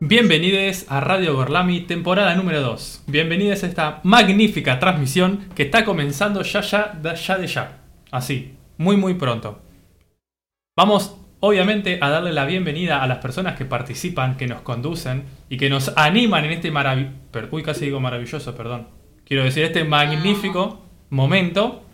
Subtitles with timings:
[0.00, 3.04] Bienvenidos a Radio Gorlami, temporada número 2.
[3.08, 7.82] Bienvenidos a esta magnífica transmisión que está comenzando ya, ya, ya de ya.
[8.10, 9.60] Así, muy, muy pronto.
[10.74, 15.56] Vamos, obviamente, a darle la bienvenida a las personas que participan, que nos conducen y
[15.56, 17.14] que nos animan en este maravilloso.
[17.50, 18.88] Uy, casi digo maravilloso, perdón.
[19.24, 21.84] Quiero decir, este magnífico momento.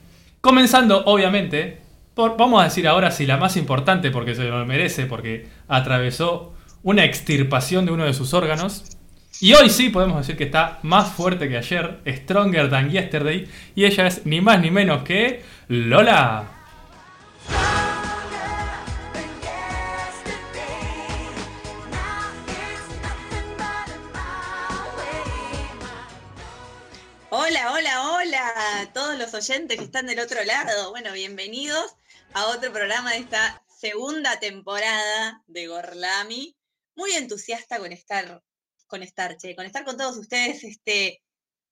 [0.40, 1.80] Comenzando, obviamente,
[2.14, 6.54] por, vamos a decir ahora sí, la más importante porque se lo merece, porque atravesó
[6.82, 8.84] una extirpación de uno de sus órganos.
[9.40, 13.84] Y hoy sí podemos decir que está más fuerte que ayer, stronger than yesterday, y
[13.84, 16.53] ella es ni más ni menos que Lola.
[28.84, 30.90] A todos los oyentes que están del otro lado.
[30.90, 31.96] Bueno, bienvenidos
[32.34, 36.54] a otro programa de esta segunda temporada de Gorlami
[36.94, 38.42] muy entusiasta con estar,
[38.86, 41.22] con estar, che, con estar con todos ustedes este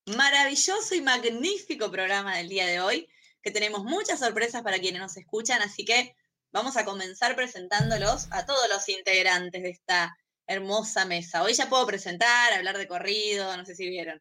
[0.06, 3.06] maravilloso y magnífico programa del día de hoy,
[3.42, 6.16] que tenemos muchas sorpresas para quienes nos escuchan, así que
[6.50, 11.42] vamos a comenzar presentándolos a todos los integrantes de esta hermosa mesa.
[11.42, 14.18] Hoy ya puedo presentar, hablar de corrido, no sé si vieron.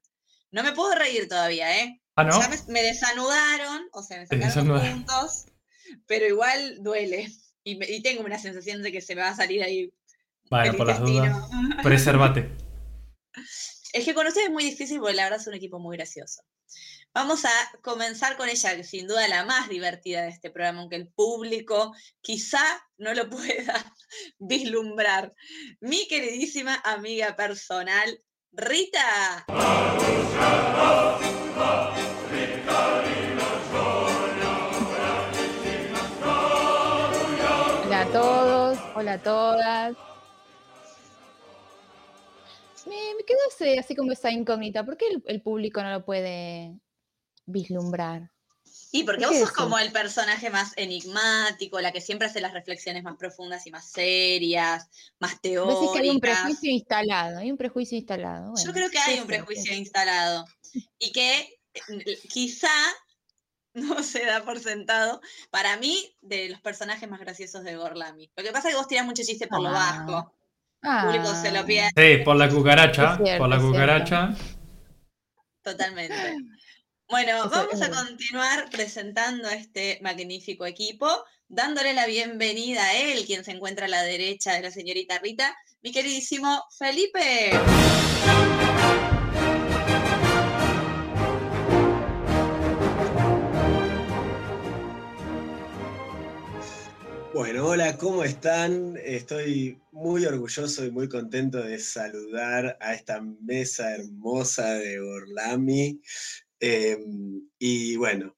[0.52, 2.02] No me puedo reír todavía, ¿eh?
[2.22, 2.40] ¿Ah, no?
[2.40, 5.46] Ya me, desanudaron, o sea, me sacaron puntos,
[6.08, 7.32] pero igual duele.
[7.64, 9.94] Y, y tengo una sensación de que se me va a salir ahí
[10.50, 11.50] bueno, por las dudas.
[11.84, 12.52] Preservate.
[13.94, 16.44] Es que con ustedes es muy difícil porque la verdad es un equipo muy gracioso.
[17.14, 20.96] Vamos a comenzar con ella, que sin duda la más divertida de este programa, aunque
[20.96, 22.64] el público quizá
[22.98, 23.94] no lo pueda
[24.40, 25.34] vislumbrar.
[25.82, 28.22] Mi queridísima amiga personal,
[28.54, 29.46] Rita.
[37.86, 39.98] Hola a todos, hola a todas.
[42.88, 42.96] Me,
[43.26, 43.40] quedo
[43.80, 44.84] así, como esa incógnita.
[44.84, 46.78] ¿Por qué el, público no lo puede
[47.46, 48.32] vislumbrar?
[48.92, 53.04] Y porque vos sos como el personaje más enigmático, la que siempre hace las reflexiones
[53.04, 55.94] más profundas y más serias, más teóricas.
[55.94, 58.54] que hay un prejuicio instalado, hay un prejuicio instalado.
[58.64, 60.46] Yo creo que hay un prejuicio instalado
[61.00, 62.70] y que eh, quizá
[63.74, 68.30] no se da por sentado, para mí, de los personajes más graciosos de Gorlami.
[68.36, 70.06] Lo que pasa es que vos tirás mucho chiste por lo ah.
[70.08, 70.36] bajo
[70.82, 71.66] público se lo ah.
[71.66, 71.90] pide.
[71.96, 73.18] Sí, por la cucaracha.
[73.38, 74.36] por la cucaracha.
[75.62, 76.38] Totalmente.
[77.12, 81.10] Bueno, vamos a continuar presentando a este magnífico equipo,
[81.50, 85.54] dándole la bienvenida a él, quien se encuentra a la derecha de la señorita Rita,
[85.82, 87.52] mi queridísimo Felipe.
[97.34, 98.96] Bueno, hola, ¿cómo están?
[99.04, 106.00] Estoy muy orgulloso y muy contento de saludar a esta mesa hermosa de Orlami.
[106.62, 108.38] Em, y bueno,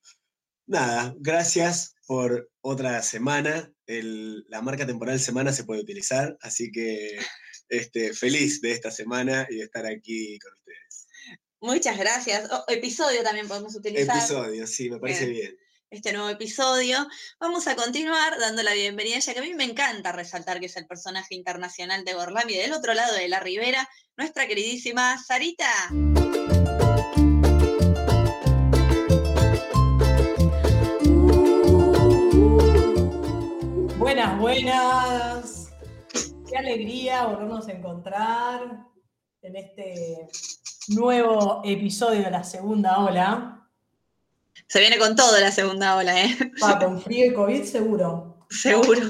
[0.66, 3.70] nada, gracias por otra semana.
[3.86, 7.18] la marca temporal semana se puede utilizar, así que
[7.68, 11.06] este, feliz de esta semana y de estar aquí con ustedes.
[11.60, 12.48] Muchas gracias.
[12.50, 14.16] Oh, episodio también podemos utilizar.
[14.16, 15.56] Episodio, sí, me parece bien
[15.90, 17.06] este nuevo episodio.
[17.38, 20.76] Vamos a continuar dando la bienvenida, ya que a mí me encanta resaltar que es
[20.76, 22.54] el personaje internacional de Borlami.
[22.54, 25.72] Del otro lado de la ribera, nuestra queridísima Sarita.
[34.24, 35.68] Buenas, buenas.
[36.48, 38.86] Qué alegría volvernos a encontrar
[39.42, 40.28] en este
[40.88, 43.68] nuevo episodio de la segunda ola.
[44.66, 46.38] Se viene con todo la segunda ola, ¿eh?
[46.62, 48.46] Va, con frío y COVID seguro.
[48.48, 49.02] Seguro.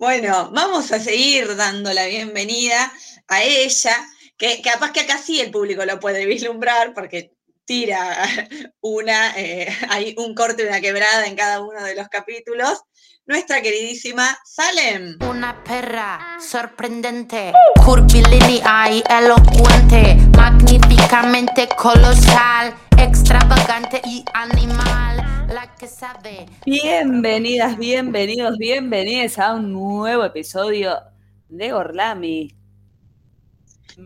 [0.00, 2.92] Bueno, vamos a seguir dando la bienvenida
[3.28, 3.94] a ella,
[4.36, 8.16] que, capaz que acá sí el público lo puede vislumbrar porque tira
[8.80, 12.80] una, eh, hay un corte y una quebrada en cada uno de los capítulos.
[13.28, 15.18] Nuestra queridísima Salem.
[15.28, 17.52] Una perra sorprendente,
[17.84, 26.46] curvilínea y elocuente, magníficamente colosal extravagante y animal, la que sabe.
[26.64, 30.96] Bienvenidas, bienvenidos, bienvenidas a un nuevo episodio
[31.48, 32.54] de Orlami.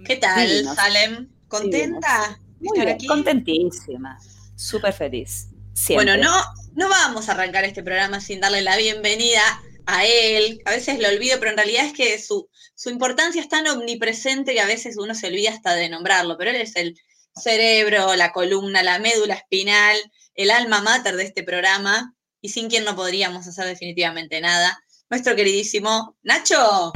[0.07, 1.29] ¿Qué tal, Salem?
[1.47, 2.41] ¿Contenta?
[2.59, 4.19] Muy bien, contentísima,
[4.57, 5.49] súper feliz.
[5.91, 6.33] Bueno, no,
[6.75, 9.43] no vamos a arrancar este programa sin darle la bienvenida
[9.87, 13.49] a él, a veces lo olvido, pero en realidad es que su, su importancia es
[13.49, 16.97] tan omnipresente que a veces uno se olvida hasta de nombrarlo, pero él es el
[17.35, 19.97] cerebro, la columna, la médula espinal,
[20.35, 24.83] el alma mater de este programa y sin quien no podríamos hacer definitivamente nada.
[25.09, 26.93] Nuestro queridísimo Nacho.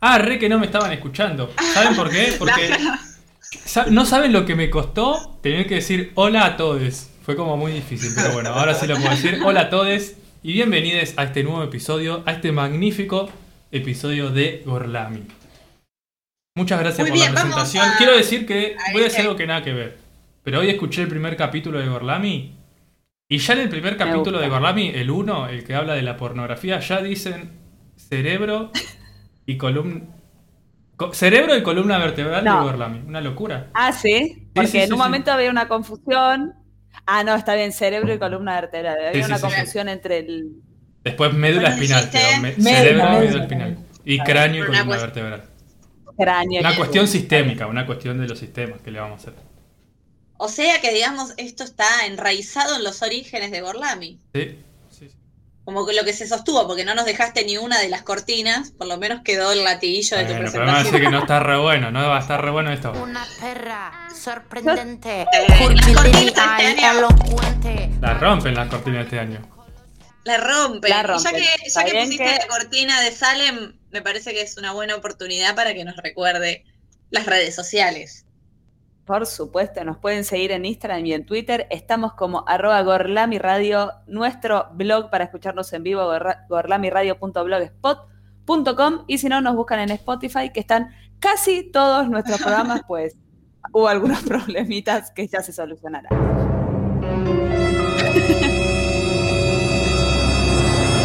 [0.00, 1.52] Ah, re que no me estaban escuchando.
[1.74, 2.34] ¿Saben por qué?
[2.38, 2.70] Porque
[3.90, 7.10] no saben lo que me costó tener que decir hola a todos.
[7.22, 9.40] Fue como muy difícil, pero bueno, ahora sí lo puedo decir.
[9.44, 10.12] Hola a todos
[10.42, 13.28] y bienvenidos a este nuevo episodio, a este magnífico
[13.72, 15.24] episodio de Gorlami.
[16.56, 17.88] Muchas gracias Muy por bien, la presentación.
[17.88, 19.22] a- Quiero decir que voy a decir este.
[19.22, 19.98] algo que nada que ver.
[20.44, 22.54] Pero hoy escuché el primer capítulo de Gorlami
[23.28, 26.16] y ya en el primer capítulo de Gorlami, el 1, el que habla de la
[26.16, 27.50] pornografía, ya dicen
[27.96, 28.70] cerebro
[29.46, 30.02] y columna.
[30.96, 32.58] co- cerebro y columna vertebral No.
[32.60, 33.00] de Gorlami.
[33.06, 33.70] Una locura.
[33.74, 35.02] Ah, sí, porque sí, en sí, un sí.
[35.04, 36.54] momento había una confusión.
[37.06, 38.98] Ah, no, está bien, cerebro y columna vertebral.
[39.08, 39.54] Había sí, una sí, sí.
[39.54, 40.52] confusión entre el.
[41.04, 43.78] Después médula espinal, dijiste pero me- médula, cerebro y médula médula espinal.
[44.04, 45.44] Y cráneo y columna vertebral.
[46.16, 46.60] cráneo.
[46.60, 49.42] Una cuestión sistémica, una cuestión de los sistemas que le vamos a hacer.
[50.38, 54.18] O sea que, digamos, esto está enraizado en los orígenes de Gorlami.
[54.34, 54.58] Sí.
[55.66, 58.70] Como que lo que se sostuvo, porque no nos dejaste ni una de las cortinas,
[58.70, 61.02] por lo menos quedó el latiguillo de tu Bueno, pero me decir presentación.
[61.02, 62.92] que no está re bueno, no va a estar re bueno esto.
[62.92, 67.90] Una perra sorprendente, Eh, las curvilínea cortinas y este elocuente.
[68.00, 69.40] La rompen las cortinas este año.
[70.24, 70.88] La rompe.
[70.88, 71.22] La Y rompe.
[71.24, 74.72] ya que, ya que pusiste que- la cortina de Salem, me parece que es una
[74.72, 76.64] buena oportunidad para que nos recuerde
[77.10, 78.25] las redes sociales.
[79.06, 81.68] Por supuesto, nos pueden seguir en Instagram y en Twitter.
[81.70, 86.10] Estamos como arroba Gorlami Radio, nuestro blog para escucharnos en vivo,
[86.48, 93.16] gorlamiradio.blogspot.com y si no, nos buscan en Spotify, que están casi todos nuestros programas, pues
[93.72, 96.65] hubo algunos problemitas que ya se solucionarán.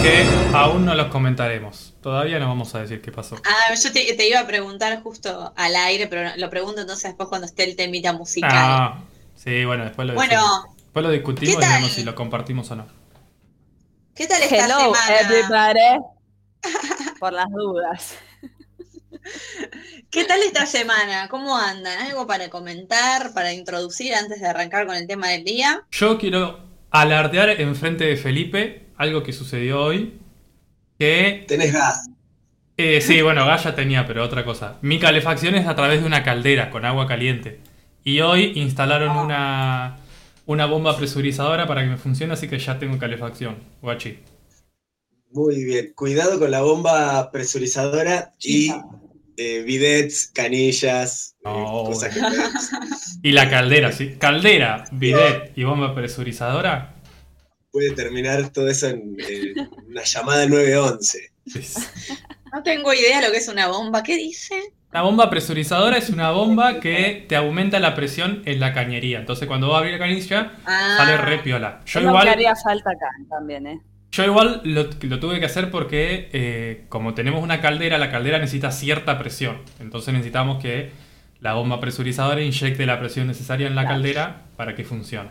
[0.01, 0.24] Que
[0.56, 1.94] aún no los comentaremos.
[2.01, 3.36] Todavía no vamos a decir qué pasó.
[3.45, 7.30] Ah, yo te, te iba a preguntar justo al aire, pero lo pregunto entonces después
[7.30, 8.50] cuando esté el temita musical.
[8.53, 9.00] Ah,
[9.36, 10.42] sí, bueno, después lo decimos.
[10.42, 12.88] bueno, Después lo discutimos ¿qué y vemos si lo compartimos o no.
[14.15, 15.19] ¿qué tal esta Hello, semana?
[15.19, 16.06] everybody.
[17.19, 18.15] Por las dudas.
[20.09, 21.27] ¿Qué tal esta semana?
[21.30, 22.00] ¿Cómo andan?
[22.07, 25.83] ¿Algo para comentar, para introducir antes de arrancar con el tema del día?
[25.92, 26.59] Yo quiero
[26.89, 30.13] alardear en frente de Felipe algo que sucedió hoy.
[31.00, 32.09] Que Tenés gas.
[32.77, 34.77] Eh, sí, bueno, gas ya tenía, pero otra cosa.
[34.81, 37.59] Mi calefacción es a través de una caldera con agua caliente.
[38.03, 39.98] Y hoy instalaron una,
[40.45, 43.57] una bomba presurizadora para que me funcione, así que ya tengo calefacción.
[43.81, 44.19] Guachi.
[45.31, 45.94] Muy bien.
[45.95, 48.71] Cuidado con la bomba presurizadora y
[49.38, 52.21] eh, bidets, canillas, eh, cosas que
[53.24, 54.15] Y la caldera, ¿sí?
[54.19, 57.00] Caldera, bidet y bomba presurizadora.
[57.71, 59.53] Puede terminar todo eso en eh,
[59.88, 61.31] una llamada 911.
[61.56, 61.89] Es-
[62.53, 64.03] No tengo idea lo que es una bomba.
[64.03, 64.56] ¿Qué dice?
[64.91, 69.19] Una bomba presurizadora es una bomba que te aumenta la presión en la cañería.
[69.19, 71.80] Entonces cuando va a abrir la canilla, Ah, sale re piola.
[71.85, 73.80] Yo Es lo que igual, haría falta acá también, ¿eh?
[74.11, 78.40] Yo igual lo, lo tuve que hacer porque eh, como tenemos una caldera, la caldera
[78.40, 79.61] necesita cierta presión.
[79.80, 80.92] Entonces necesitamos que
[81.40, 83.95] la bomba presurizadora inyecte la presión necesaria en la Claro.
[83.95, 85.30] caldera para que funcione.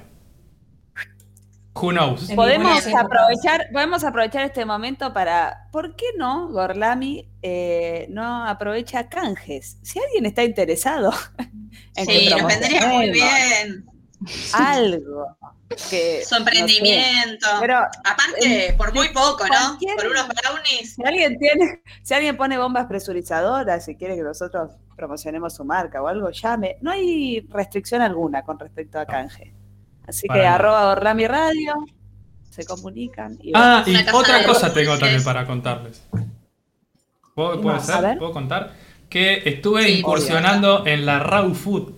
[1.74, 2.28] Who knows?
[2.28, 9.08] En Podemos aprovechar, podemos aprovechar este momento para, ¿por qué no, Gorlami, eh, no aprovecha
[9.08, 9.78] canjes?
[9.82, 11.12] Si alguien está interesado
[11.94, 13.86] en que sí, nos vendría muy bien.
[14.52, 15.36] algo
[15.88, 17.46] que Su no emprendimiento.
[17.46, 19.78] sé, pero Aparte, por muy poco, ¿no?
[19.96, 20.94] Por unos brownies.
[20.96, 26.02] si alguien tiene, si alguien pone bombas presurizadoras y quiere que nosotros promocionemos su marca
[26.02, 26.76] o algo, llame.
[26.82, 29.54] No hay restricción alguna con respecto a canje.
[30.10, 30.54] Así Para que nada.
[30.56, 31.74] arroba Gorlami Radio,
[32.50, 36.02] se comunican y Ah, y otra cosa tengo también para contarles.
[37.34, 37.86] ¿Puedo, ¿Puede más?
[37.86, 38.18] ser?
[38.18, 38.74] ¿Puedo contar?
[39.08, 41.92] Que estuve Sí, incursionando en la raw food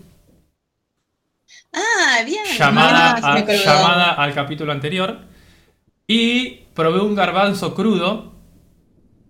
[1.72, 2.44] Ah, bien.
[2.58, 5.20] llamada, Ah, a- llamada al capítulo anterior
[6.06, 8.32] y probé un garbanzo crudo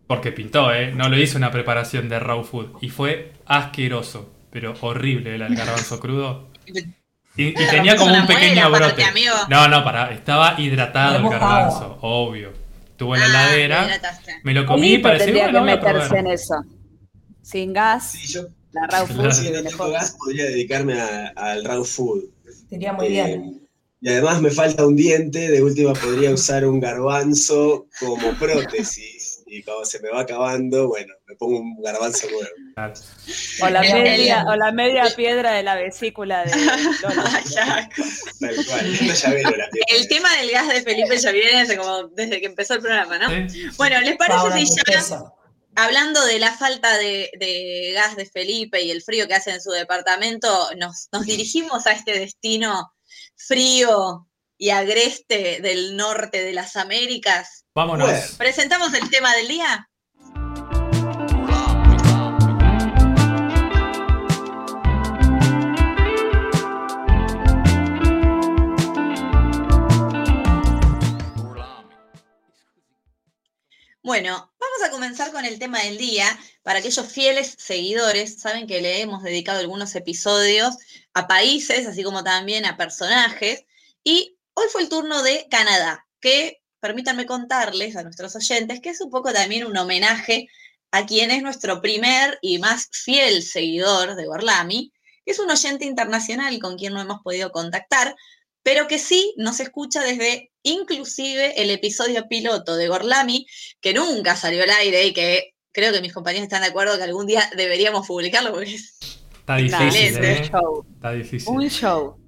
[0.08, 0.90] porque pintó, ¿eh?
[0.92, 6.00] No lo hice una preparación de raw food y fue asqueroso, pero horrible el garbanzo
[6.00, 6.48] crudo.
[7.36, 9.04] Y, y Te tenía como un pequeño muela, brote.
[9.04, 9.34] amigo.
[9.48, 12.52] No, no, pará, estaba hidratado el garbanzo, obvio.
[12.90, 14.34] Estuvo en la Ah, heladera, hidrataste.
[14.44, 16.16] me lo comí y bueno, que a meterse probar.
[16.18, 16.54] en eso.
[17.42, 19.32] Sin gas, Sí, yo la raw food Claro.
[19.34, 22.24] si no tengo gas podría dedicarme a- al raw food.
[22.68, 23.58] Sería muy Eh, bien.
[24.00, 29.21] Y además me falta un diente, de última podría usar un garbanzo como prótesis.
[29.54, 32.48] Y cuando se me va acabando, bueno, me pongo un garbanzo nuevo.
[33.60, 36.52] O la, El- media, o la media piedra de la vesícula de
[38.40, 38.98] Tal cual.
[39.88, 43.18] El tema del gas de Felipe ya viene desde, como, desde que empezó el programa,
[43.18, 43.50] ¿no?
[43.50, 43.66] ¿Sí?
[43.76, 45.22] Bueno, ¿les parece Ahora si ya
[45.74, 49.60] hablando de la falta de, de gas de Felipe y el frío que hace en
[49.60, 52.94] su departamento, nos, nos dirigimos a este destino
[53.36, 54.26] frío
[54.62, 57.64] y agreste del norte de las Américas?
[57.74, 58.36] Vámonos.
[58.38, 59.90] ¿Presentamos el tema del día?
[74.04, 76.38] Bueno, vamos a comenzar con el tema del día.
[76.62, 80.76] Para aquellos fieles seguidores, saben que le hemos dedicado algunos episodios
[81.14, 83.64] a países, así como también a personajes.
[84.04, 89.00] Y hoy fue el turno de Canadá, que permítanme contarles a nuestros oyentes que es
[89.00, 90.48] un poco también un homenaje
[90.90, 94.92] a quien es nuestro primer y más fiel seguidor de Gorlami,
[95.24, 98.14] que es un oyente internacional con quien no hemos podido contactar,
[98.62, 103.46] pero que sí nos escucha desde inclusive el episodio piloto de Gorlami,
[103.80, 107.04] que nunca salió al aire y que creo que mis compañeros están de acuerdo que
[107.04, 108.98] algún día deberíamos publicarlo porque es
[109.42, 110.24] Está difícil.
[110.24, 110.38] ¿eh?
[110.38, 110.86] Un show.
[110.94, 111.48] Está difícil.
[111.48, 112.21] Un show.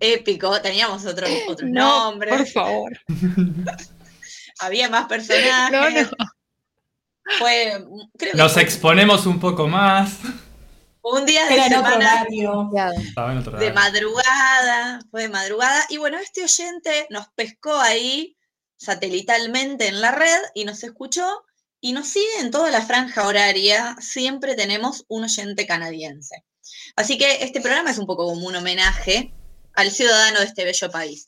[0.00, 0.60] Épico.
[0.60, 2.92] Teníamos otro, otros No, nombres, por favor.
[4.60, 6.10] había más personajes.
[6.10, 6.26] No, no.
[7.38, 7.84] Fue,
[8.18, 10.14] creo que Nos exponemos un poco más.
[11.02, 12.26] un día de otro semana
[13.38, 15.84] otro de madrugada, fue de madrugada.
[15.90, 18.36] Y bueno, este oyente nos pescó ahí
[18.76, 21.44] satelitalmente en la red y nos escuchó
[21.80, 23.96] y nos sigue en toda la franja horaria.
[24.00, 26.44] Siempre tenemos un oyente canadiense.
[26.96, 29.32] Así que este programa es un poco como un homenaje
[29.74, 31.26] al ciudadano de este bello país.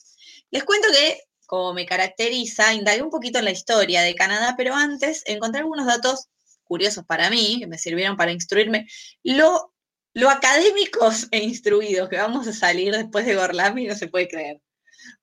[0.51, 4.75] Les cuento que, como me caracteriza, indagué un poquito en la historia de Canadá, pero
[4.75, 6.27] antes encontré algunos datos
[6.63, 8.87] curiosos para mí, que me sirvieron para instruirme,
[9.23, 9.73] lo,
[10.13, 14.61] lo académicos e instruidos que vamos a salir después de Gorlami no se puede creer.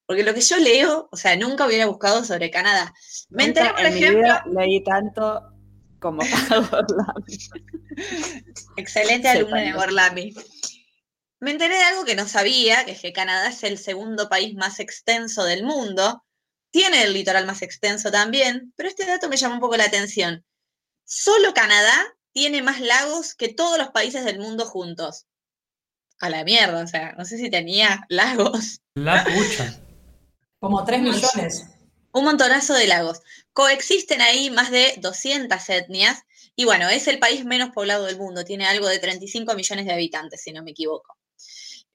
[0.07, 2.93] Porque lo que yo leo, o sea, nunca hubiera buscado sobre Canadá.
[3.29, 5.41] Me enteré, por en mi ejemplo, vida leí tanto
[6.01, 7.39] como para Gorlami.
[8.77, 9.73] Excelente alumna de.
[9.73, 10.35] Gorlami.
[11.41, 14.55] Me enteré de algo que no sabía, que es que Canadá es el segundo país
[14.55, 16.23] más extenso del mundo.
[16.71, 20.45] Tiene el litoral más extenso también, pero este dato me llamó un poco la atención.
[21.05, 25.27] Solo Canadá tiene más lagos que todos los países del mundo juntos.
[26.21, 28.83] A la mierda, o sea, no sé si tenía lagos.
[28.95, 29.81] La pucha.
[30.59, 31.65] Como 3 millones.
[32.13, 33.23] Un montonazo de lagos.
[33.55, 36.23] Coexisten ahí más de 200 etnias
[36.55, 38.45] y bueno, es el país menos poblado del mundo.
[38.45, 41.17] Tiene algo de 35 millones de habitantes, si no me equivoco.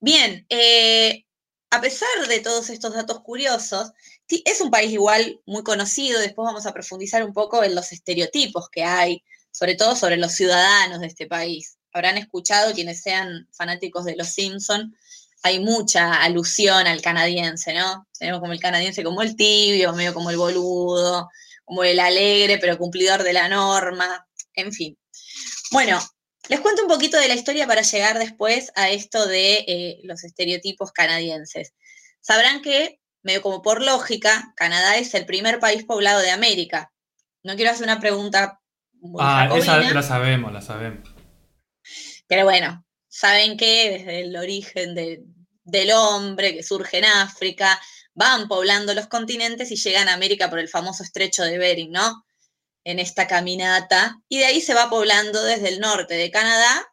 [0.05, 1.25] Bien, eh,
[1.71, 3.91] a pesar de todos estos datos curiosos,
[4.27, 6.19] es un país igual muy conocido.
[6.19, 10.33] Después vamos a profundizar un poco en los estereotipos que hay, sobre todo sobre los
[10.33, 11.79] ciudadanos de este país.
[11.91, 14.95] Habrán escuchado quienes sean fanáticos de Los Simpson,
[15.41, 18.07] hay mucha alusión al canadiense, ¿no?
[18.19, 21.29] Tenemos como el canadiense como el tibio, medio como el boludo,
[21.63, 24.95] como el alegre pero cumplidor de la norma, en fin.
[25.71, 26.00] Bueno,
[26.49, 30.23] les cuento un poquito de la historia para llegar después a esto de eh, los
[30.23, 31.73] estereotipos canadienses.
[32.21, 36.91] Sabrán que, medio como por lógica, Canadá es el primer país poblado de América.
[37.43, 38.59] No quiero hacer una pregunta
[38.99, 41.09] muy Ah, esa jacobina, la sabemos, la sabemos.
[42.27, 45.21] pero bueno, saben que desde el origen de-
[45.63, 47.79] del hombre que surge en África,
[48.13, 52.23] van poblando los continentes y llegan a América por el famoso estrecho de Bering, ¿no?
[52.85, 54.21] En esta caminata.
[54.29, 56.87] Y de ahí se va poblando desde el norte de Canadá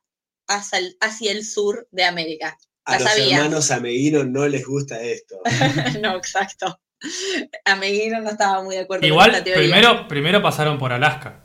[0.49, 2.59] hacia el, hacia el sur de América.
[2.85, 3.37] A los sabía.
[3.37, 5.41] hermanos ameguinos no les gusta esto.
[6.01, 6.81] no, exacto.
[7.65, 9.63] Ameguino no estaba muy de acuerdo con Igual, esta teoría.
[9.63, 11.45] primero, primero pasaron por Alaska.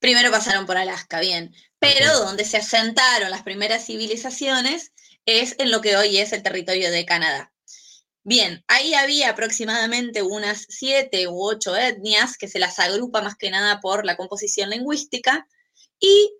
[0.00, 1.54] Primero pasaron por Alaska, bien.
[1.78, 4.92] Pero donde se asentaron las primeras civilizaciones
[5.26, 7.52] es en lo que hoy es el territorio de Canadá.
[8.22, 13.50] Bien, ahí había aproximadamente unas siete u ocho etnias que se las agrupa más que
[13.50, 15.46] nada por la composición lingüística
[15.98, 16.30] y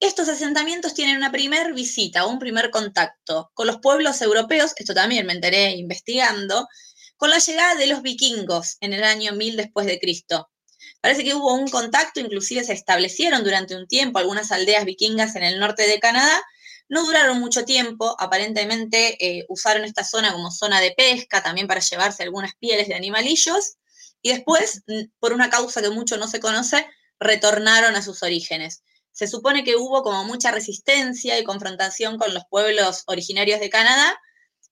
[0.00, 5.26] estos asentamientos tienen una primer visita, un primer contacto con los pueblos europeos, esto también
[5.26, 6.68] me enteré investigando,
[7.16, 10.50] con la llegada de los vikingos en el año 1000 después de Cristo.
[11.00, 15.42] Parece que hubo un contacto, inclusive se establecieron durante un tiempo algunas aldeas vikingas en
[15.42, 16.42] el norte de Canadá.
[16.90, 21.80] No duraron mucho tiempo, aparentemente eh, usaron esta zona como zona de pesca, también para
[21.80, 23.76] llevarse algunas pieles de animalillos,
[24.20, 24.82] y después,
[25.18, 26.86] por una causa que mucho no se conoce,
[27.18, 28.82] retornaron a sus orígenes.
[29.12, 34.18] Se supone que hubo como mucha resistencia y confrontación con los pueblos originarios de Canadá,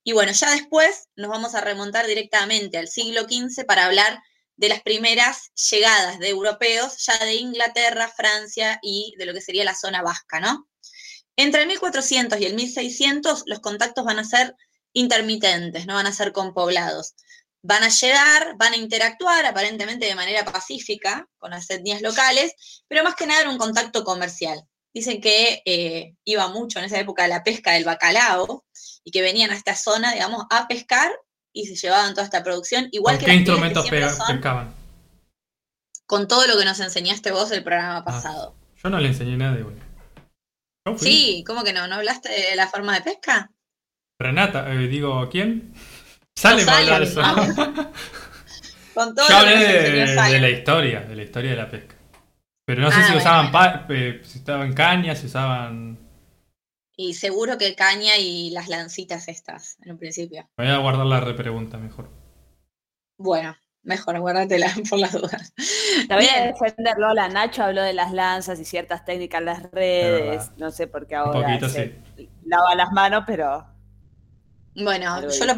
[0.05, 4.23] Y bueno, ya después nos vamos a remontar directamente al siglo XV para hablar
[4.57, 9.65] de las primeras llegadas de europeos, ya de Inglaterra, Francia y de lo que sería
[9.65, 10.68] la zona vasca, ¿no?
[11.39, 14.57] Entre el 1400 y el 1600 los contactos van a ser
[14.93, 17.15] intermitentes, no van a ser con poblados.
[17.63, 23.05] Van a llegar, van a interactuar aparentemente de manera pacífica con las etnias locales, pero
[23.05, 24.65] más que nada era un contacto comercial.
[24.93, 28.65] Dicen que eh, iba mucho en esa época la pesca del bacalao
[29.05, 31.13] y que venían a esta zona, digamos, a pescar
[31.53, 32.89] y se llevaban toda esta producción.
[32.91, 34.75] Igual ¿Con que qué que instrumentos son, pescaban?
[36.05, 38.57] con todo lo que nos enseñaste vos el programa pasado.
[38.83, 39.88] Yo no le enseñé nada de bueno.
[40.97, 41.87] Sí, ¿cómo que no?
[41.89, 43.51] ¿No hablaste de la forma de pesca?
[44.19, 45.73] Renata, eh, digo, ¿quién?
[46.37, 47.23] Sale para hablar de eso.
[48.95, 51.95] Con todo Yo hablé de, la historia, de la historia de la pesca.
[52.67, 53.85] Pero no sé Ah, si bueno, usaban bueno.
[53.91, 55.99] eh, si usaban cañas, si usaban.
[56.97, 60.49] Y seguro que caña y las lancitas estas, en un principio.
[60.59, 62.11] Me voy a guardar la repregunta mejor.
[63.17, 65.53] Bueno, mejor, guárdatela por las dudas.
[66.09, 67.29] La voy a defender, Lola.
[67.29, 70.53] Nacho habló de las lanzas y ciertas técnicas en las redes.
[70.57, 71.85] No sé por qué Un ahora poquito, se
[72.17, 72.31] sí.
[72.43, 73.67] lava las manos, pero
[74.75, 75.55] Bueno, yo lo,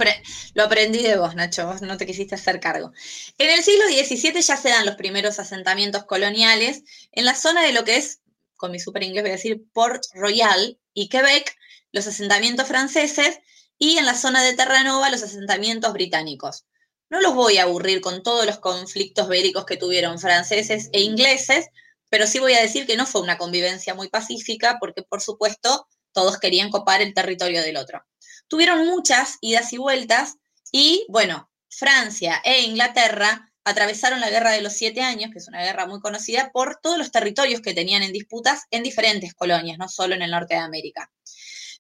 [0.55, 2.93] lo aprendí de vos, Nacho, vos no te quisiste hacer cargo.
[3.39, 7.73] En el siglo XVII ya se dan los primeros asentamientos coloniales en la zona de
[7.73, 8.23] lo que es,
[8.57, 11.55] con mi super inglés voy a decir, Port Royal y Quebec,
[11.93, 13.41] los asentamientos franceses,
[13.79, 16.65] y en la zona de Terranova los asentamientos británicos.
[17.11, 21.67] No los voy a aburrir con todos los conflictos bélicos que tuvieron franceses e ingleses,
[22.09, 25.87] pero sí voy a decir que no fue una convivencia muy pacífica, porque por supuesto
[26.13, 28.05] todos querían copar el territorio del otro
[28.51, 30.37] tuvieron muchas idas y vueltas
[30.73, 35.63] y, bueno, Francia e Inglaterra atravesaron la Guerra de los Siete Años, que es una
[35.63, 39.89] guerra muy conocida, por todos los territorios que tenían en disputas en diferentes colonias, no
[39.89, 41.13] solo en el norte de América.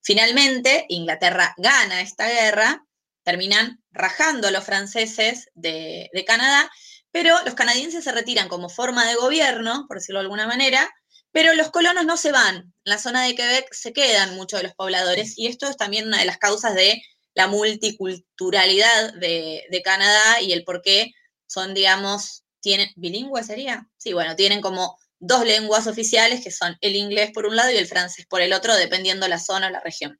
[0.02, 2.86] Finalmente, Inglaterra gana esta guerra,
[3.24, 6.70] terminan rajando a los franceses de, Canadá,
[7.10, 10.88] pero los canadienses se retiran como forma de gobierno, por decirlo de alguna manera,
[11.32, 12.56] pero los colonos no se van.
[12.56, 16.06] En la zona de Quebec se quedan muchos de los pobladores y esto es también
[16.06, 17.00] una de las causas de
[17.34, 21.12] la multiculturalidad de, de Canadá y el por qué
[21.46, 23.88] son, digamos, tienen, bilingüe sería?
[23.96, 27.76] Sí, bueno, tienen como dos lenguas oficiales que son el inglés por un lado y
[27.76, 30.18] el francés por el otro, dependiendo la zona o la región.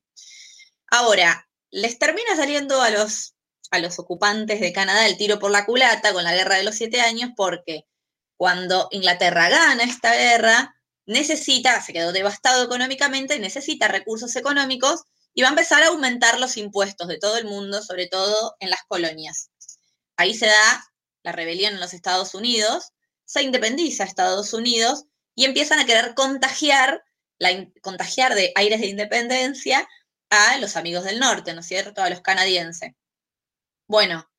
[0.90, 3.35] Ahora, les termina saliendo a los,
[3.71, 6.75] a los ocupantes de Canadá el tiro por la culata con la guerra de los
[6.75, 7.87] siete años porque
[8.37, 10.75] cuando Inglaterra gana esta guerra,
[11.07, 15.03] necesita, se quedó devastado económicamente, necesita recursos económicos
[15.35, 18.71] y va a empezar a aumentar los impuestos de todo el mundo, sobre todo en
[18.71, 19.51] las colonias.
[20.17, 20.85] Ahí se da
[21.23, 22.93] la rebelión en los Estados Unidos,
[23.25, 25.05] se independiza Estados Unidos
[25.35, 27.05] y empiezan a querer contagiar,
[27.39, 29.89] la, contagiar de aires de independencia
[30.31, 32.03] a los amigos del norte, ¿no es cierto?
[32.03, 32.93] A los canadienses.
[33.90, 34.31] Bueno,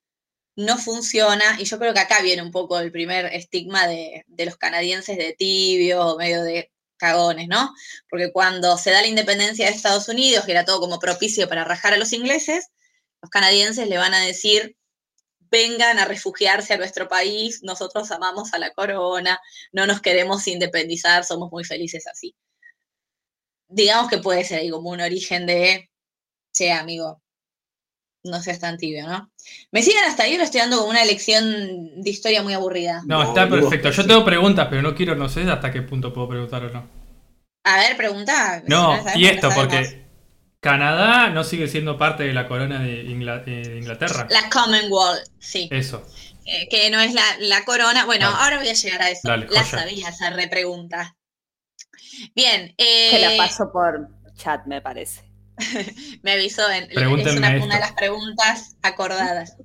[0.56, 4.56] no funciona y yo creo que acá viene un poco el primer estigma de, los
[4.56, 7.74] canadienses de tibio o medio de cagones, ¿no?
[8.10, 11.66] Porque cuando se da la independencia de Estados Unidos, que era todo como propicio para
[11.66, 12.70] rajar a los ingleses,
[13.22, 14.78] los canadienses le van a decir,
[15.52, 19.38] vengan a refugiarse a nuestro país, nosotros amamos a la corona,
[19.74, 22.36] no nos queremos independizar, somos muy felices así.
[23.68, 25.90] Digamos que puede ser ahí como un origen de,
[26.54, 27.21] che, amigo,
[28.24, 29.32] no seas tan tibio, ¿no?
[29.72, 33.02] Me siguen hasta ahí, o le estoy dando como una lección de historia muy aburrida.
[33.08, 33.90] No, No, está perfecto.
[33.92, 36.84] Yo tengo preguntas, pero no quiero, no sé hasta qué punto puedo preguntar o no.
[37.64, 38.64] A ver, pregunta.
[38.68, 40.06] No, si y esto, lo porque
[40.60, 44.28] Canadá no sigue siendo parte de la corona de, Ingla- eh, de Inglaterra.
[44.30, 45.68] La Commonwealth, sí.
[45.72, 46.06] Eso.
[46.46, 48.06] eh, que no es la, la corona.
[48.06, 48.44] Bueno, Dale.
[48.44, 49.22] ahora voy a llegar a eso.
[49.28, 51.16] Dale, la sabía esa repregunta.
[52.36, 55.31] Bien, que eh, la paso por chat, me parece.
[56.24, 56.70] me avisó.
[56.70, 59.58] En, es una de las preguntas acordadas.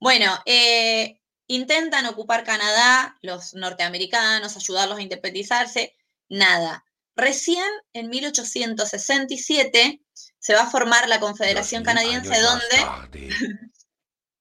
[0.00, 5.96] Bueno, eh, intentan ocupar Canadá, los norteamericanos, ayudarlos a independizarse.
[6.28, 6.84] Nada.
[7.14, 10.02] Recién en 1867
[10.38, 13.70] se va a formar la Confederación Canadiense, donde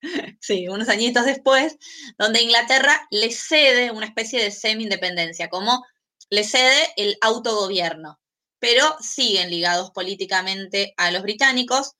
[0.39, 1.77] sí, unos añitos después,
[2.17, 5.85] donde Inglaterra le cede una especie de semi-independencia, como
[6.29, 8.19] le cede el autogobierno,
[8.61, 11.93] pero siguen ligados políticamente a los británicos.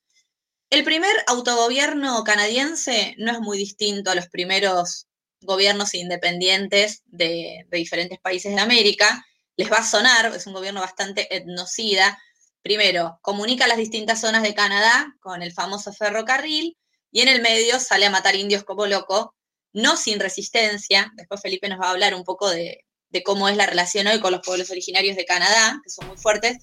[0.70, 5.08] El primer autogobierno canadiense no es muy distinto a los primeros
[5.40, 9.26] gobiernos independientes de, diferentes países de América.
[9.56, 12.16] Les va a sonar, es un gobierno bastante etnocida.
[12.62, 16.78] Primero, comunica las distintas zonas de Canadá con el famoso ferrocarril,
[17.10, 19.34] y en el medio sale a matar indios como loco,
[19.72, 21.12] no sin resistencia.
[21.16, 24.20] Después Felipe nos va a hablar un poco de, de cómo es la relación hoy
[24.20, 26.58] con los pueblos originarios de Canadá, que son muy fuertes,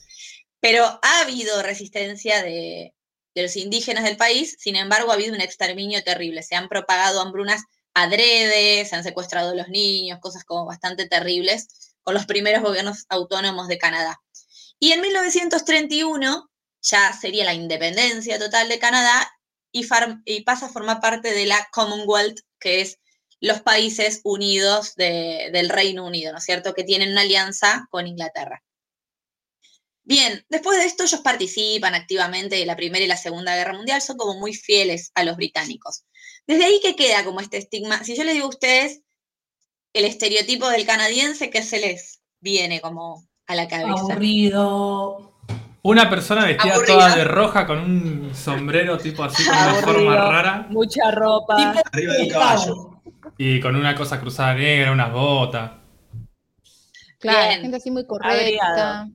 [0.59, 2.93] pero ha habido resistencia de,
[3.35, 7.21] de los indígenas del país, sin embargo ha habido un exterminio terrible, se han propagado
[7.21, 13.05] hambrunas adredes, se han secuestrado los niños, cosas como bastante terribles con los primeros gobiernos
[13.09, 14.19] autónomos de Canadá.
[14.79, 16.49] Y en 1931
[16.81, 19.29] ya sería la independencia total de Canadá
[19.71, 22.97] y pasa a formar parte de la Commonwealth, que es
[23.41, 28.63] los países unidos del Reino Unido, ¿no es cierto?, que tienen una alianza con Inglaterra.
[30.03, 34.01] Bien, después de esto ellos participan activamente de la Primera y la Segunda Guerra Mundial,
[34.01, 36.03] son como muy fieles a los británicos.
[36.47, 39.01] Desde ahí que queda como este estigma, si yo les digo a ustedes
[39.93, 43.99] el estereotipo del canadiense, ¿qué se les viene como a la cabeza?
[43.99, 45.35] Aburrido.
[45.81, 50.67] Una persona vestida toda de roja con un sombrero tipo así con una forma rara
[50.69, 51.55] Mucha ropa.
[51.55, 52.98] Tipo Arriba del caballo.
[53.39, 55.71] Y con una cosa cruzada negra, unas botas.
[57.19, 57.61] Claro, Bien.
[57.61, 58.31] gente así muy correcta.
[58.31, 59.11] Abrigado.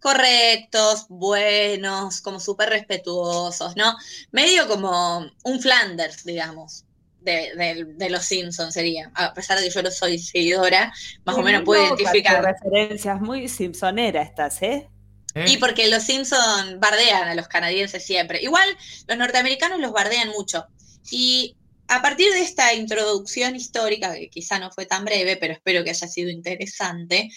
[0.00, 3.94] correctos, buenos, como súper respetuosos, ¿no?
[4.32, 6.84] Medio como un Flanders, digamos,
[7.20, 9.10] de, de- de los Simpsons sería.
[9.14, 10.92] A pesar de que yo no soy seguidora,
[11.24, 12.44] más o menos puedo identificar.
[12.44, 14.90] referencias muy simpsonera estás, ¿eh?
[15.34, 15.44] ¿eh?
[15.48, 18.42] Y porque los Simpsons bardean a los canadienses siempre.
[18.42, 18.68] Igual
[19.08, 20.66] los norteamericanos los bardean mucho.
[21.10, 21.56] Y
[21.88, 25.90] a partir de esta introducción histórica, que quizá no fue tan breve, pero espero que
[25.90, 27.30] haya sido interesante,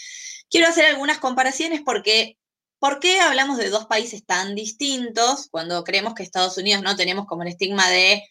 [0.50, 2.38] quiero hacer algunas comparaciones porque
[2.80, 7.26] ¿por qué hablamos de dos países tan distintos cuando creemos que Estados Unidos no tenemos
[7.26, 8.24] como el estigma de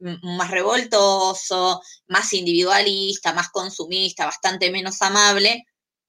[0.00, 5.64] mm, más revoltoso, más individualista, más consumista, bastante menos amable?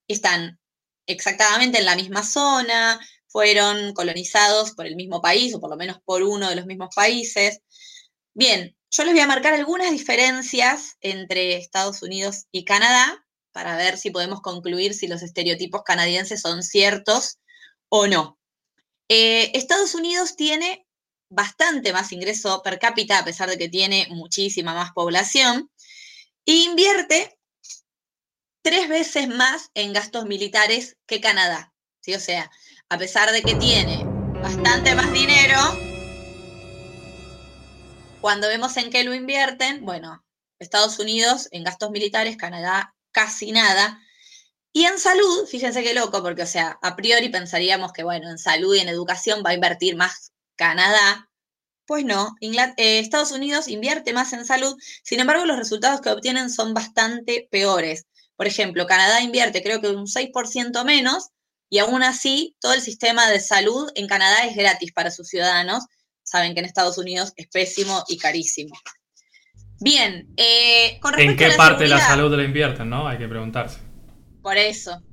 [0.07, 0.59] Están
[1.07, 5.99] exactamente en la misma zona, fueron colonizados por el mismo país, o por lo menos
[6.05, 7.61] por uno de los mismos países.
[8.33, 13.97] Bien, yo les voy a marcar algunas diferencias entre Estados Unidos y Canadá para ver
[13.97, 17.39] si podemos concluir si los estereotipos canadienses son ciertos
[17.89, 18.37] o no.
[19.07, 20.85] Eh, Estados Unidos tiene
[21.29, 25.71] bastante más ingreso per cápita, a pesar de que tiene muchísima más población,
[26.45, 27.37] e invierte
[28.61, 31.73] tres veces más en gastos militares que Canadá.
[32.01, 32.13] ¿sí?
[32.13, 32.51] O sea,
[32.89, 34.03] a pesar de que tiene
[34.41, 35.90] bastante más dinero,
[38.21, 40.23] cuando vemos en qué lo invierten, bueno,
[40.59, 43.99] Estados Unidos en gastos militares, Canadá casi nada.
[44.73, 48.37] Y en salud, fíjense qué loco, porque, o sea, a priori pensaríamos que, bueno, en
[48.37, 51.29] salud y en educación va a invertir más Canadá.
[51.85, 56.49] Pues no, eh, Estados Unidos invierte más en salud, sin embargo, los resultados que obtienen
[56.49, 58.05] son bastante peores.
[58.37, 61.29] Por ejemplo, Canadá invierte creo que un 6% menos
[61.69, 65.83] y aún así todo el sistema de salud en Canadá es gratis para sus ciudadanos.
[66.31, 68.73] Saben que en Estados Unidos es pésimo y carísimo.
[69.81, 73.05] Bien, eh, con ¿En respecto a qué la parte de la salud la invierten, no?
[73.05, 73.79] Hay que preguntarse.
[74.41, 75.03] por eso.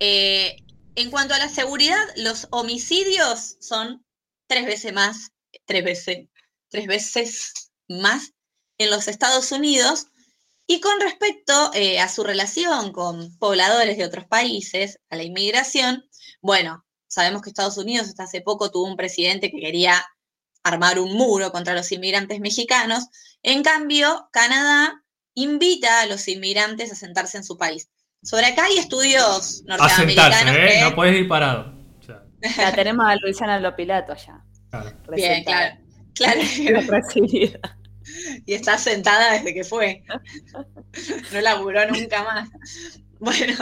[0.00, 0.56] Eh,
[0.96, 4.04] en cuanto a la seguridad, los homicidios son
[4.48, 5.30] tres veces más,
[5.64, 6.26] tres veces,
[6.68, 8.32] tres veces más
[8.78, 10.08] en los Estados Unidos.
[10.66, 16.04] Y con respecto eh, a su relación con pobladores de otros países, a la inmigración,
[16.40, 20.04] bueno, sabemos que Estados Unidos hasta hace poco tuvo un presidente que quería
[20.64, 23.06] armar un muro contra los inmigrantes mexicanos.
[23.42, 25.02] En cambio, Canadá
[25.34, 27.88] invita a los inmigrantes a sentarse en su país.
[28.22, 30.68] Sobre acá hay estudios A sentarse, norteamericanos ¿eh?
[30.78, 31.74] que- No puedes ir parado.
[32.00, 32.22] O sea,
[32.56, 34.44] La tenemos a Luisana Lopilato allá.
[34.70, 34.90] claro.
[35.14, 35.76] Bien, claro.
[36.14, 36.40] Claro,
[38.46, 40.04] y está sentada desde que fue.
[41.32, 42.50] No laburó nunca más.
[43.18, 43.54] Bueno,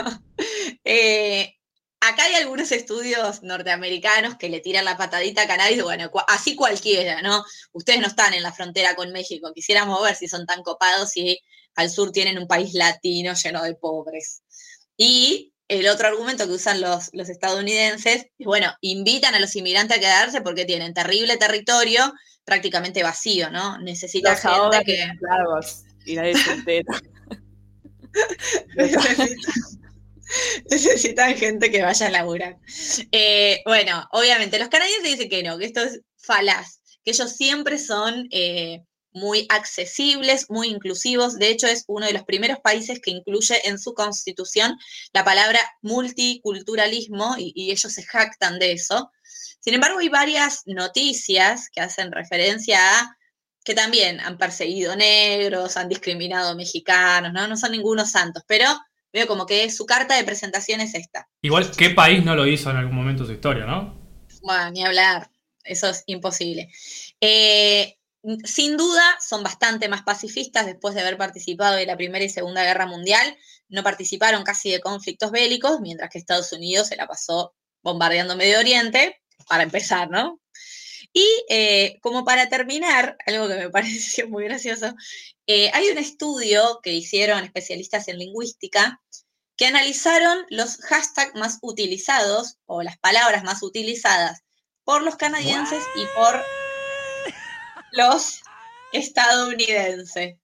[0.83, 1.55] eh,
[2.01, 7.21] acá hay algunos estudios norteamericanos que le tiran la patadita a dicen, bueno, así cualquiera,
[7.21, 7.45] ¿no?
[7.71, 9.51] Ustedes no están en la frontera con México.
[9.53, 11.39] Quisiéramos ver si son tan copados y
[11.75, 14.41] al sur tienen un país latino lleno de pobres.
[14.97, 19.97] Y el otro argumento que usan los, los estadounidenses es, bueno, invitan a los inmigrantes
[19.97, 22.11] a quedarse porque tienen terrible territorio
[22.43, 23.77] prácticamente vacío, ¿no?
[23.77, 25.07] Necesita Los gente que...
[26.05, 26.99] y nadie se entera.
[30.69, 32.57] Necesitan gente que vaya a laburar.
[33.11, 37.77] Eh, bueno, obviamente, los canadienses dicen que no, que esto es falaz, que ellos siempre
[37.77, 41.37] son eh, muy accesibles, muy inclusivos.
[41.37, 44.77] De hecho, es uno de los primeros países que incluye en su constitución
[45.13, 49.11] la palabra multiculturalismo y, y ellos se jactan de eso.
[49.59, 53.17] Sin embargo, hay varias noticias que hacen referencia a
[53.63, 57.47] que también han perseguido negros, han discriminado mexicanos, ¿no?
[57.47, 58.65] No son ningunos santos, pero
[59.13, 61.27] veo como que su carta de presentación es esta.
[61.41, 63.99] Igual, ¿qué país no lo hizo en algún momento de su historia, no?
[64.41, 65.29] Bueno, ni hablar,
[65.63, 66.71] eso es imposible.
[67.19, 67.97] Eh,
[68.43, 72.63] sin duda, son bastante más pacifistas después de haber participado de la Primera y Segunda
[72.63, 73.37] Guerra Mundial.
[73.67, 78.59] No participaron casi de conflictos bélicos, mientras que Estados Unidos se la pasó bombardeando Medio
[78.59, 80.39] Oriente, para empezar, ¿no?
[81.13, 84.93] Y eh, como para terminar, algo que me pareció muy gracioso,
[85.53, 89.01] eh, hay un estudio que hicieron especialistas en lingüística
[89.57, 94.43] que analizaron los hashtags más utilizados o las palabras más utilizadas
[94.85, 96.41] por los canadienses y por
[97.91, 98.39] los
[98.93, 100.37] estadounidenses.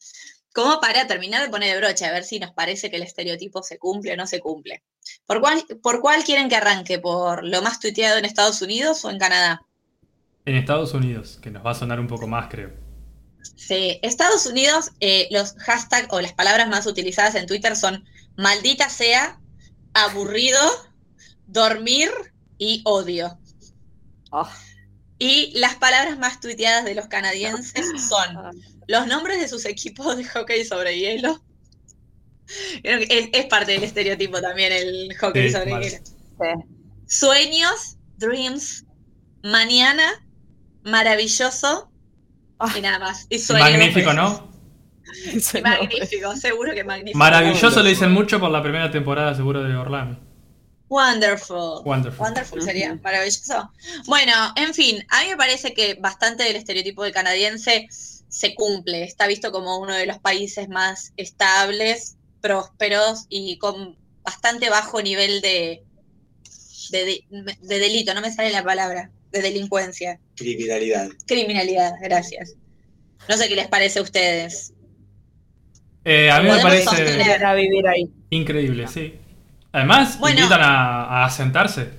[0.54, 3.64] Como para terminar de poner de broche, a ver si nos parece que el estereotipo
[3.64, 4.84] se cumple o no se cumple.
[5.26, 7.00] ¿Por cuál, ¿Por cuál quieren que arranque?
[7.00, 9.62] ¿Por lo más tuiteado en Estados Unidos o en Canadá?
[10.44, 12.87] En Estados Unidos, que nos va a sonar un poco más, creo.
[13.58, 18.06] Sí, Estados Unidos, eh, los hashtags o las palabras más utilizadas en Twitter son
[18.38, 19.40] maldita sea,
[19.94, 20.60] aburrido,
[21.48, 22.10] dormir
[22.60, 23.38] y odio.
[24.32, 24.48] Oh.
[25.20, 28.52] Y las palabras más tuiteadas de los canadienses son Ah.
[28.88, 31.44] los nombres de sus equipos de hockey sobre hielo.
[32.84, 35.98] Creo que Es, es parte del estereotipo también el hockey Sí, sobre hielo.
[36.06, 36.76] Sí.
[37.08, 38.86] Sueños, dreams,
[39.44, 40.24] mañana,
[40.84, 41.87] maravilloso.
[42.76, 43.28] Y nada más.
[43.30, 44.16] Y Magnífico, pues.
[44.16, 44.52] ¿no?
[45.34, 45.64] Eso no.
[45.70, 47.18] Magnífico, seguro que magnífico.
[47.18, 50.18] Maravilloso le dicen mucho por la primera temporada, seguro, de Orlami.
[50.90, 51.82] Wonderful.
[51.84, 52.26] Wonderful.
[52.26, 53.72] Wonderful sería maravilloso.
[54.06, 59.04] Bueno, en fin, a mí me parece que bastante del estereotipo del canadiense se cumple.
[59.04, 65.42] Está visto como uno de los países más estables, prósperos y con bastante bajo nivel
[65.42, 65.84] de,
[66.92, 70.20] de, de- de delito, no me sale la palabra, de delincuencia.
[70.36, 71.10] Criminalidad.
[71.26, 72.54] Criminalidad, gracias.
[73.28, 74.74] No sé qué les parece a ustedes.
[76.06, 76.90] Eh, a mí me parece
[77.46, 78.10] a vivir ahí.
[78.30, 79.16] increíble, sí.
[79.74, 80.40] Además, Bueno.
[80.40, 81.90] invitan a, a sentarse.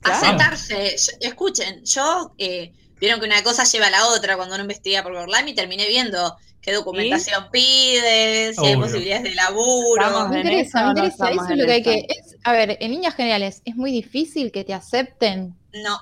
[0.00, 0.18] Claro.
[0.24, 0.96] Asentarse.
[0.96, 5.02] Yo- escuchen, yo eh, vieron que una cosa lleva a la otra cuando uno investiga
[5.02, 10.28] por Gorlami, terminé viendo qué documentación pide, si hay posibilidades de laburo.
[10.28, 11.30] Me interesa, me no interesa.
[11.30, 12.06] Eso es lo que hay que.
[12.08, 15.54] es- a ver, en líneas generales, ¿es muy difícil que te acepten?
[15.84, 15.98] No.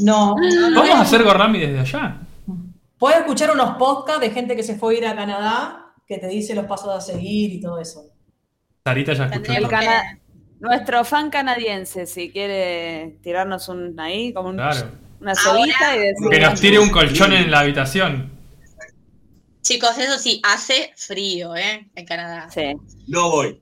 [0.00, 0.34] No.
[0.74, 2.20] Vamos a hacer Gorlami desde allá.
[2.98, 6.26] Puedes escuchar unos podcasts de gente que se fue a ir a Canadá que te
[6.28, 8.06] dice los pasos a seguir y todo eso.
[8.84, 9.52] Sarita ya escuchó.
[9.52, 10.18] El cana-
[10.58, 14.90] Nuestro fan canadiense, si quiere tirarnos un ahí, como un- Claro.
[15.20, 16.28] una soguita y decir.
[16.30, 18.30] Que nos tire un colchón en la habitación.
[19.62, 21.88] Chicos, eso sí, hace frío, ¿eh?
[21.94, 22.50] En Canadá.
[22.50, 22.74] Sí.
[23.06, 23.60] No voy.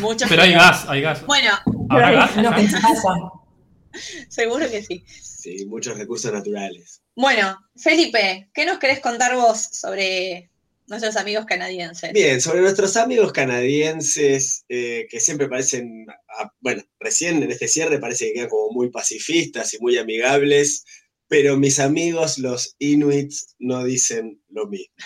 [0.00, 1.26] Mucho Pero hay gas, hay gas.
[1.26, 1.50] Bueno,
[1.90, 2.30] ¿Habrá gas?
[4.28, 5.04] Seguro que sí.
[5.46, 7.02] Sí, muchos recursos naturales.
[7.14, 10.50] Bueno, Felipe, ¿qué nos querés contar vos sobre
[10.88, 12.12] nuestros amigos canadienses?
[12.12, 16.04] Bien, sobre nuestros amigos canadienses, eh, que siempre parecen,
[16.36, 20.84] ah, bueno, recién en este cierre parece que quedan como muy pacifistas y muy amigables,
[21.28, 24.96] pero mis amigos los inuits no dicen lo mismo.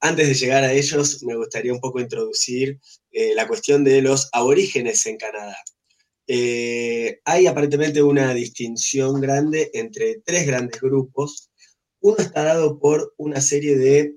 [0.00, 2.80] Antes de llegar a ellos, me gustaría un poco introducir
[3.12, 5.56] eh, la cuestión de los aborígenes en Canadá.
[6.32, 11.50] Eh, hay aparentemente una distinción grande entre tres grandes grupos.
[11.98, 14.14] Uno está dado por una serie de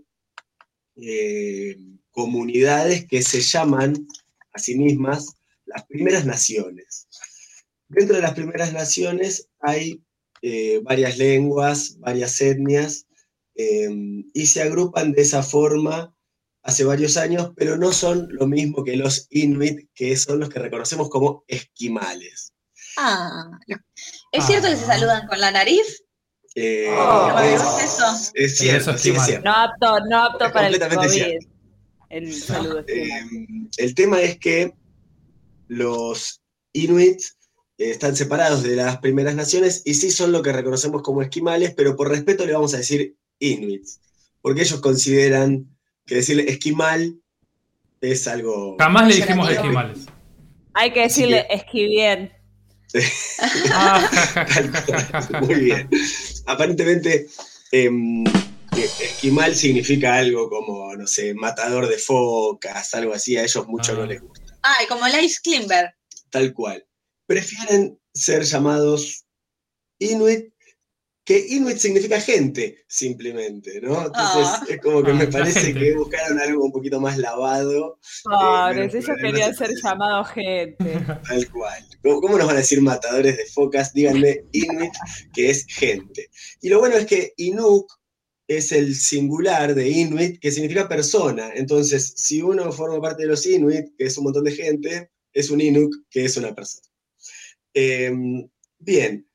[0.97, 1.75] eh,
[2.11, 4.07] comunidades que se llaman
[4.53, 5.33] a sí mismas
[5.65, 7.07] las primeras naciones.
[7.87, 9.99] Dentro de las primeras naciones hay
[10.43, 13.07] eh, varias lenguas, varias etnias,
[13.55, 16.12] y se agrupan de esa forma
[16.63, 20.59] hace varios años, pero no son lo mismo que los inuit, que son los que
[20.59, 22.53] reconocemos como esquimales.
[22.97, 23.77] Ah, no.
[24.31, 24.87] ¿es cierto que se Ah.
[24.87, 26.03] saludan con la nariz?
[26.55, 27.27] Eh, Oh.
[27.29, 28.05] ¿No me es, eso?
[28.35, 29.25] es cierto, eso es sí, es esquimal.
[29.25, 29.45] cierto.
[29.49, 31.09] No apto, no apto para el COVID.
[31.09, 31.47] cierto.
[32.09, 33.69] El saludo Eh, esquimal.
[33.77, 34.73] el tema es que
[35.67, 36.41] los
[36.73, 37.37] inuits
[37.77, 41.73] eh, están separados de las primeras naciones y sí son lo que reconocemos como esquimales,
[41.75, 43.99] pero por respeto le vamos a decir inuits,
[44.41, 45.72] porque ellos consideran
[46.05, 47.15] que decirle esquimal
[48.01, 48.75] es algo...
[48.79, 49.99] Jamás le dijimos esquimales.
[50.73, 52.31] Hay que decirle esquivien.
[53.71, 54.09] Ah.
[55.41, 55.89] Muy bien.
[56.45, 57.27] Aparentemente,
[57.71, 63.67] em, eh, esquimal significa algo como, no sé, matador de focas, algo así, a ellos
[63.67, 63.95] mucho Ah.
[63.95, 64.57] no les gusta.
[64.61, 65.93] Ay, como Lice Klimber.
[66.29, 66.85] tal cual.
[67.25, 69.25] Prefieren ser llamados
[69.99, 70.52] Inuit,
[71.25, 74.07] que Inuit significa gente, simplemente, ¿no?
[74.07, 74.65] Entonces Ah.
[74.69, 75.79] es como que Ah, me la parece gente.
[75.79, 79.75] que buscaron algo un poquito más lavado, Pobres, pero- ellos pero no querían se ser
[79.83, 80.75] llamados gente.
[81.27, 81.83] tal cual.
[82.01, 83.93] ¿Cómo, cómo nos van a decir matadores de focas?
[83.93, 84.91] Díganme Inuit,
[85.33, 86.29] que es gente.
[86.61, 87.89] Y lo bueno es que Inuk
[88.45, 91.51] es el singular de Inuit, que significa persona.
[91.55, 95.49] Entonces, si uno forma parte de los Inuit, que es un montón de gente, es
[95.49, 96.85] un Inuk, que es una persona.
[97.73, 99.25] Em, bien.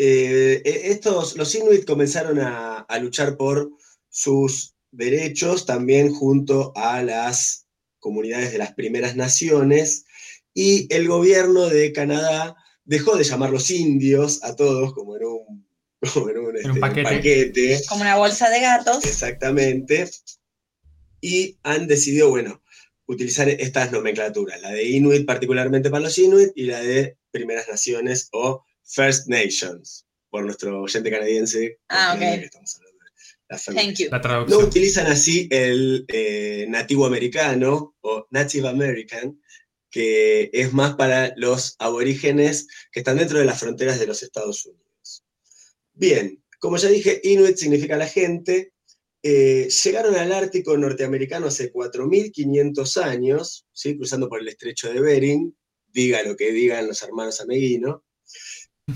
[0.00, 3.72] Eh, e- estos, los Inuit comenzaron a, a luchar por
[4.08, 7.66] sus derechos también junto a las
[7.98, 10.04] comunidades de las primeras naciones
[10.54, 15.68] y el gobierno de Canadá dejó de llamarlos indios a todos, como en un,
[16.14, 17.02] como en un, este, paquete.
[17.02, 17.80] paquete.
[17.88, 19.04] Como una bolsa de gatos.
[19.04, 20.08] Exactamente.
[21.20, 22.62] Y han decidido, bueno,
[23.06, 28.28] utilizar estas nomenclaturas, la de Inuit particularmente para los Inuit y la de Primeras Naciones
[28.30, 31.78] o First Nations, por nuestro oyente canadiense.
[31.88, 32.20] Ah, ok.
[32.20, 33.10] que estamos hablando de
[33.48, 34.08] la First Thank you.
[34.10, 39.40] La no utilizan así el eh, nativo americano o Native American,
[39.90, 44.64] que es más para los aborígenes que están dentro de las fronteras de los Estados
[44.66, 45.24] Unidos.
[45.92, 48.72] Bien, como ya dije, Inuit significa la gente.
[49.22, 53.96] Eh, llegaron al Ártico norteamericano hace 4.500 años, ¿sí?
[53.96, 55.56] cruzando por el estrecho de Bering,
[55.88, 58.04] diga lo que digan los hermanos Ameguino,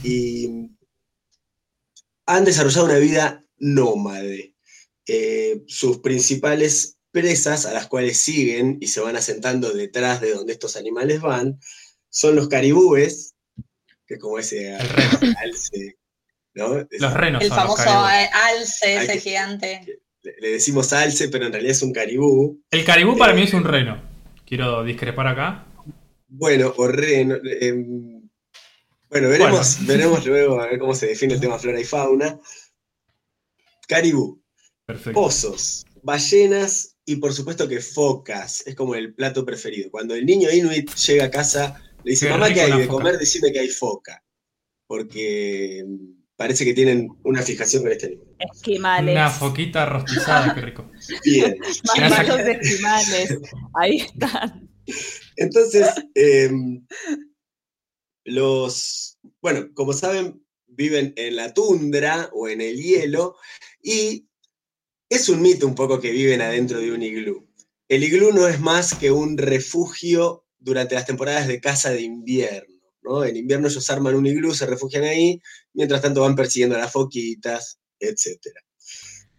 [0.03, 0.71] y
[2.27, 4.55] han desarrollado una vida nómade
[5.07, 10.53] eh, sus principales presas a las cuales siguen y se van asentando detrás de donde
[10.53, 11.59] estos animales van
[12.09, 13.35] son los caribúes,
[14.07, 15.35] que es como ese El reno.
[15.43, 15.97] alce,
[16.55, 20.01] Los renos El son famoso alce, ese que- gigante.
[20.23, 22.63] le, le decimos alce, pero en realidad es un caribú.
[22.71, 24.01] El caribú para Eh, mí es un reno.
[24.47, 25.67] Quiero discrepar acá.
[26.29, 27.37] Bueno, o reno.
[27.61, 28.22] em,
[29.13, 32.41] bueno, veremos, veremos luego a ver cómo se define el tema flora y fauna.
[33.87, 34.43] Caribú.
[34.87, 35.21] Perfecto.
[35.21, 38.67] Osos, ballenas y por supuesto que focas.
[38.67, 39.91] Es como el plato preferido.
[39.91, 42.89] Cuando el niño inuit llega a casa, le dice, Qué mamá, ¿qué hay de foca".
[42.89, 43.19] comer?
[43.19, 44.25] Decime que hay foca.
[44.87, 48.27] Porque mm, parece que tienen una fijación con este animal.
[48.39, 49.15] Esquimales.
[49.15, 50.91] Una foquita rostizada, qué rico.
[51.25, 51.59] Bien.
[51.99, 53.39] Marinos de esquimales.
[53.75, 54.71] Ahí están.
[55.37, 56.87] Entonces, em,
[58.25, 63.37] los, bueno, como saben, viven en la tundra o en el hielo
[63.83, 64.27] y
[65.09, 67.47] es un mito un poco que viven adentro de un iglú.
[67.89, 72.81] El iglú no es más que un refugio durante las temporadas de caza de invierno.
[73.03, 73.25] ¿no?
[73.25, 75.41] En invierno ellos arman un iglú, se refugian ahí,
[75.75, 78.39] mientras tanto van persiguiendo a las foquitas, etc.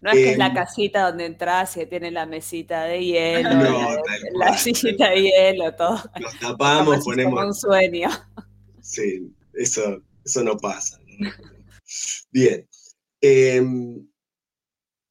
[0.02, 3.54] No es que es la Em, casita donde entras y tiene la mesita de hielo,
[3.54, 4.02] No, la,
[4.34, 6.04] la sillita de hielo, todo.
[6.19, 8.10] Nos tapamos, ponemos un sueño.
[8.93, 10.99] Sí, eso, eso no pasa.
[11.19, 11.32] ¿no?
[12.32, 12.67] Bien.
[13.21, 14.08] Em,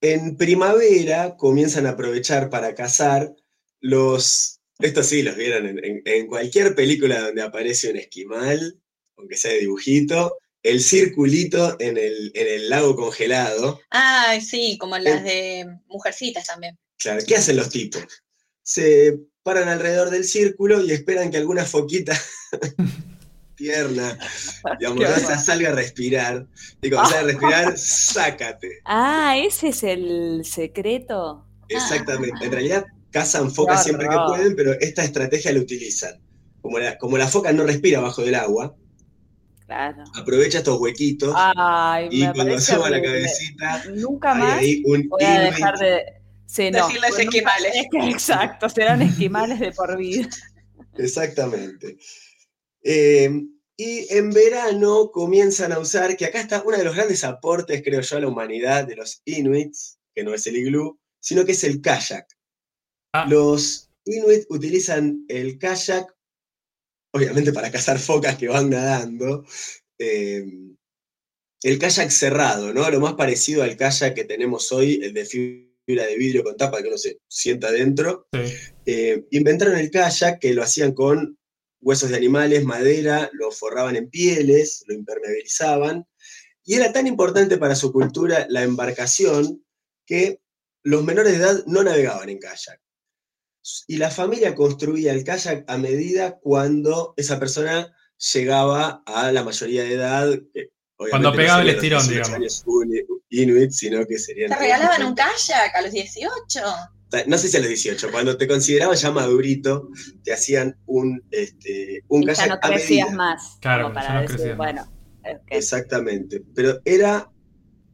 [0.00, 3.34] en primavera comienzan a aprovechar para cazar
[3.80, 4.60] los.
[4.78, 8.80] Estos sí los vieron en, en- en cualquier película donde aparece un esquimal,
[9.16, 13.80] aunque sea de dibujito, el circulito en el, en el lago congelado.
[13.90, 15.24] Ay, sí, como las Em.
[15.24, 16.78] de Mujercitas también.
[16.98, 18.02] Claro, ¿qué hacen los tipos?
[18.62, 22.16] Se paran alrededor del círculo y esperan que alguna foquita
[23.62, 24.18] tierna,
[24.80, 25.10] digamos, Qué ¿no?
[25.10, 25.18] horror.
[25.18, 26.46] Esa salga a respirar.
[26.82, 28.68] Y cuando salga a respirar, sácate.
[28.84, 31.46] Ah, ese es el secreto.
[31.68, 32.44] Exactamente.
[32.44, 36.20] En realidad cazan focas siempre que pueden, pero esta estrategia la utilizan.
[36.60, 38.74] Como la, como la foca no respira bajo del agua,
[39.66, 40.04] Claro.
[40.14, 45.08] aprovecha estos huequitos Ay, y Ah, cuando asoma la cabecita, Nunca hay más ahí un
[45.08, 46.02] voy a dejar de.
[46.46, 46.86] Sí, no.
[46.86, 47.72] Decirles pues esquimales.
[48.14, 50.28] exacto, serán esquimales de por vida.
[50.98, 51.96] Exactamente.
[52.82, 53.30] Eh,
[53.76, 58.00] y en verano comienzan a usar, que acá está uno de los grandes aportes, creo
[58.00, 61.64] yo, a la humanidad de los inuits, que no es el iglú, sino que es
[61.64, 62.26] el kayak.
[63.14, 63.26] Ah.
[63.28, 66.14] Los inuit utilizan el kayak,
[67.14, 69.44] obviamente para cazar focas que van nadando.
[69.98, 70.44] eh,
[71.62, 72.90] el kayak cerrado, ¿no?
[72.90, 76.82] Lo más parecido al kayak que tenemos hoy, el de fibra de vidrio con tapa
[76.82, 78.26] que uno se sienta adentro.
[78.32, 78.54] Sí.
[78.86, 81.38] Eh, inventaron el kayak que lo hacían con
[81.82, 86.06] huesos de animales, madera, lo forraban en pieles, lo impermeabilizaban.
[86.64, 89.64] Y era tan importante para su cultura la embarcación
[90.06, 90.40] que
[90.84, 92.80] los menores de edad no navegaban en kayak.
[93.86, 97.94] Y la familia construía el kayak a medida cuando esa persona
[98.32, 100.40] llegaba a la mayoría de edad.
[101.02, 103.22] Obviamente Cuando no pegaba el serían los estirón, 18 digamos.
[103.30, 104.50] Inuit, sino que serían.
[104.50, 106.60] ¿Te regalaban un kayak a los 18?
[107.26, 109.88] no sé si a los 18, cuando te consideraban ya madurito,
[110.24, 113.16] te hacían un, este, un Y ya kayak no a crecías medida.
[113.24, 113.58] más.
[113.60, 114.66] Claro, como ya para no decir, crecías más.
[114.76, 116.42] bueno, Exactamente.
[116.54, 117.30] Pero era,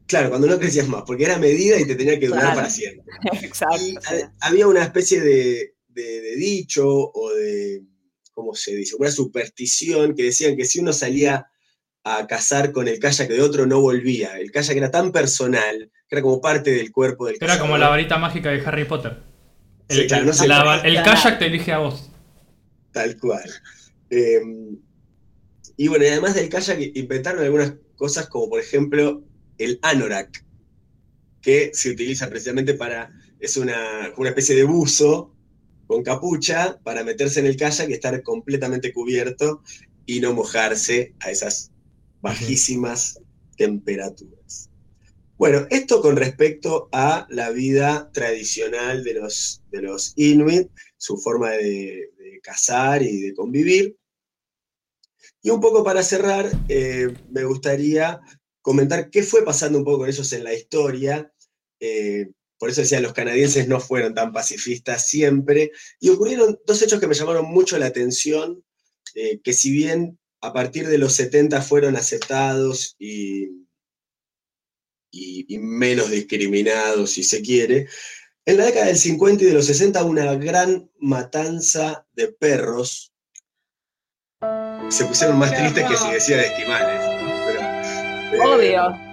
[0.06, 2.56] claro, cuando no crecías más, porque era a medida y te tenía que durar Claro.
[2.56, 3.04] para siempre.
[3.42, 3.76] exacto.
[3.84, 3.96] Y
[4.40, 7.82] había una especie de, de- de dicho o de,
[8.32, 8.94] ¿cómo se dice?
[8.98, 11.46] Una superstición que decían que si uno salía
[12.04, 14.38] a cazar con el kayak de otro, no volvía.
[14.38, 17.88] El kayak era tan personal, que era como parte del cuerpo del Era como la
[17.88, 19.18] varita mágica de Harry Potter.
[19.88, 20.86] Sí, claro, no sé la- cuál.
[20.86, 22.10] el kayak te elige a vos.
[22.92, 23.48] Tal cual.
[24.10, 24.40] Eh,
[25.76, 29.22] y bueno, y además del kayak inventaron algunas cosas como por ejemplo
[29.58, 30.44] el anorak,
[31.42, 35.34] que se utiliza precisamente para, es una, una especie de buzo
[35.86, 39.62] con capucha para meterse en el kayak y estar completamente cubierto
[40.06, 41.70] y no mojarse a esas
[42.20, 43.20] bajísimas
[43.56, 44.70] temperaturas.
[45.38, 51.50] Bueno, esto con respecto a la vida tradicional de los, de los Inuit, su forma
[51.50, 52.10] de,
[52.42, 53.96] cazar y de convivir.
[55.42, 58.20] Y un poco para cerrar, eh, me gustaría
[58.62, 61.32] comentar qué fue pasando un poco con ellos en la historia.
[61.78, 65.70] Eh, por eso decía, los canadienses no fueron tan pacifistas siempre.
[66.00, 68.64] Y ocurrieron dos hechos que me llamaron mucho la atención,
[69.14, 73.44] eh, que si bien a partir de los 70 fueron aceptados y,
[75.12, 77.88] y- y menos discriminados, si se quiere,
[78.46, 83.12] en la década del 50 y de los 60 una gran matanza de perros.
[84.90, 87.00] Se pusieron más Qué tristes que si decía de esquimales.
[87.46, 87.60] pero,
[88.44, 89.08] eh, Obvio.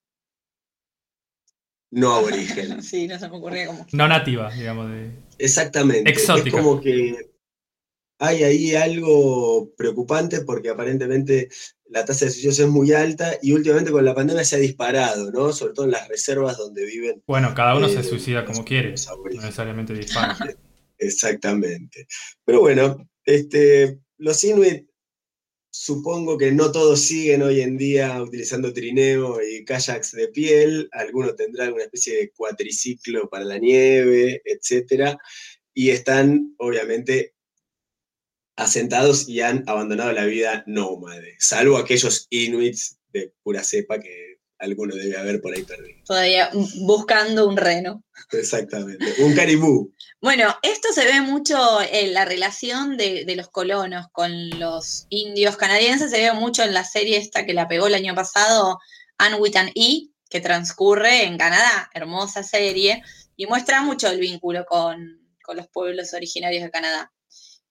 [1.92, 2.82] no aborigen.
[2.84, 3.86] Sí, no se me ocurría.
[3.94, 4.90] No nativa, digamos.
[4.92, 5.12] De...
[5.38, 6.10] Exactamente.
[6.10, 6.50] Exótica.
[6.50, 7.32] Es como que
[8.20, 11.50] hay ahí algo preocupante porque aparentemente
[11.88, 15.32] la tasa de suicidios es muy alta y últimamente con la pandemia se ha disparado,
[15.32, 15.52] ¿no?
[15.52, 18.96] Sobre todo en las reservas donde viven Bueno, cada uno Eh, se suicida como quiere.
[19.34, 20.38] No necesariamente dispara.
[20.98, 22.08] Exactamente.
[22.46, 24.88] Pero bueno, este, los Inuit
[25.70, 31.36] supongo que no todos siguen hoy en día utilizando trineo y kayaks de piel, alguno
[31.36, 35.18] tendrá alguna especie de cuatriciclo para la nieve, etcétera,
[35.74, 37.35] y están obviamente
[38.56, 44.96] asentados y han abandonado la vida nómade, salvo aquellos Inuits de pura cepa que alguno
[44.96, 46.02] debe haber por ahí perdido.
[46.06, 46.50] Todavía
[46.82, 48.04] buscando un reno.
[48.32, 49.06] Exactamente.
[49.20, 49.94] Un caribú.
[50.22, 55.58] Bueno, esto se ve mucho en la relación de, de los colonos con los indios
[55.58, 58.80] canadienses, se ve mucho en la serie esta que la pegó el año pasado,
[59.18, 63.04] Anne with an E, que transcurre en Canadá, hermosa serie,
[63.36, 67.12] y muestra mucho el vínculo con, con los pueblos originarios de Canadá.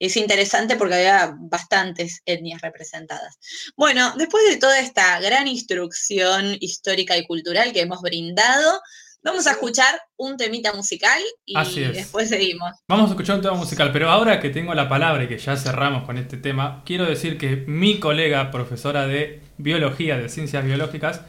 [0.05, 3.39] Es interesante porque había bastantes etnias representadas.
[3.77, 8.81] Bueno, después de toda esta gran instrucción histórica y cultural que hemos brindado,
[9.23, 11.95] vamos a escuchar un temita musical y Así es.
[11.95, 12.71] después seguimos.
[12.87, 15.57] Vamos a escuchar un tema musical, pero ahora que tengo la palabra y que ya
[15.57, 21.23] cerramos con este tema, quiero decir que mi colega, profesora de biología, de ciencias biológicas,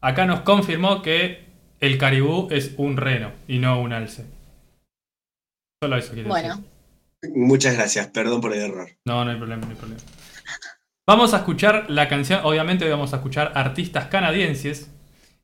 [0.00, 1.44] acá nos confirmó que
[1.80, 4.26] el caribú es un reno y no un alce.
[5.82, 6.69] Solo eso quiero Bueno, decir.
[7.22, 8.88] Muchas gracias, perdón por el error.
[9.04, 10.00] No, no hay problema, no hay problema.
[11.06, 14.90] Vamos a escuchar la canción, obviamente vamos a escuchar artistas canadienses.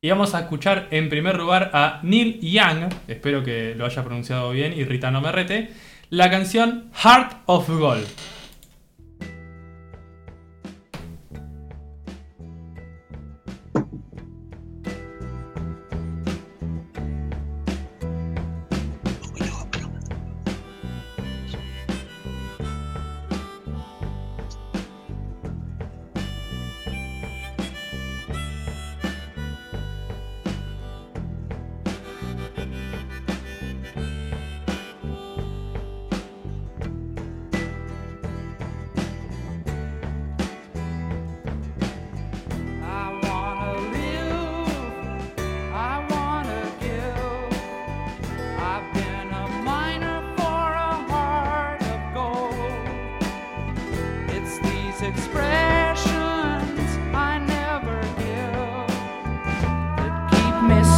[0.00, 4.50] Y vamos a escuchar en primer lugar a Neil Young, espero que lo haya pronunciado
[4.50, 5.70] bien y Rita no me rete,
[6.10, 8.06] la canción Heart of Gold.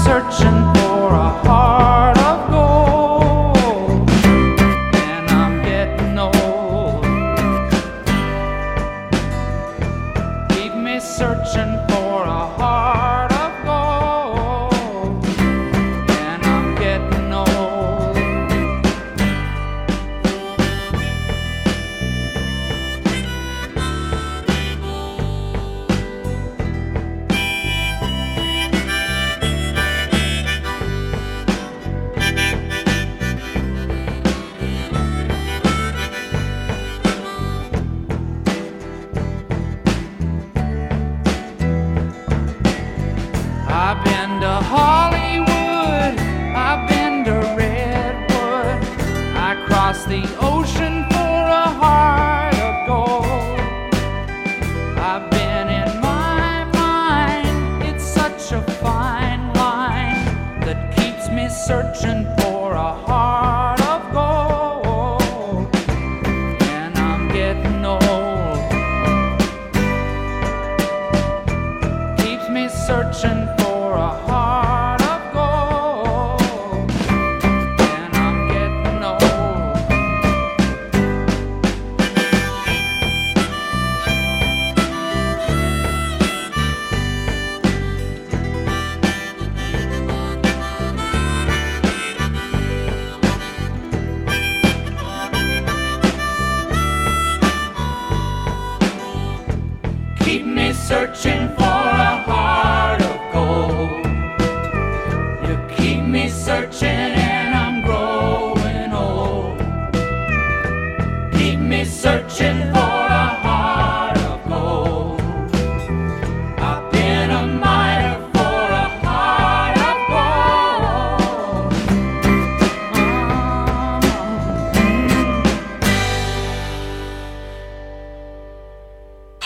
[0.08, 0.67] Searching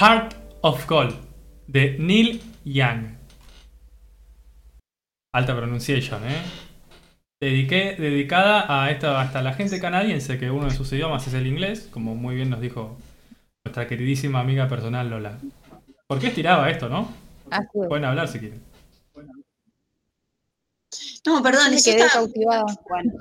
[0.02, 1.14] Heart of Gold
[1.68, 3.14] de Neil Young.
[5.32, 6.42] Alta pronunciación, ¿eh?
[7.40, 11.46] Dediqué, dedicada a esta, hasta la gente canadiense, que uno de sus idiomas es el
[11.46, 12.98] inglés, como muy bien nos dijo
[13.64, 15.38] nuestra queridísima amiga personal Lola.
[16.08, 17.08] ¿Por qué estiraba esto, no?
[17.52, 17.86] Así es.
[17.86, 18.60] Pueden hablar si quieren.
[21.24, 22.64] No, perdón, Me yo, quedé estaba- cautivada.
[22.88, 23.12] Bueno,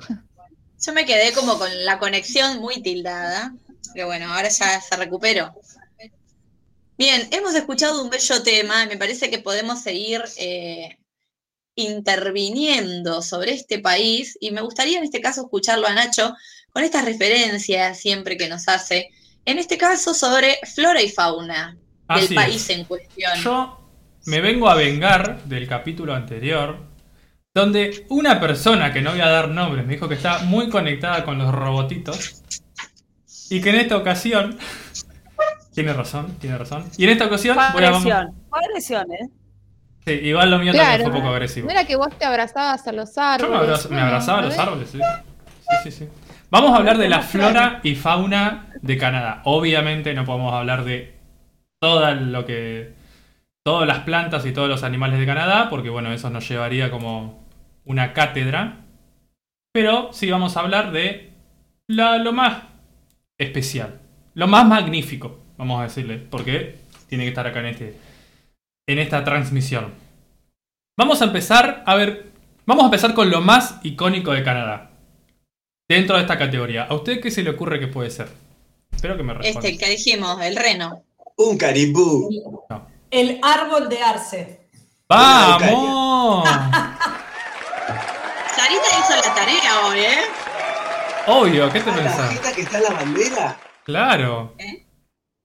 [0.84, 3.54] yo me quedé como con la conexión muy tildada.
[3.94, 5.54] Pero bueno, ahora ya se recuperó.
[7.02, 8.86] Bien, hemos escuchado un bello tema.
[8.86, 10.98] Me parece que podemos seguir eh,
[11.74, 14.38] interviniendo sobre este país.
[14.40, 16.32] Y me gustaría en este caso escucharlo a Nacho
[16.70, 19.10] con estas referencias siempre que nos hace.
[19.44, 21.76] En este caso sobre flora y fauna
[22.08, 22.78] del Así país es.
[22.78, 23.32] en cuestión.
[23.42, 23.80] Yo
[24.26, 26.86] me vengo a vengar del capítulo anterior,
[27.52, 31.24] donde una persona que no voy a dar nombres me dijo que está muy conectada
[31.24, 32.44] con los robotitos
[33.50, 34.56] y que en esta ocasión
[35.72, 36.84] tiene razón, tiene razón.
[36.96, 38.34] Y en esta ocasión fue agresión.
[38.50, 39.28] Fue agresión, ¿eh?
[40.04, 40.88] Sí, igual lo mío Claro.
[40.90, 41.66] también fue poco agresivo.
[41.66, 43.50] No era que vos te abrazabas a los Yo árboles.
[43.52, 44.60] me, abrazo- me abrazaba a los ver.
[44.60, 44.98] árboles, sí.
[44.98, 46.08] Sí, sí, sí.
[46.50, 49.40] Vamos a hablar de la flora y fauna de Canadá.
[49.44, 51.14] Obviamente no podemos hablar de
[51.80, 52.94] todo lo que.
[53.64, 57.46] todas las plantas y todos los animales de Canadá, porque bueno, eso nos llevaría como
[57.84, 58.78] una cátedra.
[59.72, 61.32] Pero sí vamos a hablar de
[61.86, 62.64] la- lo más
[63.38, 64.00] especial,
[64.34, 66.78] lo más magnífico, vamos a decirle, porque
[67.08, 67.96] tiene que estar acá en, este,
[68.86, 69.92] en esta transmisión.
[70.98, 72.32] Vamos a empezar, a ver,
[72.66, 74.90] vamos a empezar con lo más icónico de Canadá.
[75.88, 76.84] Dentro de esta categoría.
[76.84, 78.28] ¿A usted qué se le ocurre que puede ser?
[78.92, 79.68] Espero que me responda.
[79.68, 81.02] Este que dijimos, el reno.
[81.36, 82.30] Un caribú.
[83.10, 84.60] El árbol de arce.
[85.08, 86.48] ¡Vamos!
[88.56, 90.18] Sarita hizo la tarea hoy, ¿eh?
[91.26, 92.16] Obvio, ¿qué te ¿La pensás?
[92.16, 93.56] tarjeta que está en la bandera?
[93.84, 94.54] Claro.
[94.58, 94.86] ¿Eh?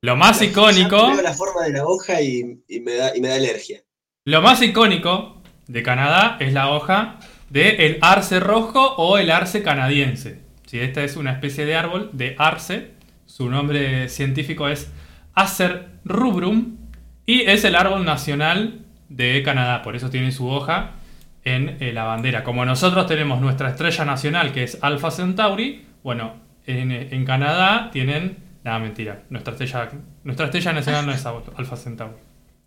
[0.02, 3.30] Lo más icónico, Veo la forma de la hoja y, y me da, y me
[3.30, 3.80] da alergia.
[4.26, 7.20] lo más icónico de Canadá es la hoja
[7.50, 10.42] del arce rojo o el arce canadiense.
[10.66, 12.92] Si esta es una especie de árbol de arce,
[13.26, 14.90] su nombre científico es
[15.34, 16.78] Acer rubrum
[17.26, 20.94] y es el árbol nacional de Canadá, por eso tiene su hoja
[21.44, 22.44] en eh, la bandera.
[22.44, 26.36] Como nosotros tenemos nuestra estrella nacional que es Alpha Centauri, bueno,
[26.66, 28.38] en, en Canadá tienen,
[28.68, 29.90] nada mentira, nuestra estrella,
[30.24, 32.14] nuestra estrella nacional no es Alpha Centauri,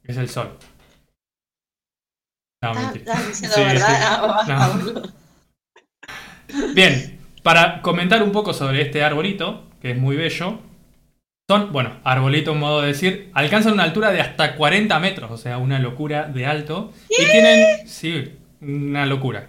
[0.04, 0.56] es el Sol.
[2.62, 3.14] No, Ah, mentira.
[3.26, 3.86] diciendo Sí, verdad.
[3.86, 3.94] sí.
[4.06, 5.02] Ah, No.
[5.02, 6.72] ah.
[6.74, 10.58] Bien, para comentar un poco sobre este arbolito, que es muy bello,
[11.48, 15.36] Son, bueno, arbolito, un modo de decir, alcanzan una altura de hasta 40 metros, o
[15.36, 16.92] sea, una locura de alto.
[17.08, 19.48] Y tienen, sí, una locura.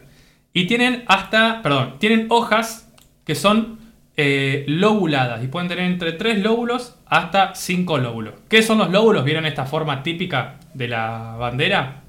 [0.52, 2.92] Y tienen hasta, perdón, tienen hojas
[3.24, 3.80] que son
[4.18, 8.34] eh, lobuladas y pueden tener entre 3 lóbulos hasta 5 lóbulos.
[8.50, 9.24] ¿Qué son los lóbulos?
[9.24, 12.02] ¿Vieron esta forma típica de la bandera?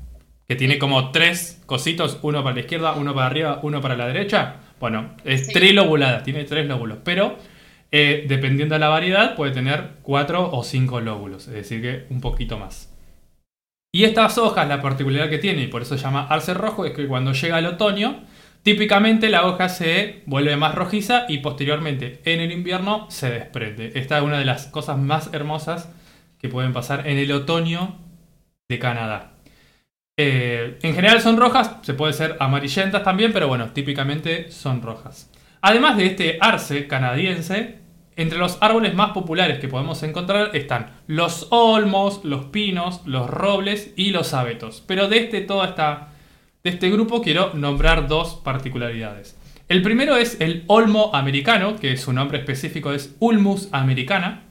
[0.49, 4.07] Que tiene como tres cositos, uno para la izquierda, uno para arriba, uno para la
[4.07, 4.57] derecha.
[4.81, 5.53] Bueno, es Sí.
[5.53, 7.37] trilobulada, tiene tres lóbulos, pero
[7.93, 12.21] eh, dependiendo de la variedad puede tener 4 o 5 lóbulos, es decir que un
[12.21, 12.89] poquito más.
[13.95, 16.93] Y estas hojas, la particularidad que tiene, y por eso se llama arce rojo, es
[16.93, 18.21] que cuando llega el otoño,
[18.63, 23.93] típicamente la hoja se vuelve más rojiza y posteriormente en el invierno se desprende.
[23.95, 25.93] Esta es una de las cosas más hermosas
[26.39, 27.99] que pueden pasar en el otoño
[28.69, 29.35] de Canadá.
[30.17, 35.31] Eh, en general son rojas, se puede ser amarillentas también, pero bueno, típicamente son rojas.
[35.63, 37.79] Además de este arce canadiense,
[38.17, 43.93] entre los árboles más populares que podemos encontrar están los olmos, los pinos, los robles
[43.97, 44.83] y los abetos.
[44.87, 46.12] Pero de este toda esta
[46.65, 49.37] de este grupo quiero nombrar dos particularidades.
[49.69, 54.45] El primero es el olmo americano, que su nombre específico es Ulmus americana.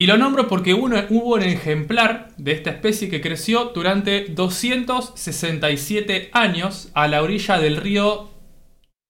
[0.00, 6.30] Y lo nombro porque uno- hubo un ejemplar de esta especie que creció durante 267
[6.32, 8.30] años a la orilla del río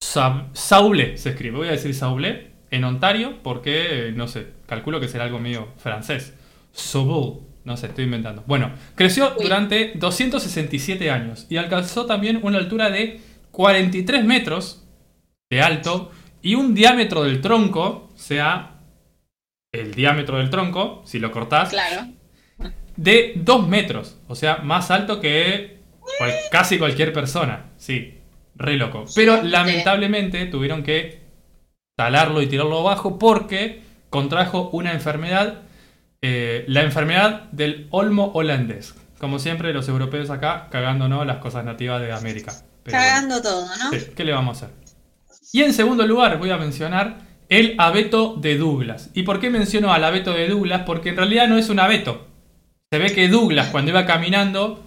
[0.01, 1.59] Sa- Saulé, se escribe.
[1.59, 5.69] Voy a decir Saulé en Ontario porque, eh, no sé, calculo que será algo medio
[5.77, 6.35] francés.
[6.73, 8.43] Saulé, no sé, estoy inventando.
[8.47, 13.21] Bueno, creció durante 267 años y alcanzó también una altura de
[13.53, 14.85] 43 metros
[15.51, 16.11] de alto
[16.43, 18.81] y un diámetro del tronco, o sea,
[19.73, 22.09] el diámetro del tronco, si lo cortás, Claro.
[22.97, 24.19] de 2 metros.
[24.29, 25.79] O sea, más alto que
[26.19, 27.67] cual- casi cualquier persona.
[27.77, 28.15] Sí,
[28.57, 29.05] re loco.
[29.15, 31.23] Pero lamentablemente tuvieron que
[31.97, 35.63] talarlo y tirarlo abajo porque contrajo una enfermedad,
[36.23, 38.95] eh, la enfermedad del olmo holandés.
[39.19, 42.53] Como siempre, los europeos acá cagándonos las cosas nativas de América.
[42.83, 43.13] Pero bueno.
[43.13, 43.91] Cagando todo, ¿no?
[43.91, 44.77] Sí, ¿Qué le vamos a hacer?
[45.53, 49.11] Y en segundo lugar voy a mencionar el abeto de Douglas.
[49.15, 50.83] ¿Y por qué menciono al abeto de Douglas?
[50.87, 52.27] Porque en realidad no es un abeto.
[52.91, 54.85] Se ve que Douglas cuando iba caminando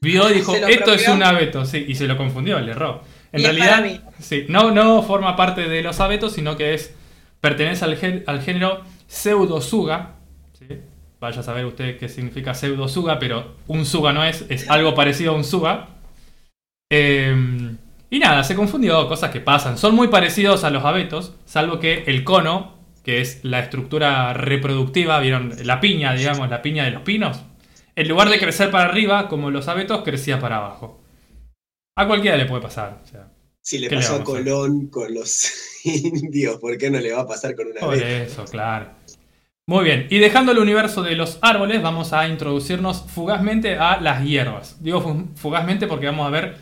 [0.00, 3.02] vio y dijo, esto es un abeto, sí, y se lo confundió, le erró.
[3.32, 6.94] En Y realidad, sí, no, no forma parte de los abetos, sino que es
[7.40, 10.16] pertenece al, gen- al género Pseudosuga.
[10.60, 10.80] ¿Sí?
[11.18, 15.32] Vaya a saber usted qué significa Pseudosuga, pero un suga no es, es algo parecido
[15.32, 15.88] a un suga.
[16.90, 17.76] Eh,
[18.12, 19.78] y nada, se confundió, cosas que pasan.
[19.78, 25.20] Son muy parecidos a los abetos, salvo que el cono, que es la estructura reproductiva,
[25.20, 25.54] ¿vieron?
[25.62, 27.42] La piña, digamos, la piña de los pinos.
[27.94, 31.00] En lugar de crecer para arriba, como los abetos, crecía para abajo.
[31.96, 33.00] A cualquiera le puede pasar.
[33.04, 33.28] o sea,
[33.62, 34.24] Si le ¿Qué le pasó a?
[34.24, 35.52] Colón con los
[35.84, 38.99] indios, ¿por qué no le va a pasar con una Por eso, claro.
[39.68, 44.24] Muy bien, y dejando el universo de los árboles, vamos a introducirnos fugazmente a las
[44.24, 44.82] hierbas.
[44.82, 46.56] Digo fu- fugazmente porque vamos a ver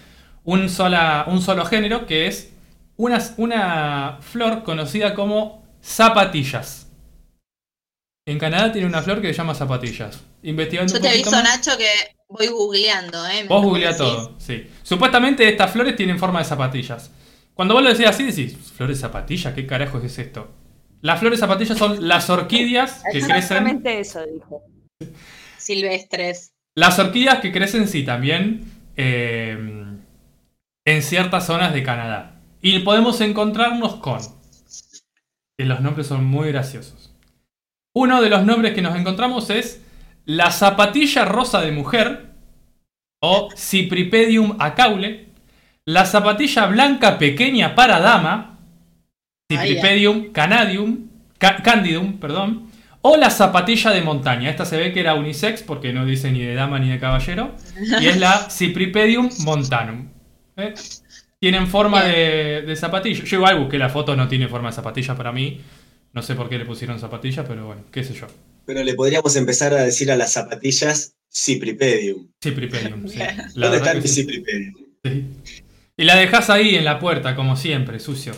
[0.44, 2.52] un, sola, un solo género que es
[2.96, 6.90] una, una flor conocida como zapatillas.
[8.26, 10.20] En Canadá tiene una flor que se llama zapatillas.
[10.42, 11.88] Investigando Yo te aviso, más- Nacho, que
[12.28, 13.46] voy googleando, ¿eh?
[13.48, 14.68] Vos googlea todo, sí.
[14.82, 17.10] Supuestamente estas flores tienen forma de zapatillas.
[17.54, 19.54] Cuando vos lo decís así, decís, ¿flores de zapatilla?
[19.54, 20.50] ¿Qué carajo es esto?
[21.00, 23.36] Las flores zapatillas son las orquídeas que crecen.
[23.36, 24.62] Exactamente eso dijo.
[25.56, 26.52] Silvestres.
[26.74, 28.64] Las orquídeas que crecen, sí, también
[28.96, 29.56] eh,
[30.84, 32.40] en ciertas zonas de Canadá.
[32.60, 34.20] Y podemos encontrarnos con.
[35.58, 37.14] Que los nombres son muy graciosos.
[37.94, 39.82] Uno de los nombres que nos encontramos es
[40.24, 42.28] la zapatilla rosa de mujer
[43.20, 45.28] o Cypripedium acaule,
[45.84, 48.57] la zapatilla blanca pequeña para dama,
[49.50, 52.70] Cypripedium canadium, ca- candidum, perdón,
[53.00, 54.50] o la zapatilla de montaña.
[54.50, 57.54] Esta se ve que era unisex porque no dice ni de dama ni de caballero.
[58.00, 60.08] Y es la Cypripedium montanum.
[60.56, 60.74] ¿Eh?
[61.40, 63.24] Tienen forma de, de zapatilla.
[63.24, 65.60] Yo igual busqué la foto, no tiene forma de zapatilla para mí.
[66.12, 68.26] No sé por qué le pusieron zapatilla, pero bueno, qué sé yo.
[68.66, 72.28] Pero le podríamos empezar a decir a las zapatillas Cipripedium.
[72.42, 73.18] Cypripedium, sí.
[73.54, 74.22] La ¿Dónde está que mi sí.
[74.22, 74.74] Cipripedium?
[75.04, 75.24] Sí.
[75.98, 78.32] Y la dejas ahí en la puerta, como siempre, sucio.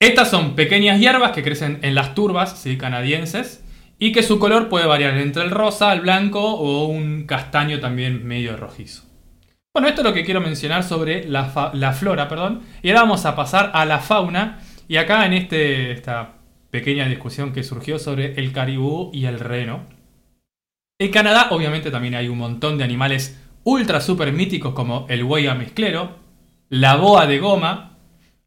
[0.00, 2.78] Estas son pequeñas hierbas que crecen en las turbas ¿sí?
[2.78, 3.62] canadienses
[3.98, 8.26] y que su color puede variar entre el rosa, el blanco o un castaño también
[8.26, 9.02] medio rojizo.
[9.74, 12.62] Bueno, esto es lo que quiero mencionar sobre la, la flora, perdón.
[12.82, 14.60] Y ahora vamos a pasar a la fauna.
[14.88, 16.36] Y acá en este, esta
[16.70, 19.84] pequeña discusión que surgió sobre el caribú y el reno.
[20.98, 25.46] En Canadá, obviamente, también hay un montón de animales ultra super míticos como el buey
[25.46, 26.16] amezclero,
[26.68, 27.98] la boa de goma,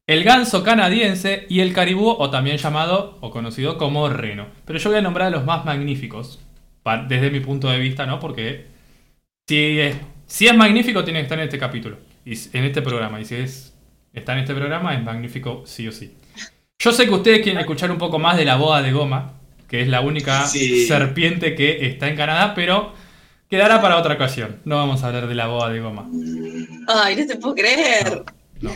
[0.08, 4.48] el ganso canadiense y el caribú, o también llamado o conocido como reno.
[4.66, 6.40] Pero yo voy a nombrar a los más magníficos,
[7.08, 8.20] desde mi punto de vista, ¿no?
[8.20, 8.66] Porque
[9.48, 9.96] si es,
[10.26, 13.22] si es magnífico, tiene que estar en este capítulo, y en este programa.
[13.22, 13.74] Y si es,
[14.14, 16.14] está en este programa, es magnífico sí o sí.
[16.80, 19.34] Yo sé que ustedes quieren escuchar un poco más de la boa de goma,
[19.70, 20.86] que es la única Sí.
[20.86, 22.94] serpiente que está en Canadá, pero
[23.54, 24.60] quedará para otra ocasión.
[24.66, 26.10] No vamos a hablar de la boa de goma.
[26.88, 28.24] Ay, no te puedo creer.
[28.62, 28.72] No.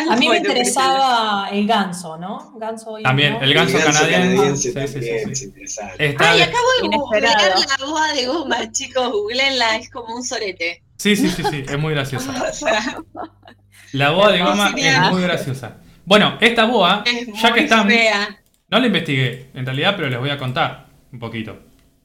[0.10, 2.52] A mí me interesaba el ganso, ¿no?
[2.58, 3.40] Ganso y- También, ¿no?
[3.42, 4.72] el ganso canadiense.
[4.72, 5.52] Sí, sí, sí, sí.
[5.98, 9.10] Está Ay, de- acabo de googlear la boa de goma, chicos.
[9.10, 10.82] Googleenla, es como un sorete.
[10.96, 12.32] Sí, sí, sí, sí, es muy graciosa.
[13.92, 15.76] La boa de goma es muy graciosa.
[16.04, 18.38] Bueno, esta boa, es ya que fea.
[18.68, 21.58] no la investigué en realidad, pero les voy a contar un poquito.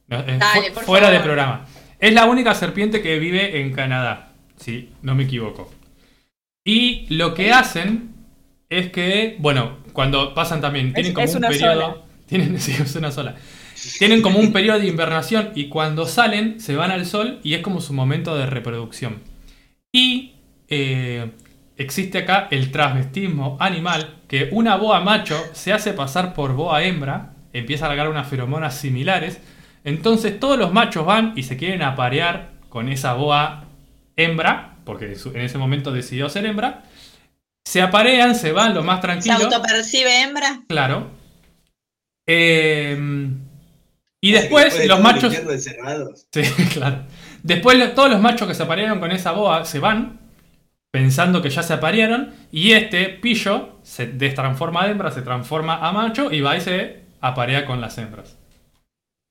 [0.07, 1.25] Dale, fu- por fuera de favor.
[1.25, 1.65] programa.
[1.99, 5.71] Es la única serpiente que vive en Canadá, si no me equivoco.
[6.63, 8.13] Y lo que hacen
[8.69, 11.73] es que, bueno, cuando pasan también, tienen como es un periodo.
[11.73, 11.97] sola.
[12.27, 13.35] Tienen, sí, es una sola.
[13.99, 17.61] Tienen como un periodo de invernación y cuando salen se van al sol y es
[17.61, 19.21] como su momento de reproducción.
[19.93, 20.33] Y
[20.67, 21.31] eh,
[21.77, 27.33] existe acá el transvestismo animal, que una boa macho se hace pasar por boa hembra,
[27.53, 29.39] empieza a largar unas feromonas similares,
[29.87, 33.63] entonces todos los machos van y se quieren aparear con esa boa
[34.17, 36.83] hembra, porque en ese momento decidió ser hembra,
[37.65, 39.45] se aparean, se van lo más ¿Se tranquilo.
[39.45, 40.59] autopercibe hembra?
[40.67, 41.11] Claro.
[42.27, 42.97] Eh,
[44.19, 45.33] y O sea, después de los machos.
[46.33, 46.41] Sí,
[46.73, 47.05] claro.
[47.43, 50.19] Después todos los machos que se aparearon con esa boa se van,
[50.91, 55.93] pensando que ya se aparearon, y este pillo se destransforma de hembra, se transforma a
[55.93, 58.37] macho y va y se aparea con las hembras.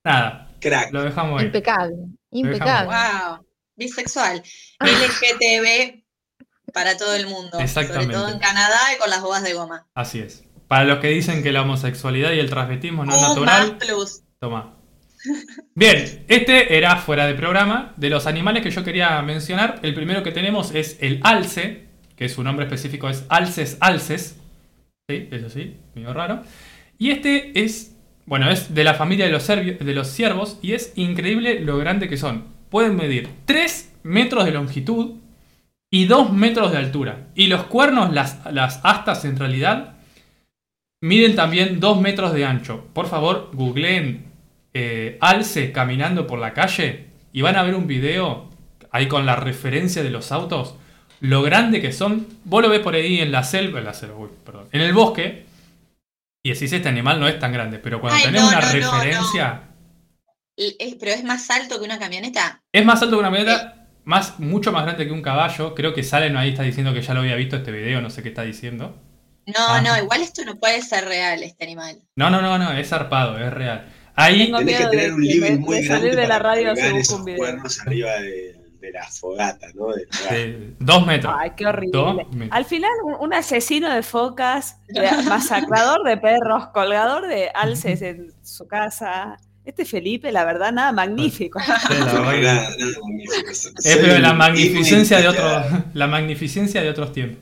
[0.03, 0.91] Nada, Crack.
[0.91, 1.47] lo dejamos ahí.
[1.47, 1.95] Impecable.
[2.31, 2.87] Impecable.
[2.87, 3.45] Wow.
[3.75, 4.41] Bisexual.
[4.79, 6.03] LGTB
[6.73, 7.59] para todo el mundo.
[7.59, 8.13] Exactamente.
[8.13, 9.87] Sobre todo en Canadá y con las boas de goma.
[9.93, 10.43] Así es.
[10.67, 14.21] Para los que dicen que la homosexualidad y el transvestismo no es natural, plus.
[14.39, 14.77] Toma.
[15.75, 17.93] Bien, este era fuera de programa.
[17.97, 22.29] De los animales que yo quería mencionar, el primero que tenemos es el alce, que
[22.29, 24.35] su nombre específico es Alces alces.
[25.09, 26.43] Sí, eso sí, medio raro.
[26.97, 27.95] Y este es,
[28.27, 29.31] bueno, es de la familia de
[29.93, 32.43] los, ciervos y es increíble lo grande que son.
[32.69, 35.15] Pueden medir 3 metros de longitud
[35.89, 37.29] y 2 metros de altura.
[37.35, 38.41] Y los cuernos, las,
[38.83, 39.95] astas en realidad,
[40.99, 42.87] miden también 2 metros de ancho.
[42.91, 44.25] Por favor, googleen
[44.73, 48.49] eh, alce caminando por la calle y van a ver un video
[48.91, 50.75] ahí con la referencia de los autos.
[51.21, 52.27] Lo grande que son.
[52.43, 55.46] Vos lo ves por ahí en la selva, en el bosque.
[56.47, 57.77] Y decís, este animal no es tan grande.
[57.77, 59.63] Pero cuando Ay, tenés no, una no, referencia,
[60.55, 62.61] es- pero es más alto que una camioneta.
[62.71, 65.75] es más alto que una camioneta, más, mucho más grande que un caballo.
[65.75, 68.23] Creo que Salen ahí está diciendo que ya lo había visto este video, no sé
[68.23, 68.97] qué está diciendo.
[69.45, 69.81] No, Ah.
[69.81, 72.01] no, igual esto no puede ser real, este animal.
[72.15, 73.89] No, no, no, no, es zarpado, es real.
[74.15, 76.71] Ahí, Tenés que tener de- un de- living de muy salir grande de la radio
[76.71, 77.45] esos un video.
[77.85, 78.56] arriba de,
[78.87, 79.87] de la fogata, ¿no?
[79.89, 81.33] De dos metros.
[81.37, 82.25] Ay, qué horrible.
[82.33, 82.49] Metros.
[82.51, 84.79] Al final, un, un asesino de focas,
[85.27, 89.37] masacrador de perros, colgador de alces en su casa.
[89.65, 91.59] Este Felipe, la verdad, nada magnífico.
[91.59, 93.49] Sí, la No, verdad que- nada, nada magnífico.
[93.83, 95.63] Es pero la magnificencia de otros,
[95.93, 97.39] la magnificencia de otros tiempos.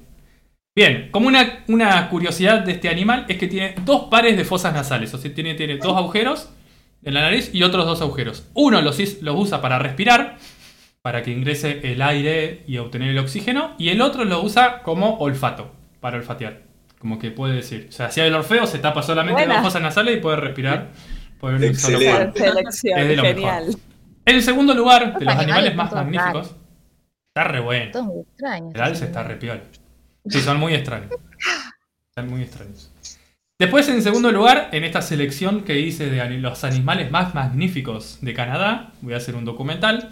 [0.76, 4.74] Bien, como una, una curiosidad de este animal es que tiene dos pares de fosas
[4.74, 6.50] nasales, o sea, tiene, tiene dos agujeros
[7.04, 8.44] en la nariz y otros dos agujeros.
[8.56, 10.38] Uno los usa para respirar,
[11.06, 15.18] para que ingrese el aire y obtener el oxígeno, y el otro lo usa como
[15.20, 16.64] olfato, para olfatear.
[16.98, 19.54] Como que puede decir, o sea, si hay el orfeo, se tapa solamente Buena.
[19.54, 20.90] las fosas nasales y puede respirar
[21.40, 22.40] por un solo Excelente.
[22.40, 23.76] Selección, Es de lo genial.
[24.26, 26.56] En segundo lugar, de los animales animales más magníficos,
[27.28, 27.92] está re bueno.
[27.92, 28.72] Todo muy extraño.
[28.74, 29.62] El alce está re piola.
[30.28, 31.12] Sí, son muy extraños.
[32.10, 32.92] Están muy extraños.
[33.60, 38.34] Después, en segundo lugar, en esta selección que hice de los animales más magníficos de
[38.34, 40.10] Canadá, voy a hacer un documental,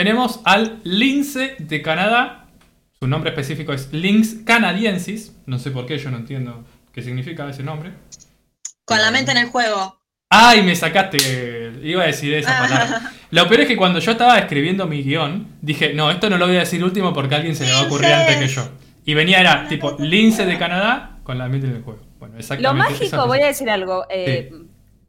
[0.00, 2.46] tenemos al lince de Canadá.
[2.98, 5.36] Su nombre específico es Lynx canadiensis.
[5.44, 7.92] No sé por qué, yo no entiendo qué significa ese nombre.
[8.86, 10.00] Con la mente en el juego.
[10.30, 11.18] ¡Ay, me sacaste!
[11.82, 13.12] Iba a decir esa palabra.
[13.30, 16.46] Lo peor es que cuando yo estaba escribiendo mi guion, dije, no, esto no lo
[16.46, 18.70] voy a decir último porque a alguien se le va a ocurrir antes que yo.
[19.04, 22.00] Y venía, era tipo, lince de Canadá con la mente en el juego.
[22.18, 22.90] Bueno, Lo exactamente.
[22.90, 24.50] mágico, eso voy a decir algo, eh,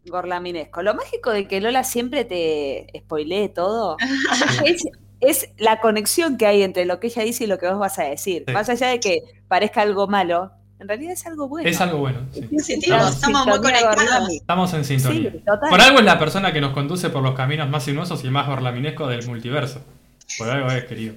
[0.06, 0.82] gorlaminesco.
[0.82, 3.98] Lo mágico de que Lola siempre te spoilee todo
[4.66, 4.84] es,
[5.20, 8.00] es la conexión que hay entre lo que ella dice y lo que vos vas
[8.00, 8.44] a decir.
[8.48, 8.54] Sí.
[8.54, 11.70] Más allá de que parezca algo malo, en realidad es algo bueno.
[11.70, 12.20] Es algo bueno.
[12.32, 12.80] sí.
[12.82, 14.30] Claro, estamos muy conectados.
[14.32, 15.32] Estamos en sintonía.
[15.70, 18.48] Por algo es la persona que nos conduce por los caminos más sinuosos y más
[18.48, 19.84] gorlaminescos del multiverso.
[20.40, 21.14] Por algo es, querido.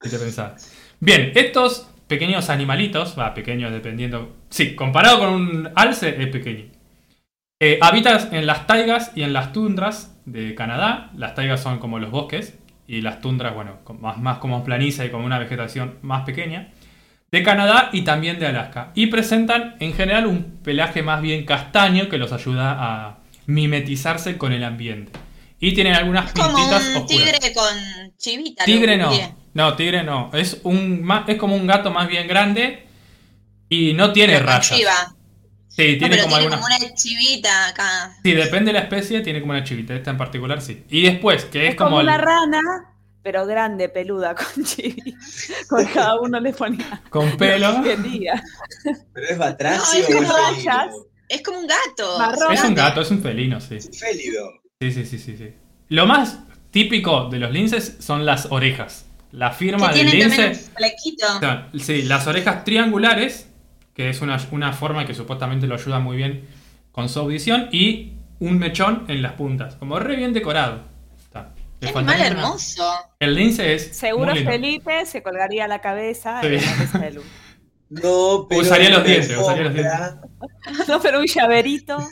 [0.00, 0.72] ¿Qué te pensás?
[1.00, 4.36] Bien, estos pequeños animalitos, va, pequeños dependiendo.
[4.48, 6.73] Sí, comparado con un alce es pequeño.
[7.66, 11.10] Eh, habita en las taigas y en las tundras de Canadá.
[11.16, 15.10] Las taigas son como los bosques y las tundras, bueno, más, más como planicie y
[15.10, 16.72] como una vegetación más pequeña.
[17.32, 18.90] De Canadá y también de Alaska.
[18.94, 24.52] Y presentan en general un pelaje más bien castaño que los ayuda a mimetizarse con
[24.52, 25.12] el ambiente.
[25.58, 27.06] Y tienen algunas Es como pintitas un oscuras.
[27.40, 28.64] tigre con chivita.
[28.66, 29.10] Tigre no.
[29.54, 30.30] No, tigre no.
[30.34, 32.86] Es un es como un gato más bien grande
[33.70, 34.68] y no tiene Pero rayas.
[34.76, 35.14] chiva.
[35.76, 36.60] Sí, No, tiene pero como tiene algunas.
[36.60, 38.16] como una chivita acá.
[38.22, 39.94] Sí, depende de la especie, tiene como una chivita.
[39.94, 40.84] Esta en particular sí.
[40.88, 42.60] Y después, que es, Es como como, el- una rana,
[43.22, 45.14] pero grande, peluda, con chivi.
[45.68, 47.82] Con cada uno le ponía con pelo.
[49.12, 50.94] Pero es batracio No, es rayas.
[51.28, 52.18] Es como un gato.
[52.18, 52.52] Marrón.
[52.52, 53.76] Es un gato, es un felino, sí.
[53.76, 54.50] Es félido.
[54.80, 55.54] Sí, sí, sí, sí, sí.
[55.88, 56.38] Lo más
[56.70, 59.06] típico de los linces son las orejas.
[59.32, 60.48] La firma Que del lince.
[60.48, 61.26] un flequito.
[61.36, 63.48] O sea, Sí, las orejas triangulares,
[63.94, 66.48] que es una, una forma que supuestamente lo ayuda muy bien
[66.92, 70.82] con su audición, y un mechón en las puntas, como re bien decorado.
[71.18, 71.54] Está.
[71.80, 72.84] Qué animal hermoso.
[73.18, 73.96] El lince es.
[73.96, 74.50] Seguro muy lindo.
[74.50, 76.46] Felipe se colgaría la cabeza Sí.
[76.48, 77.24] en la mesa de luz.
[77.90, 78.62] No, pero.
[78.62, 80.20] Usaría los dientes, usaría los alfombra.
[80.88, 81.98] No, pero un llaverito.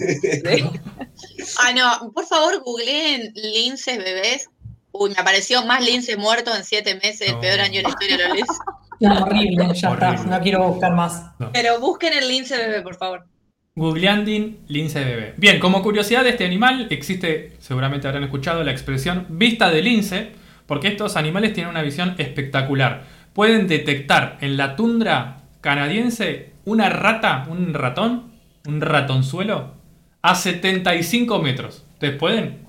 [1.60, 4.48] Ah, no, por favor, googleen linces bebés.
[4.92, 7.40] Uy, me apareció más lince muerto en siete meses, el No.
[7.40, 8.58] peor año de la historia de los linces.
[9.02, 10.12] No, horrible, ya está.
[10.24, 11.30] No quiero buscar más.
[11.52, 13.26] Pero busquen el lince bebé, por favor.
[13.74, 15.34] Googleanding lince bebé.
[15.38, 20.32] Bien, como curiosidad de este animal, existe, seguramente habrán escuchado la expresión vista de lince,
[20.66, 23.04] porque estos animales tienen una visión espectacular.
[23.32, 28.32] Pueden detectar en la tundra canadiense una rata, un ratón,
[28.66, 29.74] un ratonzuelo,
[30.20, 31.84] a 75 metros.
[31.94, 32.66] ¿Ustedes pueden?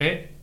[0.00, 0.34] ¿Eh?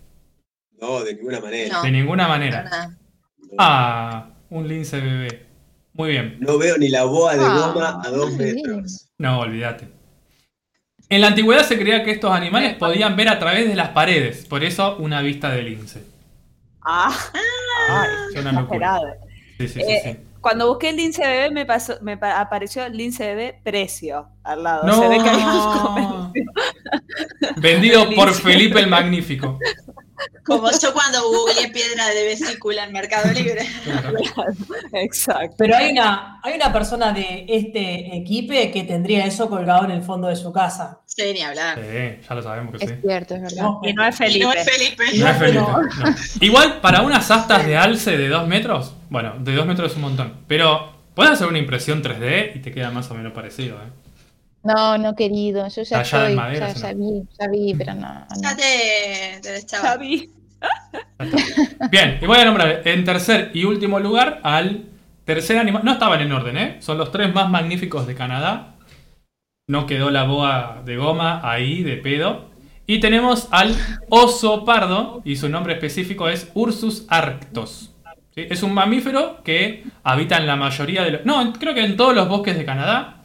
[0.80, 1.74] No, de ninguna manera.
[1.74, 1.82] No.
[1.82, 2.63] De ninguna manera.
[2.63, 3.55] No.
[3.57, 5.45] Ah, un lince bebé.
[5.93, 6.38] Muy bien.
[6.39, 9.10] No veo ni la boa de Ah, goma a dos metros.
[9.18, 9.89] No, olvídate.
[11.10, 14.45] En la antigüedad se creía que estos animales podían ver a través de las paredes,
[14.45, 16.04] por eso una vista de lince.
[16.86, 17.12] Ah,
[17.89, 19.08] ay, exagerado.
[19.58, 20.26] Sí, sí, sí, Eh, sí.
[20.39, 24.64] Cuando busqué el lince bebé me, pasó, me pa- apareció el lince bebé precio al
[24.64, 24.88] lado.
[24.88, 25.02] No.
[25.02, 26.52] Se ve que hay un comercio.
[27.58, 28.34] Vendido por.
[28.34, 29.60] Felipe el Magnífico.
[30.45, 33.65] Como yo cuando googleé piedra de vesícula en Mercado Libre.
[34.93, 35.55] Exacto.
[35.57, 40.01] Pero hay una, hay una persona de este equipo que tendría eso colgado en el
[40.03, 40.99] fondo de su casa.
[41.05, 41.78] Sí, ni hablar.
[41.80, 42.93] Sí, ya lo sabemos que sí.
[42.93, 43.61] Es cierto, es verdad.
[43.63, 44.45] No, Y no es Y Felipe.
[44.45, 45.03] no es Felipe.
[45.17, 45.82] No es Felipe, No.
[45.82, 46.15] no.
[46.41, 50.03] Igual, para unas astas de alce de 2 metros, bueno, de 2 metros es un
[50.03, 53.89] montón, pero puedes hacer una impresión 3D y te queda más o menos parecido, ¿eh?
[54.64, 57.93] No, no querido, yo ya Tallada en estoy, madera, ya, ya vi, ya vi, pero
[57.95, 58.41] no, no.
[58.41, 59.89] Ya te, te deschaba.
[59.91, 60.30] Xavi.
[61.89, 64.86] Bien, y voy a nombrar en tercer y último lugar al
[65.26, 65.84] tercer animal.
[65.86, 66.78] No estaban en orden, ¿eh?
[66.82, 68.76] Son los tres más magníficos de Canadá.
[69.68, 72.49] No quedó la boa de goma ahí, de pedo.
[72.86, 73.76] Y tenemos al
[74.10, 77.93] oso pardo, y su nombre específico es Ursus arctos.
[78.34, 78.47] ¿Sí?
[78.49, 81.26] Es un mamífero que habita en la mayoría de los...
[81.26, 83.18] No, creo que en todos los bosques de Canadá.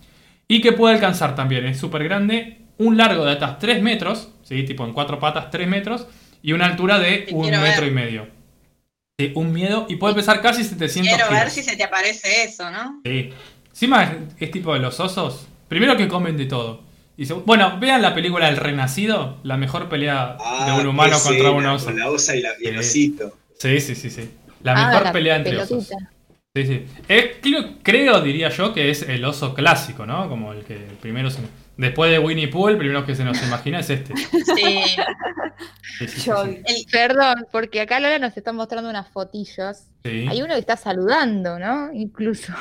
[0.48, 4.62] Y que puede alcanzar también, es súper grande, un largo de hasta 3 metros, ¿sí?
[4.64, 6.06] tipo en cuatro patas 3 metros,
[6.42, 7.88] y una altura de Te un metro ver.
[7.88, 8.28] y medio.
[9.18, 11.52] Sí, un miedo, y puede pesar casi 700 Quiero ver kilos.
[11.54, 13.00] si se te aparece eso, ¿no?
[13.04, 13.30] Sí.
[13.70, 15.46] Encima es, es tipo de los osos.
[15.68, 16.82] Primero que comen de todo.
[17.16, 21.52] Y bueno, vean la película El Renacido, la mejor pelea Ah, de un humano contra
[21.52, 21.86] un oso.
[21.86, 23.08] Con la osa y, la, y el Sí.
[23.08, 23.38] osito.
[23.58, 24.30] Sí, sí, sí, sí.
[24.64, 25.90] La Ah, mejor la pelea entre osos.
[26.56, 26.86] Sí, sí.
[27.08, 30.28] Es, creo, creo, diría yo, que es el oso clásico, ¿no?
[30.28, 31.40] Como el que primero se...
[31.76, 34.14] Después de Winnie Pooh, el primero que se nos imagina es este.
[34.16, 34.84] Sí, Sí.
[35.98, 36.62] sí, sí, Yo- sí.
[36.64, 39.78] El, Perdón, porque acá Lola nos está mostrando unas fotillos.
[40.04, 40.26] Sí.
[40.30, 41.92] Hay uno que está saludando, ¿no?
[41.92, 42.52] Incluso.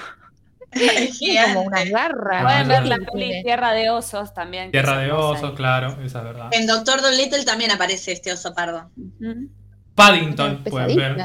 [0.72, 1.10] Tiene
[1.54, 1.92] como garras.
[2.32, 4.72] Ah, Pueden ver la peli Tierra de Osos también.
[4.72, 5.56] Tierra de osos, ahí.
[5.56, 6.50] claro, esa es verdad.
[6.52, 8.90] En Doctor Dolittle también aparece este oso pardo.
[9.94, 11.18] Paddington, pueden ver.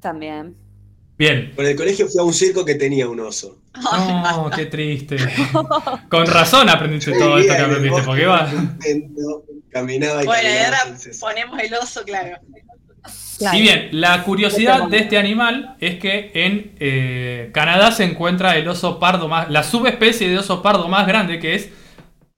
[0.00, 0.54] También.
[1.22, 1.52] Bien.
[1.54, 3.58] Con el colegio fui a un circo que tenía un oso.
[3.80, 5.16] No, qué triste.
[6.08, 8.50] Con razón aprendiste todo esto que aprendiste, bosque porque va.
[8.50, 10.66] contento, Caminaba y Bueno, y caminaba.
[10.66, 12.38] ahora entonces- ponemos el oso, claro.
[13.38, 13.56] Claro.
[13.56, 18.66] Y bien, la curiosidad de este animal es que en eh, Canadá se encuentra el
[18.66, 21.70] oso pardo más, la subespecie de oso pardo más grande que es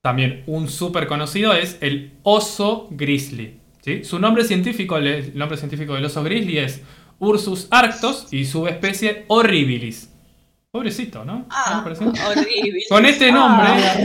[0.03, 3.61] también un súper conocido es el oso grizzly.
[3.83, 4.05] ¿sí?
[4.05, 6.83] Su nombre científico, el nombre científico del oso grizzly es
[7.25, 10.11] Ursus arctos y subespecie horribilis.
[10.71, 11.47] Pobrecito, ¿no?
[11.51, 12.13] Ah, ¿No.
[12.89, 13.97] Con este nombre, Ah,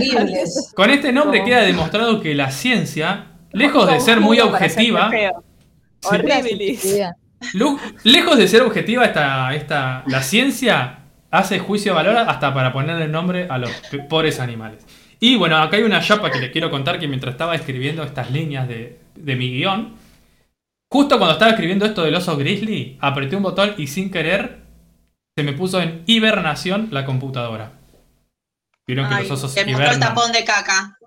[0.75, 5.09] con este nombre queda demostrado que la ciencia, lejos de ser muy objetiva.
[6.01, 6.19] Sí.
[8.03, 10.99] Lejos de ser objetiva esta, esta, la ciencia,
[11.31, 13.71] hace juicio de valor hasta para ponerle nombre a los
[14.07, 14.85] pobres animales.
[15.19, 18.31] Y bueno, acá hay una chapa que les quiero contar que mientras estaba escribiendo estas
[18.31, 19.95] líneas de, de mi guion,
[20.91, 24.59] justo cuando estaba escribiendo esto del oso grizzly, apreté un botón y sin querer
[25.37, 27.73] se me puso en hibernación la computadora.
[28.87, 30.09] Vieron que Ay, los osos te mostró el hibernan.
[30.15, 30.99] tapón de caca.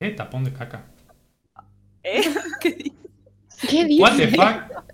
[0.00, 0.84] ¿Qué tapón de caca?
[2.02, 2.22] ¿Eh?
[2.60, 2.92] ¿Qué
[3.68, 4.84] ¿Qué What the fuck?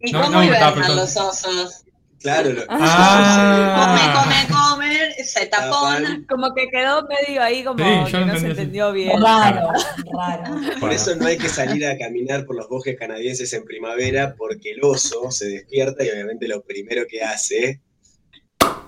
[0.00, 1.84] ¿Y No, cómo no, hibernan los osos?
[2.20, 3.96] Claro, lo- Ah.
[4.22, 6.22] Come, come, come, se tapona.
[6.28, 8.46] Como que quedó medio ahí como Sí, que no se eso.
[8.48, 9.20] entendió bien.
[9.22, 9.70] Raro,
[10.12, 10.44] raro.
[10.80, 14.72] Por eso no hay que salir a caminar por los bosques canadienses en primavera, porque
[14.72, 17.80] el oso se despierta y obviamente lo primero que hace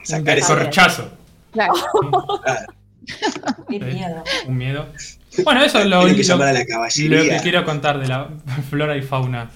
[0.02, 1.10] es sacar ese corchazo.
[1.52, 1.72] Claro.
[2.42, 2.66] Claro,
[3.68, 3.80] Qué Sí.
[3.80, 4.22] miedo.
[4.46, 4.86] Un miedo.
[5.44, 6.64] Bueno, eso es lo, Tiene que lo- llamar a la lo
[7.24, 8.28] que quiero contar de la
[8.70, 9.50] flora y fauna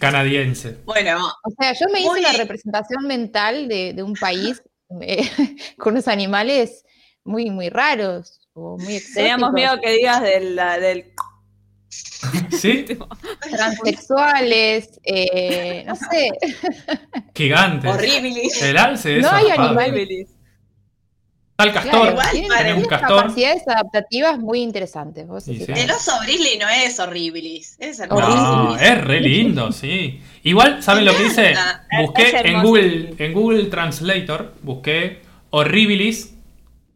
[0.00, 0.78] canadiense.
[0.84, 4.60] Bueno, O sea, yo me hice Muy- una representación mental de, de un país
[5.02, 5.22] eh,
[5.78, 6.84] con unos animales
[7.22, 9.14] muy, muy raros o muy exóticos.
[9.14, 11.12] Teníamos miedo que digas del, del
[12.58, 12.84] ¿Sí?
[13.50, 16.30] transexuales, eh, no sé.
[17.34, 17.90] Gigantes.
[17.92, 18.42] horrible.
[18.62, 20.28] El alce es No hay animales.
[21.64, 21.90] Está el castor.
[21.92, 23.16] Claro, igual tienen castor.
[23.22, 25.26] capacidades adaptativas muy interesantes.
[25.26, 25.66] Vos Sí, sí.
[25.72, 27.76] "Ah, El oso grizzly no es horribilis.
[27.78, 28.76] Es No, hermoso.
[28.78, 30.20] es re lindo, sí.
[30.42, 31.54] Igual, ¿saben lo que hice?
[32.00, 32.62] Busqué en.
[32.62, 36.34] Google, en Google Translator, busqué horribilis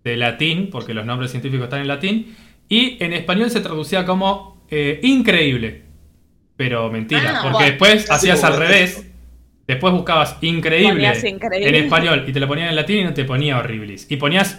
[0.04, 2.36] de latín, porque los nombres científicos están en latín,
[2.68, 5.82] y en español se traducía como eh, increíble.
[6.56, 7.68] Pero mentira, Ah, porque bueno.
[7.70, 9.06] después hacías al revés.
[9.66, 11.10] Después buscabas increíble,
[11.52, 14.06] en español y te lo ponían en latín y no te ponía horribilis.
[14.10, 14.58] Y ponías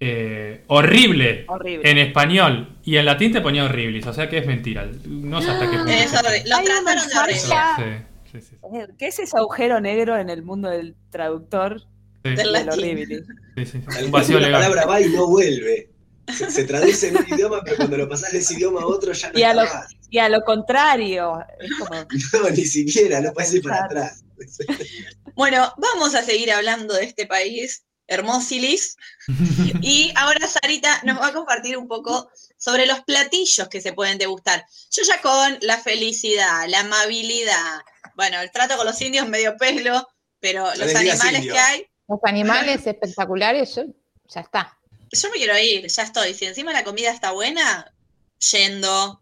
[0.00, 1.88] eh, horrible, Horrible.
[1.88, 4.04] en español y en latín te ponía horribilis.
[4.06, 4.88] O sea que es mentira.
[5.06, 5.92] No sé hasta qué punto.
[5.92, 7.40] Es Hay trataron de horrible.
[7.40, 11.80] falsa- Sí, sí, sí, Eh, ¿Qué es ese agujero negro en el mundo del traductor
[12.24, 12.30] sí.
[12.30, 12.72] Del del latín.
[12.72, 13.22] horrible?
[13.56, 13.78] Sí, sí, sí.
[13.86, 15.88] Tal Un cual, vacío la palabra va y no vuelve.
[16.28, 19.12] Se, se traduce en un idioma, pero cuando lo pasas de ese idioma a otro
[19.12, 19.86] ya no Y a está lo- más.
[20.10, 21.94] Y a lo contrario, es como
[22.44, 24.21] No, ni siquiera, no puedes ir para atrás.
[25.34, 28.96] Bueno, vamos a seguir hablando de este país, Hermósilis.
[29.82, 34.18] Y ahora Sarita nos va a compartir un poco sobre los platillos que se pueden
[34.18, 34.64] degustar.
[34.90, 37.80] Yo ya con la felicidad, la amabilidad,
[38.14, 40.06] bueno, el trato con los indios medio pelo,
[40.38, 43.84] pero los animales que hay, Los animales espectaculares, yo,
[44.28, 44.78] ya está.
[45.10, 46.34] yo me quiero ir, ya estoy.
[46.34, 47.92] Si encima la comida está buena,
[48.50, 49.21] yendo.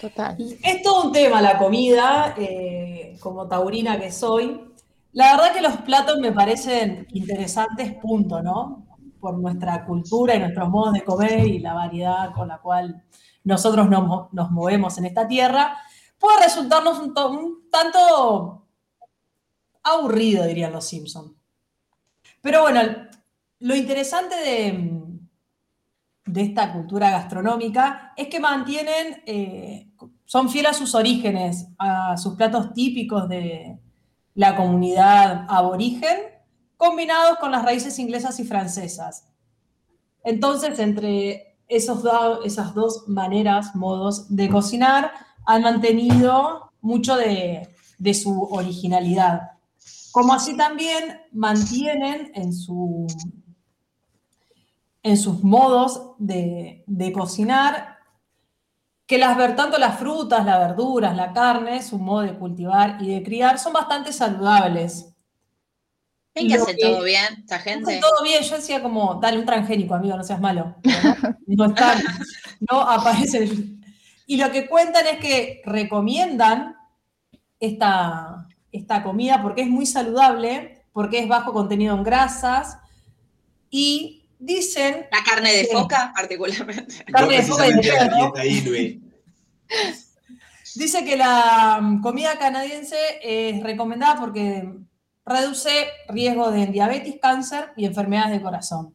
[0.00, 0.36] Total.
[0.62, 4.60] Es todo un tema la comida, eh, como taurina que soy.
[5.12, 8.86] La verdad que los platos me parecen interesantes, punto, ¿no?
[9.20, 13.02] Por nuestra cultura y nuestros modos de comer y la variedad con la cual
[13.42, 15.76] nosotros nos, mo- nos movemos en esta tierra,
[16.18, 18.66] puede resultarnos un, un tanto
[19.82, 21.32] aburrido, dirían los Simpsons.
[22.40, 22.80] Pero bueno,
[23.60, 24.97] lo interesante de,
[26.28, 29.90] de esta cultura gastronómica es que mantienen, eh,
[30.24, 33.78] son fieles a sus orígenes, a sus platos típicos de
[34.34, 36.16] la comunidad aborigen,
[36.76, 39.24] combinados con las raíces inglesas y francesas.
[40.22, 42.04] Entonces, entre esos
[42.44, 45.12] esas dos maneras, modos de cocinar,
[45.46, 47.68] han mantenido mucho de,
[47.98, 49.52] de su originalidad.
[50.12, 53.06] Como así también mantienen en su
[55.08, 57.98] en sus modos de, de cocinar,
[59.06, 63.14] que las, ver- tanto las frutas, las verduras, la carne, su modo de cultivar y
[63.14, 65.14] de criar son bastante saludables.
[66.34, 67.98] ¿Ven que hace que- todo bien esta gente?
[68.00, 70.76] todo bien, yo decía como, dale un transgénico, amigo, no seas malo.
[70.84, 72.02] No, no están,
[72.70, 73.82] no aparecen.
[74.26, 76.76] Y lo que cuentan es que recomiendan
[77.58, 82.78] esta, esta comida porque es muy saludable, porque es bajo contenido en grasas
[83.70, 85.70] y dicen La carne de Sí.
[85.72, 87.04] foca, particularmente.
[87.12, 88.32] Carne de foca y de perro.
[90.74, 94.68] Dice que la mm, comida canadiense es recomendada porque
[95.26, 98.94] reduce riesgo de diabetes, cáncer y enfermedades de corazón.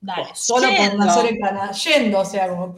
[0.00, 1.04] Dale, solo por Yendo.
[1.04, 1.72] nacer en Canadá.
[1.72, 2.74] Yendo, o sea, como...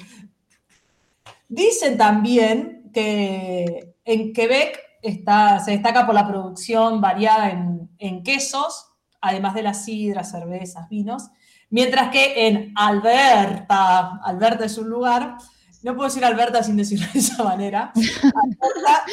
[1.49, 8.87] Dicen también que en Quebec está, se destaca por la producción variada en, en quesos,
[9.21, 11.29] además de las sidras, cervezas, vinos,
[11.73, 15.39] mientras que en Alberta, Alberta es un lugar,
[15.83, 19.05] no puedo decir Alberta sin decirlo de esa manera, Alberta,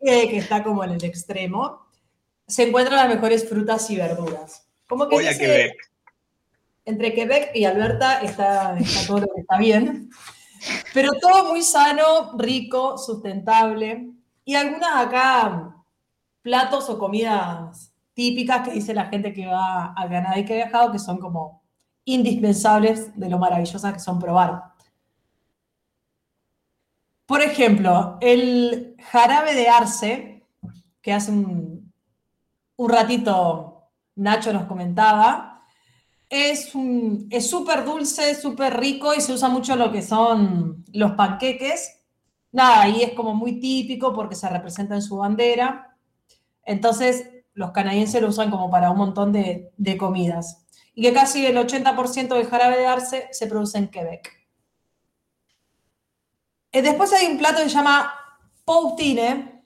[0.00, 1.86] eh, que está como en el extremo,
[2.46, 4.66] se encuentran las mejores frutas y verduras.
[4.88, 5.74] Como que Voy a Quebec.
[6.84, 10.10] entre Quebec y Alberta está, está todo lo que está bien.
[10.94, 14.10] Pero todo muy sano, rico, sustentable.
[14.44, 15.74] Y algunas acá
[16.42, 20.64] platos o comidas típicas que dice la gente que va a Canadá y que ha
[20.66, 21.63] viajado, que son como
[22.04, 24.74] indispensables de lo maravillosas que son probar.
[27.26, 30.46] Por ejemplo, el jarabe de arce,
[31.00, 31.92] que hace un,
[32.76, 35.62] ratito Nacho nos comentaba,
[36.28, 42.00] es súper dulce, súper rico y se usa mucho lo que son los panqueques.
[42.52, 45.96] Nada, y es como muy típico porque se representa en su bandera.
[46.62, 50.63] Entonces, los canadienses lo usan como para un montón de, de comidas.
[50.94, 54.32] Y que casi el 80% del jarabe de arce se produce en Quebec.
[56.72, 58.12] Eh, después hay un plato que se llama
[58.64, 59.62] poutine,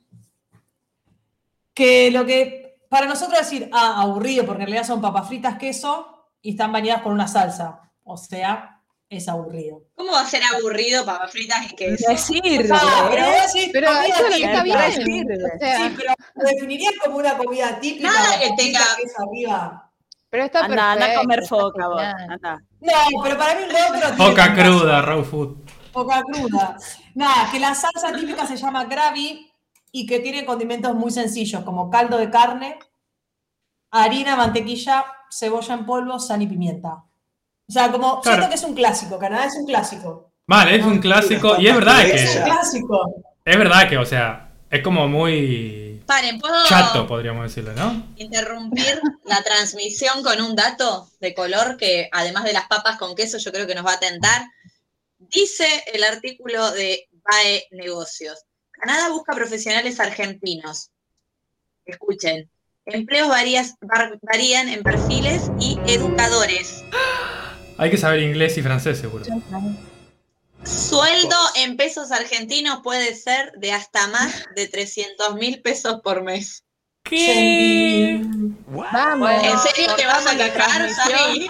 [1.75, 6.29] que lo que para nosotros decir, ah, aburrido, porque en realidad son papas fritas, queso
[6.41, 7.83] y están bañadas con una salsa.
[8.05, 9.83] O sea, es aburrido.
[9.95, 12.11] ¿Cómo va a ser aburrido papas fritas y queso?
[12.11, 12.69] No sirve.
[12.73, 15.05] Ah, pero vos decís Pero comida eso es lo que está típica.
[15.05, 15.29] bien.
[15.33, 18.09] O sea, Sí, pero lo definirías como una comida típica.
[18.11, 19.88] Nada que tenga- queso arriba.
[20.31, 22.03] Pero está Anda, anda a perfecto, comer foca vos.
[22.03, 22.63] Anda.
[22.81, 25.57] No, pero para mí el otro tanta- cruda, raw food.
[25.93, 26.77] Poca cruda.
[27.15, 29.51] Nada, que la salsa típica se llama gravy
[29.91, 32.79] y que tiene condimentos muy sencillos, como caldo de carne,
[33.91, 37.05] harina, mantequilla, cebolla en polvo, sal y pimienta.
[37.69, 38.39] O sea, como Claro.
[38.39, 40.33] siento que es un clásico, Canadá es un clásico.
[40.47, 41.57] Vale, es un clásico.
[41.59, 42.45] Y es verdad Es un que.
[42.45, 43.15] clásico.
[43.45, 45.88] Es verdad que, o sea, es como muy.
[46.09, 48.15] Paren, ¿puedo Chato, podríamos decirlo, ¿no?
[48.17, 53.37] interrumpir la transmisión con un dato de color que, además de las papas con queso,
[53.37, 54.43] yo creo que nos va a tentar?
[55.19, 58.39] Dice el artículo de BAE Negocios.
[58.71, 60.91] Canadá busca profesionales argentinos.
[61.85, 62.49] Escuchen.
[62.87, 66.85] Empleos varías- var- varían en perfiles y educadores.
[67.77, 69.27] Hay que saber inglés y francés, seguro.
[70.65, 76.65] Sueldo en pesos argentinos puede ser de hasta más de 300 mil pesos por mes.
[77.05, 78.21] ¿Qué?
[78.67, 79.31] Vamos.
[79.43, 80.93] ¿En serio te vas a transmisión.
[80.95, 81.49] Sami?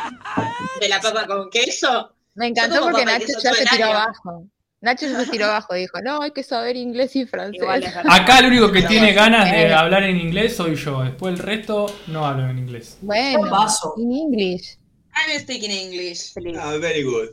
[0.80, 2.12] ¿De la papa con queso?
[2.34, 4.46] Me encantó porque Nacho ya se tiró abajo.
[4.80, 7.62] Nacho ya se tiró abajo, dijo, no, hay que saber inglés y francés.
[8.08, 9.74] Acá el único que tiene ganas de Eh.
[9.74, 11.02] hablar en inglés soy yo.
[11.02, 12.96] Después el resto no hablo en inglés.
[13.00, 13.94] Bueno, paso.
[13.96, 14.76] in English.
[15.16, 16.32] I'm speaking English.
[16.32, 16.56] Feliz.
[16.60, 17.30] Ah, very good.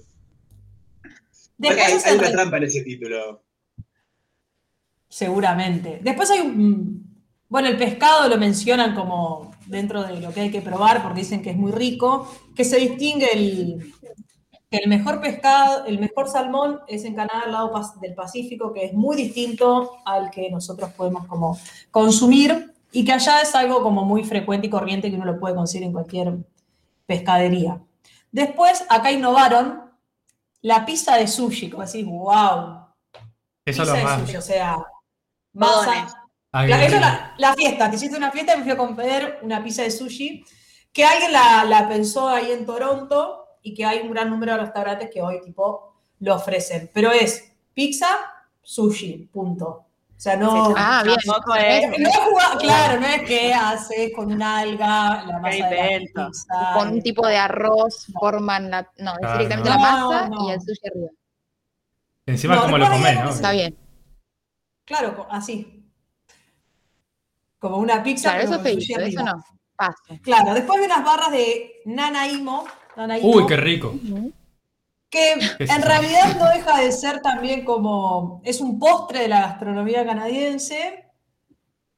[1.58, 3.44] Después hay, una trampa en ese título.
[5.08, 6.00] Seguramente.
[6.02, 7.06] Después hay un.
[7.48, 11.42] Bueno, el pescado lo mencionan como dentro de lo que hay que probar porque dicen
[11.42, 13.94] que es muy rico, que se distingue el,
[14.70, 18.86] que el mejor pescado, el mejor salmón es en Canadá al lado del Pacífico, que
[18.86, 21.58] es muy distinto al que nosotros podemos como
[21.92, 25.56] consumir y que allá es algo como muy frecuente y corriente que uno lo puede
[25.56, 26.34] conseguir en cualquier
[27.06, 27.80] pescadería.
[28.32, 29.85] Después, acá innovaron
[30.66, 32.88] la pizza de sushi, como decís, wow,
[33.64, 34.22] Eso pizza es lo de más.
[34.22, 34.78] sushi, o sea,
[35.54, 38.78] masa, Ay, la, eso la, la fiesta, te hiciste una fiesta y me fui a
[38.78, 40.44] comer una pizza de sushi,
[40.92, 44.62] que alguien la, la pensó ahí en Toronto y que hay un gran número de
[44.62, 46.90] restaurantes que hoy tipo lo ofrecen.
[46.92, 47.44] Pero es
[47.76, 48.08] pizza,
[48.64, 49.85] sushi, punto.
[50.18, 50.74] O sea, no...
[50.78, 51.18] Ah, bien.
[51.20, 52.00] Es.
[52.00, 56.26] no es jugar- claro, no es que haces con un alga la masa de la
[56.26, 56.56] pizza.
[56.74, 58.90] Con un tipo de arroz forman la.
[58.98, 59.76] No, es Claro, directamente no.
[59.76, 60.50] la masa No, no.
[60.50, 61.10] y el sushi arriba.
[62.28, 63.30] Encima No, como lo comés, ¿no?
[63.30, 63.78] Está bien.
[64.86, 65.84] Claro, así.
[67.60, 69.44] Como una pizza, Claro, pero eso con es sushi eso no.
[69.76, 69.94] Paso.
[70.22, 72.66] Claro, después hay unas barras de Nanaimo.
[72.96, 73.90] Nanaimo Uy, qué rico.
[73.90, 74.32] Ujú.
[75.16, 79.28] Que ¿Qué es en realidad no deja de ser también como, es un postre de
[79.30, 81.06] la gastronomía canadiense,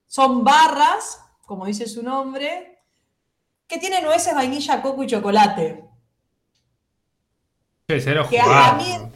[0.06, 2.80] son barras, como dice su nombre,
[3.68, 5.84] que tienen nueces, vainilla, coco y chocolate.
[7.88, 9.12] Cero Que a mí-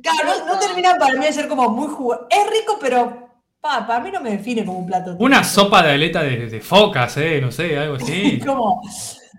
[0.00, 2.26] Claro, no, no terminan para mí de ser como muy jugoso.
[2.30, 3.28] Es rico, pero
[3.60, 5.16] pa, para mí no me define como un plato.
[5.18, 5.54] Una típico.
[5.54, 8.38] sopa de aleta de, de focas, eh, no sé, algo así.
[8.46, 8.80] Como,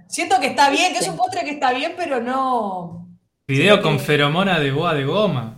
[0.08, 3.03] siento que está bien, que es un postre que está bien, pero no...
[3.48, 5.58] Video con feromona de boa de goma.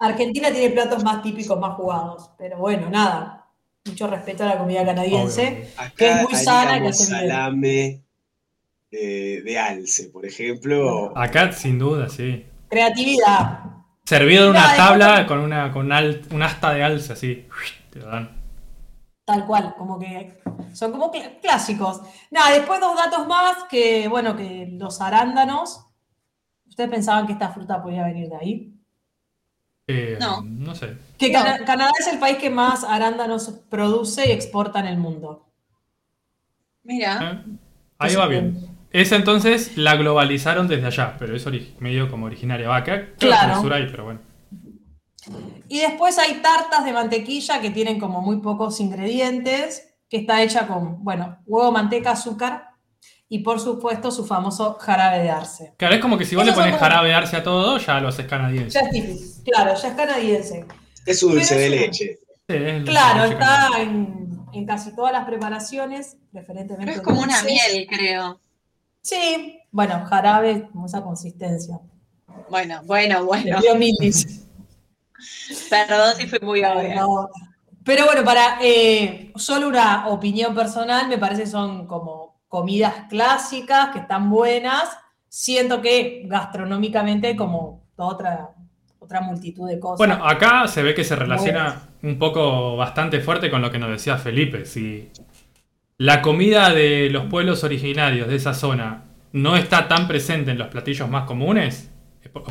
[0.00, 3.46] Argentina tiene platos más típicos, más jugados, pero bueno, nada.
[3.84, 5.72] Mucho respeto a la comida canadiense.
[5.76, 8.02] Acá Que es muy sana y que salame
[8.90, 11.16] de, de alce, por ejemplo.
[11.16, 12.44] Acá, sin duda, sí.
[12.68, 13.60] Creatividad.
[14.04, 17.46] Servido en una tabla con una con al- un asta de alce, así.
[17.90, 18.30] Te lo dan.
[19.24, 20.40] Tal cual, como que
[20.72, 22.00] son como cl- clásicos.
[22.32, 25.86] Nada, después dos datos más, que bueno, que los arándanos.
[26.72, 28.72] ¿Ustedes pensaban que esta fruta podía venir de ahí?
[29.86, 30.40] Eh, No.
[30.40, 30.96] No sé.
[31.18, 31.40] Que No.
[31.66, 35.52] Canadá es el país que más arándanos produce y exporta en el mundo.
[36.82, 37.52] Mira, ¿Eh?
[37.98, 38.68] Ahí va bien.
[38.90, 41.46] Esa entonces la globalizaron desde allá, pero es
[41.78, 42.68] medio como originaria.
[42.70, 43.74] Va, acá creo que Claro.
[43.74, 44.20] hay, pero bueno.
[45.68, 50.66] Y después hay tartas de mantequilla que tienen como muy pocos ingredientes, que está hecha
[50.66, 52.70] con, bueno, huevo, manteca, azúcar
[53.34, 55.72] y por supuesto su famoso jarabe de arce.
[55.78, 57.78] Claro, es como que si vos Esos le pones como- jarabe de arce a todo,
[57.78, 58.78] ya lo haces canadiense.
[58.78, 60.66] Ya es típico, claro, ya es canadiense.
[61.06, 62.18] Es dulce de leche.
[62.46, 66.84] Sí, es el Claro, leche está en, en casi todas las preparaciones, preferentemente.
[66.84, 68.38] Pero es como una miel, creo.
[69.00, 71.80] Sí, bueno, jarabe, como esa consistencia.
[72.50, 73.60] Bueno, bueno, bueno.
[73.62, 74.44] dio milis.
[75.70, 76.96] Perdón si fui muy obvia.
[76.96, 77.28] No.
[77.84, 82.21] Pero bueno, para eh, solo una opinión personal, me parece que son como
[82.52, 84.98] comidas clásicas que están buenas.
[85.26, 88.50] Siento que gastronómicamente como toda otra,
[88.98, 89.96] otra multitud de cosas.
[89.96, 93.88] Bueno, acá se ve que se relaciona un poco bastante fuerte con lo que nos
[93.88, 94.66] decía Felipe.
[94.66, 95.10] Si
[95.96, 100.68] la comida de los pueblos originarios de esa zona no está tan presente en los
[100.68, 101.90] platillos más comunes,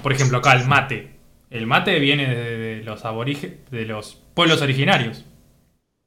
[0.01, 1.11] por ejemplo, acá el mate.
[1.51, 5.25] El mate viene de, de los aborígenes, de los pueblos originarios,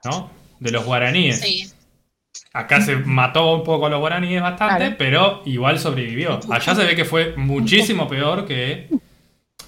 [0.02, 0.30] ¿no?
[0.58, 1.40] De los guaraníes.
[1.40, 1.73] Sí.
[2.54, 4.96] Acá se mató un poco a los guaraníes bastante, Claro.
[4.96, 6.38] pero igual sobrevivió.
[6.50, 8.88] Allá se ve que fue muchísimo peor que.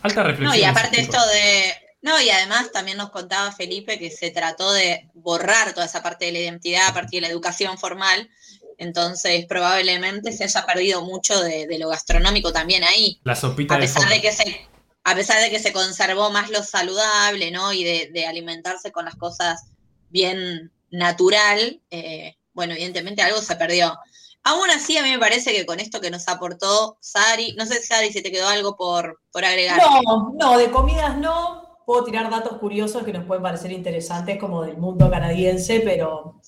[0.02, 0.50] Alta reflexión.
[0.50, 1.74] No, y aparte esto de.
[2.02, 6.26] No, y además también nos contaba Felipe que se trató de borrar toda esa parte
[6.26, 8.30] de la identidad a partir de la educación formal.
[8.78, 13.18] Entonces, probablemente se haya perdido mucho de, de lo gastronómico también ahí.
[13.24, 14.68] La sopita A pesar de que se,
[15.02, 17.72] a pesar de que se conservó más lo saludable, ¿no?
[17.72, 19.64] Y de, de alimentarse con las cosas
[20.10, 23.97] bien natural, eh, bueno, evidentemente algo se perdió.
[24.43, 27.83] Aún así, a mí me parece que con esto que nos aportó Sari, no sé,
[27.83, 29.78] Sari, si te quedó algo por, por agregar.
[29.78, 31.81] No, no, de comidas no.
[31.85, 36.41] Puedo tirar datos curiosos que nos pueden parecer interesantes como del mundo canadiense, pero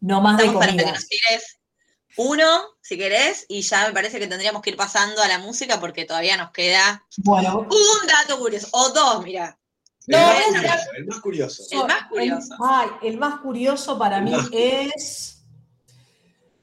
[0.00, 1.08] no más de Estamos para que nos comidas.
[1.08, 1.60] tires
[2.16, 2.44] uno,
[2.82, 6.04] si querés, y ya me parece que tendríamos que ir pasando a la música porque
[6.04, 9.59] todavía nos queda Bueno, un dato curioso, o dos, mira.
[10.10, 11.62] El, No, más curioso, el más curioso.
[11.70, 12.54] El más curioso.
[12.64, 15.44] ay, el más curioso para El mí es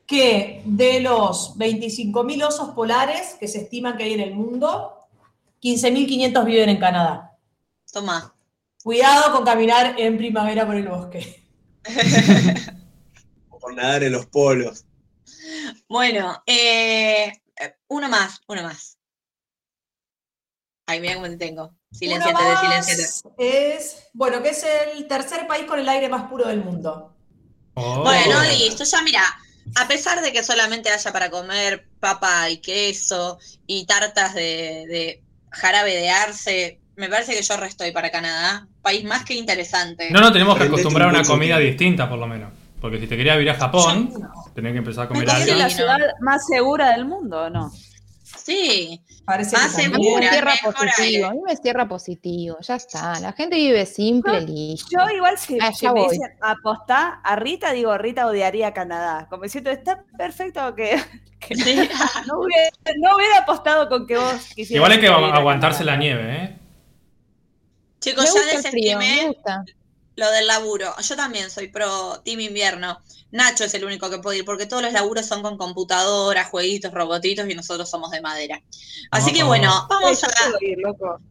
[0.05, 4.97] que de los 25.000 osos polares que se estiman que hay en el mundo,
[5.61, 7.37] 15.500 viven en Canadá.
[7.91, 8.33] Toma.
[8.83, 11.43] Cuidado con caminar en primavera por el bosque.
[13.49, 14.85] O por nadar en los polos.
[15.89, 18.96] Bueno, eh, eh, uno más, uno más.
[20.87, 21.73] Ay, mira cómo te tengo.
[21.91, 23.03] Silenciate, de silenciate.
[23.37, 24.65] Es, bueno, que es
[24.95, 27.13] el tercer país con el aire más puro del mundo.
[27.73, 28.01] Oh.
[28.03, 29.21] Bueno, listo, ya mira,
[29.75, 33.37] a pesar de que solamente haya para comer papa y queso
[33.67, 38.67] y tartas de, de jarabe de arce, me parece que yo resto ahí para Canadá.
[38.81, 40.09] País más que interesante.
[40.09, 42.53] No nos tenemos que acostumbrar a un una comida distinta, por lo menos.
[42.79, 44.13] Porque si te querías ir a Japón,
[44.55, 45.55] tenés que empezar a comer ¿Es algo.
[45.55, 46.05] la Sí, ciudad no.
[46.21, 47.71] más segura del mundo o no?
[48.23, 51.23] Sí, Parece Más que A mí me Segura, cierra mejor positivo, aire.
[51.25, 53.19] a mí me cierra positivo, ya está.
[53.19, 54.87] La gente vive simple, listo.
[54.89, 59.27] Yo igual si, Ah, si me dicen apostar a Rita, digo Rita odiaría Canadá.
[59.29, 60.91] Como diciendo, está perfecto que,
[61.41, 62.69] que no, hubiera,
[63.01, 64.71] no hubiera apostado con que vos quisieras.
[64.71, 66.59] Igual hay que a aguantarse la nieve, ¿eh?
[67.99, 69.65] chicos, Me ya gusta el frío, me desestimé gusta.
[70.17, 70.93] Lo del laburo.
[71.01, 72.99] Yo también soy pro Team Invierno.
[73.31, 76.91] Nacho es el único que puede ir porque todos los laburos son con computadora, jueguitos,
[76.91, 78.61] robotitos y nosotros somos de madera.
[79.11, 80.27] Así que bueno, vamos a.
[80.27, 81.21] puedo ir, loco.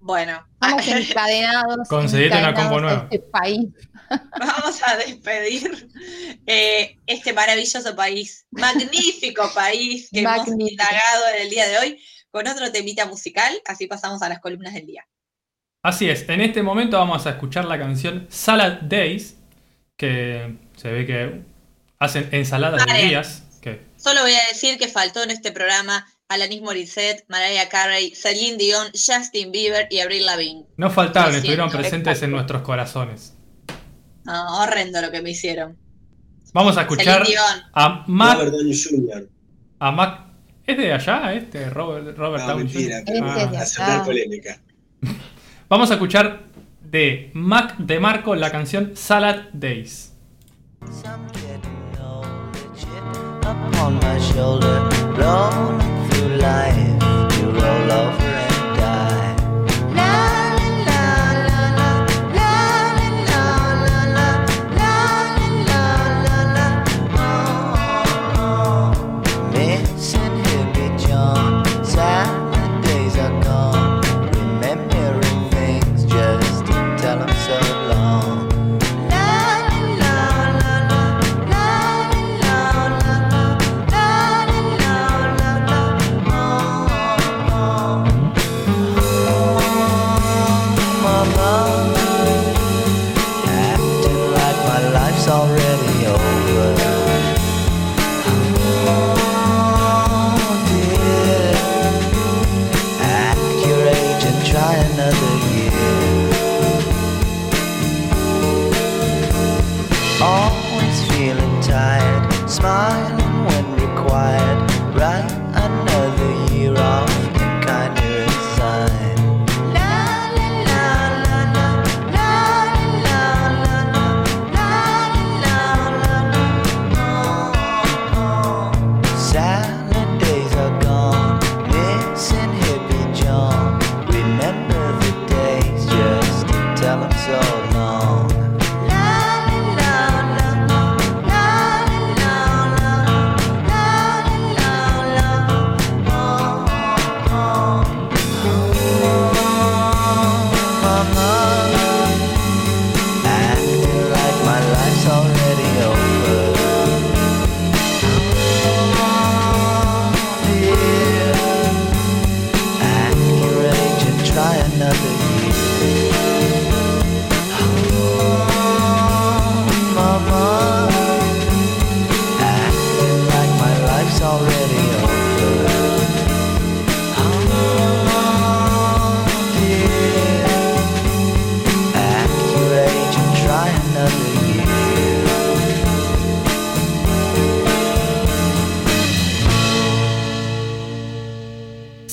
[0.00, 1.88] Bueno, Vamos encadenados.
[1.88, 3.08] Conseguite una encadenados combo nueva.
[3.10, 3.66] Este país.
[4.40, 5.88] vamos a despedir
[6.46, 10.70] eh, este maravilloso país, magnífico país que hemos Magnífico.
[10.70, 13.60] indagado en el día de hoy con otro temita musical.
[13.66, 15.06] Así pasamos a las columnas del día.
[15.82, 19.36] Así es, en este momento vamos a escuchar la canción Salad Days,
[19.96, 21.42] que se ve que
[21.98, 23.44] hacen ensaladas de días.
[23.62, 28.56] Que Solo voy a decir que faltó en este programa Alanis Morissette, Mariah Carey, Celine
[28.56, 30.66] Dion, Justin Bieber y Avril Lavigne.
[30.76, 32.24] no faltaron, estuvieron presentes exacto.
[32.24, 33.34] en nuestros corazones.
[34.26, 35.78] Ah, horrendo lo que me hicieron.
[36.52, 37.24] Vamos a escuchar
[37.72, 39.28] a Mac, Robert Downey Jr.
[39.78, 40.24] a Mac.
[40.66, 43.14] ¿Es de allá este Robert, Robert No, Downey mentira, Jr.?
[43.16, 43.66] Este es de a acá.
[43.66, 44.60] sembrar polémica.
[45.68, 46.44] Vamos a escuchar
[46.80, 50.14] de Mac de Marco la canción Salad Days.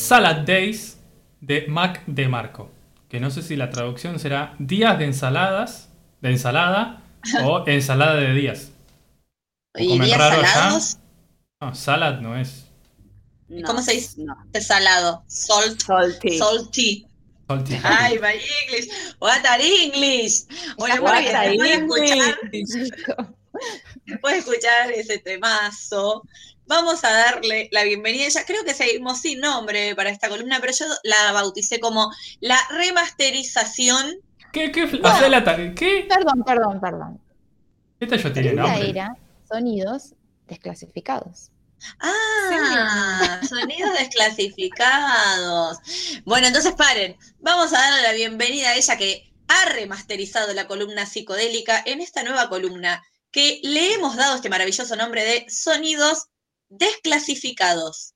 [0.06, 0.99] Salad Days
[1.41, 2.69] de Mac de Marco.
[3.10, 5.90] Que no sé si la traducción será días de ensaladas,
[6.22, 7.02] de ensalada
[7.44, 8.72] o ensalada de días.
[9.76, 10.98] ¿Y ¿Comen días salados?
[11.60, 12.68] No, salad no es.
[13.48, 14.22] No, ¿Cómo se dice?
[14.23, 14.36] No.
[14.61, 15.23] Salado.
[15.27, 15.82] Salt.
[15.82, 16.38] Salty.
[16.38, 17.07] Salty.
[17.48, 17.76] Salty.
[17.84, 18.90] Ay, my English.
[19.19, 20.44] What are English?
[20.77, 21.36] Bueno, muy What bien.
[21.36, 23.36] are Después de escuchar, Listo.
[24.06, 26.23] después de escuchar ese temazo,
[26.68, 28.28] vamos a darle la bienvenida.
[28.30, 32.58] Ya creo que seguimos sin nombre para esta columna, pero yo la bauticé como la
[32.70, 34.18] remasterización.
[34.52, 34.72] ¿Qué?
[34.72, 34.86] ¿Qué?
[35.30, 35.74] La tarea.
[35.76, 36.08] ¿Qué?
[36.10, 37.22] Perdón, perdón, perdón.
[38.00, 38.90] Esta ya tiene Esta nombre.
[38.90, 39.18] era
[39.50, 40.14] sonidos
[40.48, 41.52] desclasificados.
[42.00, 45.78] Ah, sonidos desclasificados.
[46.26, 47.18] Bueno, entonces paren.
[47.40, 52.24] Vamos a darle la bienvenida a ella que ha remasterizado la columna psicodélica en esta
[52.24, 56.28] nueva columna que le hemos dado este maravilloso nombre de sonidos
[56.78, 58.14] desclasificados.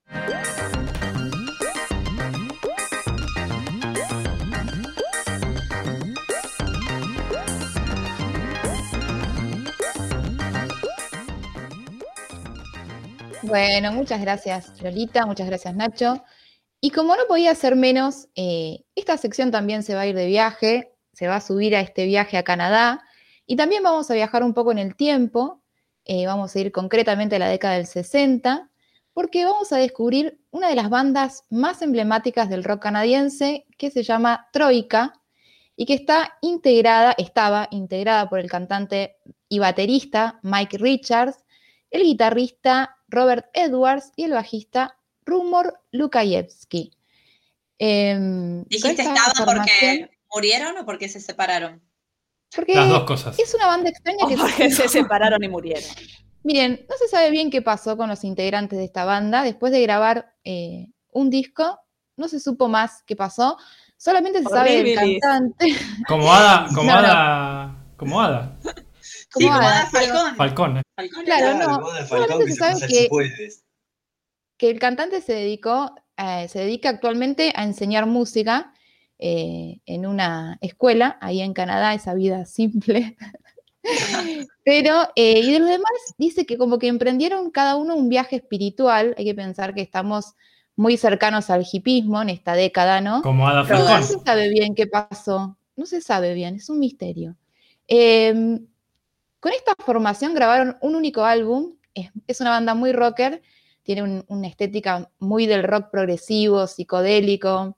[13.50, 16.24] Bueno, muchas gracias Lolita, muchas gracias Nacho.
[16.82, 20.28] Y como no podía ser menos, eh, esta sección también se va a ir de
[20.28, 23.02] viaje, se va a subir a este viaje a Canadá
[23.48, 25.64] y también vamos a viajar un poco en el tiempo,
[26.12, 28.68] eh, vamos a ir concretamente a la década del 60,
[29.14, 34.02] porque vamos a descubrir una de las bandas más emblemáticas del rock canadiense que se
[34.02, 35.14] llama Troika
[35.76, 39.18] y que está integrada, estaba integrada por el cantante
[39.48, 41.46] y baterista Mike Richards,
[41.92, 46.92] el guitarrista Robert Edwards y el bajista Rumor Lukayevsky.
[47.78, 49.58] Em, con ¿Dijiste esta estaba formación-
[50.00, 51.82] porque murieron o porque se separaron?
[52.56, 53.38] Porque Las dos cosas.
[53.40, 55.84] es una banda extraña que porque se separaron y murieron.
[56.44, 59.44] Miren, no se sabe bien qué pasó con los integrantes de esta banda.
[59.44, 61.80] Después de grabar eh, un disco,
[62.18, 63.58] no se supo más qué pasó.
[63.98, 65.22] Solamente se sabe del Horribilis.
[65.22, 65.76] cantante.
[66.08, 66.68] Como Ada.
[66.74, 67.08] Como No, no.
[67.08, 67.86] Ada.
[67.98, 68.58] Como Ada.
[69.02, 70.36] Sí, como Ada, Falcón.
[70.38, 70.78] Falcón.
[70.78, 70.82] ¿eh?
[70.96, 73.10] Falcón Claro, no, Falcón solamente que se sabe que-
[74.58, 78.74] que el cantante se dedicó, eh, se dedica actualmente a enseñar música
[79.20, 83.18] eh, en una escuela ahí en Canadá, esa vida simple.
[84.64, 88.38] Pero, eh, y de los demás, dice que como que emprendieron cada uno un viaje
[88.38, 89.16] espiritual.
[89.18, 90.36] Hay que pensar que estamos
[90.76, 93.22] muy cercanos al hipismo en esta década, ¿no?
[93.22, 95.58] Como Ada Pero no se sabe bien qué pasó.
[95.76, 97.36] No se sabe bien, es un misterio.
[97.88, 98.60] Eh,
[99.40, 101.76] con esta formación grabaron un único álbum.
[101.94, 103.42] Es, es una banda muy rocker,
[103.84, 107.78] tiene un- una estética muy del rock progresivo, psicodélico,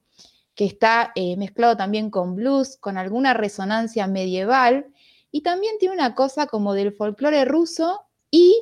[0.56, 4.88] que está eh, mezclado también con blues, con alguna resonancia medieval,
[5.32, 8.62] y también tiene una cosa como del folclore ruso y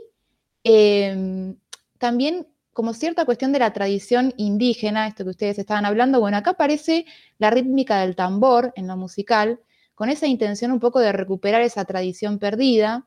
[0.64, 1.56] eh,
[1.98, 6.52] también como cierta cuestión de la tradición indígena, esto que ustedes estaban hablando, bueno, acá
[6.52, 7.06] aparece
[7.38, 9.60] la rítmica del tambor en lo musical,
[9.96, 13.06] con esa intención un poco de recuperar esa tradición perdida.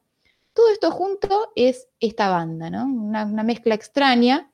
[0.52, 2.84] Todo esto junto es esta banda, ¿no?
[2.84, 4.50] Una mezcla extraña.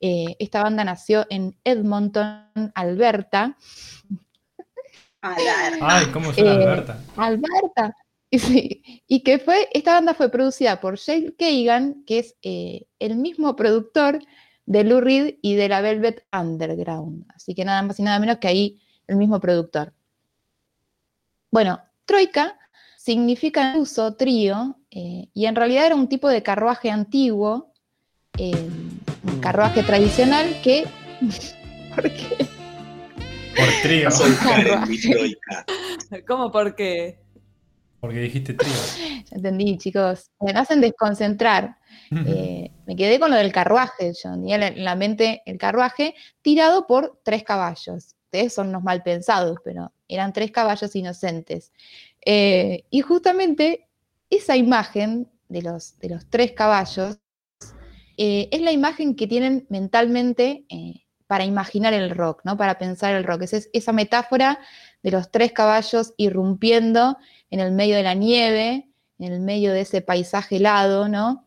[0.00, 3.56] Eh, esta banda nació en Edmonton, Alberta.
[5.20, 7.00] Ay, ¿cómo suena Eh, Alberta?
[7.16, 7.96] Alberta.
[8.30, 12.86] Y, sí, y que fue, esta banda fue producida por Jake Kagan, que es eh,
[12.98, 14.20] el mismo productor
[14.66, 17.24] de Lou Reed y de la Velvet Underground.
[17.34, 19.92] Así que nada más y nada menos que ahí el mismo productor.
[21.50, 22.58] Bueno, Troika
[22.98, 27.72] significa en uso trío eh, y en realidad era un tipo de carruaje antiguo,
[28.36, 28.68] eh,
[29.26, 30.86] un carruaje tradicional que...
[31.94, 32.46] ¿Por qué?
[33.56, 34.08] Por trío.
[36.26, 37.18] ¿Cómo por qué?
[38.00, 38.72] Porque dijiste trío.
[39.30, 40.30] Ya entendí, chicos.
[40.40, 41.78] Me hacen desconcentrar.
[42.10, 44.12] Eh, me quedé con lo del carruaje.
[44.12, 48.14] Yo tenía en la mente el carruaje tirado por tres caballos.
[48.26, 51.72] Ustedes son unos mal pensados, pero eran tres caballos inocentes.
[52.24, 53.88] Eh, y justamente
[54.28, 57.18] esa imagen de los, de los tres caballos
[58.16, 62.56] eh, es la imagen que tienen mentalmente eh, para imaginar el rock, ¿no?
[62.56, 63.42] Para pensar el rock.
[63.42, 64.58] Es, es- esa metáfora
[65.02, 67.18] de los tres caballos irrumpiendo
[67.50, 68.88] en el medio de la nieve,
[69.18, 71.46] en el medio de ese paisaje helado, ¿no?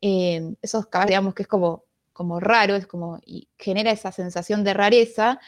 [0.00, 4.64] Eh, esos caballos, digamos que es como, como raro, es como, y genera esa sensación
[4.64, 5.40] de rareza,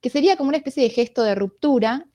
[0.00, 2.06] que sería como una especie de gesto de ruptura.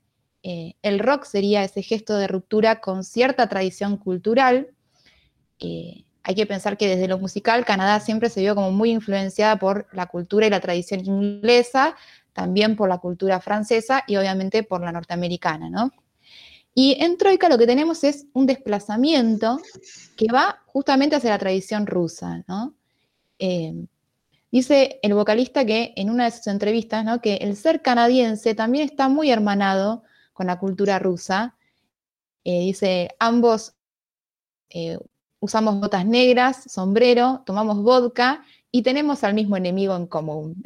[0.44, 4.70] El rock sería ese gesto de ruptura con cierta tradición cultural.
[6.28, 9.88] Hay que pensar que desde lo musical Canadá siempre se vio como muy influenciada por
[9.94, 11.96] la cultura y la tradición inglesa,
[12.34, 15.94] también por la cultura francesa y obviamente por la norteamericana, ¿no?
[16.74, 19.62] Y en Troika lo que tenemos es un desplazamiento
[20.18, 22.76] que va justamente hacia la tradición rusa, ¿no?
[23.40, 23.86] Eh,
[24.52, 27.22] dice el vocalista que en una de sus entrevistas, ¿no?
[27.22, 31.56] Que el ser canadiense también está muy hermanado con la cultura rusa.
[32.44, 33.76] Eh, dice, ambos
[34.70, 34.98] eh,
[35.40, 40.64] usamos botas negras, sombrero, tomamos vodka y tenemos al mismo enemigo en común.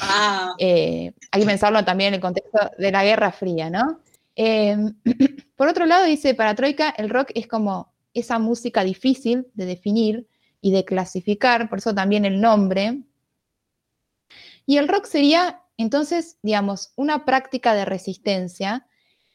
[0.00, 4.00] Ah, Eh, hay que pensarlo también en el contexto de la Guerra Fría, ¿no?
[4.36, 4.76] Eh,
[5.56, 10.26] por otro lado, dice, para Troika, el rock es como esa música difícil de definir
[10.60, 13.02] y de clasificar, por eso también el nombre.
[14.66, 18.86] Y el rock sería, entonces, digamos, una práctica de resistencia,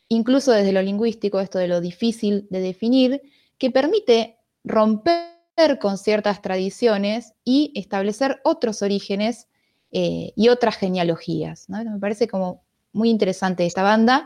[0.08, 3.22] incluso desde lo lingüístico, esto de lo difícil de definir,
[3.58, 9.48] que permite romper con ciertas tradiciones y establecer otros orígenes
[9.92, 11.70] eh, y otras genealogías.
[11.70, 14.26] Me parece como muy interesante esta banda,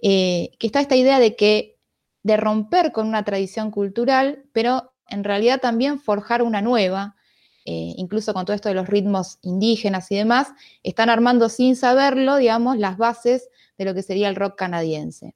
[0.00, 1.78] eh, que está esta idea de que
[2.22, 7.16] de romper con una tradición cultural, pero en realidad también forjar una nueva,
[7.64, 10.48] eh, incluso con todo esto de los ritmos indígenas y demás,
[10.82, 13.48] están armando sin saberlo, digamos, las bases
[13.78, 15.34] de lo que sería el rock canadiense.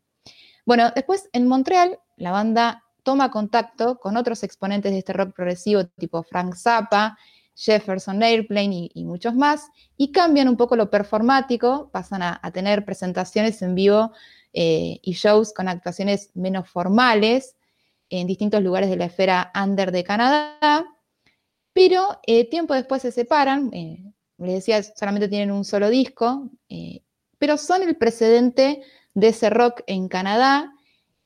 [0.66, 5.86] Bueno, después en Montreal, la banda toma contacto con otros exponentes de este rock progresivo,
[5.86, 7.16] tipo Frank Zappa,
[7.54, 13.62] Jefferson Airplane y, muchos más, y cambian un poco lo performático, pasan a, tener presentaciones
[13.62, 14.10] en vivo
[14.52, 17.56] eh, y shows con actuaciones menos formales
[18.10, 20.84] en distintos lugares de la esfera under de Canadá,
[21.72, 26.50] pero eh, tiempo después se separan, eh, les decía, solamente tienen un solo disco,
[27.38, 28.82] pero son el precedente
[29.14, 30.73] de ese rock en Canadá,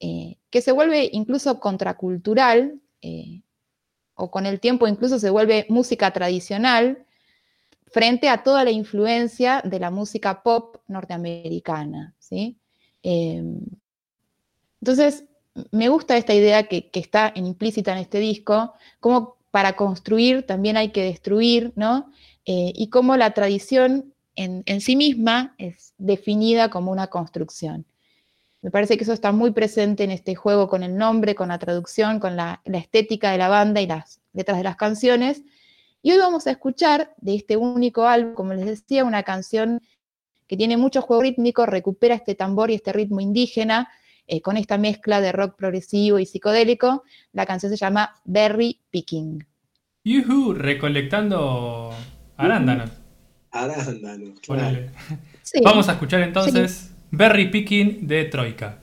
[0.00, 3.42] eh, que se vuelve incluso contracultural, eh,
[4.14, 7.06] o con el tiempo incluso se vuelve música tradicional,
[7.86, 12.58] frente a toda la influencia de la música pop norteamericana, ¿sí?
[13.02, 13.42] Eh,
[14.80, 15.24] entonces,
[15.72, 20.90] me gusta esta idea que, está implícita en este disco, como para construir también hay
[20.90, 22.12] que destruir, ¿no?
[22.44, 27.86] Eh, y cómo la tradición en sí misma es definida como una construcción.
[28.60, 31.58] Me parece que eso está muy presente en este juego con el nombre, con la
[31.58, 35.42] traducción, con la, la estética de la banda y las letras de las canciones.
[36.02, 39.80] Y hoy vamos a escuchar de este único álbum, como les decía, una canción
[40.46, 43.88] que tiene mucho juego rítmico, recupera este tambor y este ritmo indígena
[44.26, 47.04] eh, con esta mezcla de rock progresivo y psicodélico.
[47.32, 49.46] La canción se llama Berry Picking.
[50.04, 51.94] Yuhu, recolectando
[52.36, 52.90] arándanos.
[53.50, 54.62] Arándanos, claro.
[54.68, 54.90] Ponele.
[55.42, 55.60] Sí.
[55.64, 58.78] Vamos a escuchar entonces Berry Picking de Troika.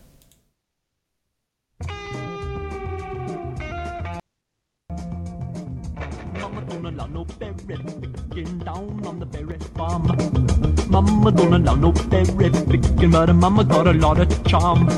[10.90, 11.32] Mama
[11.76, 14.90] no berry picking but mama got a lot of charm.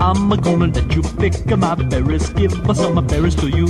[0.00, 3.66] I'm gonna let you pick my berries, give us some berries to you.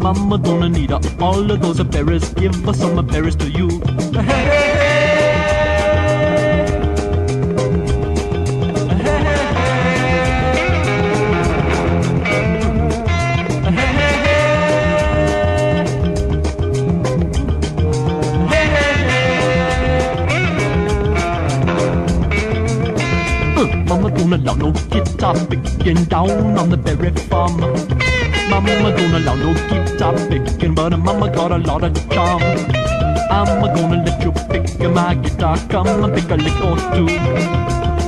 [0.00, 3.68] Mama don't need all of those berries, give us some berries to you.
[4.16, 4.73] Uh,
[25.24, 27.58] No picking down on the berry farm.
[28.50, 32.42] Mama gonna allow no guitar picking, but mama got a lot of charm.
[33.30, 37.06] I'm gonna let you pick my guitar, come and pick a lick or two.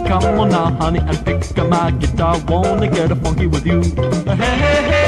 [0.07, 2.39] Come on now, honey, and pick my guitar.
[2.49, 3.81] Wanna get a funky with you?
[3.81, 5.06] Hey, hey, hey.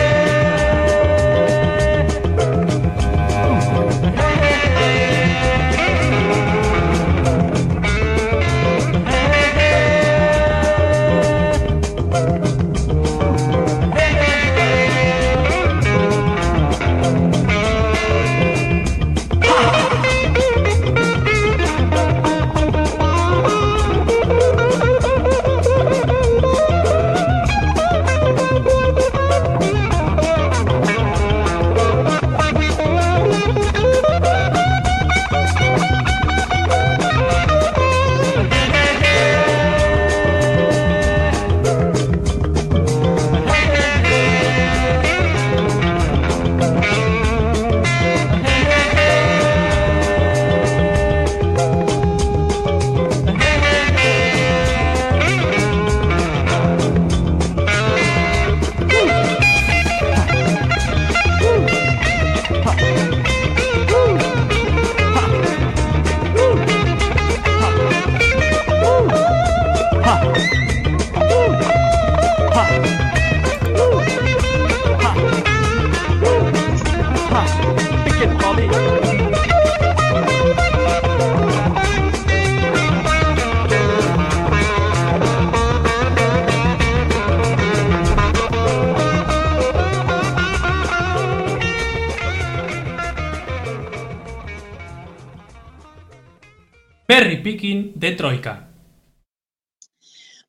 [97.58, 98.68] De Troika.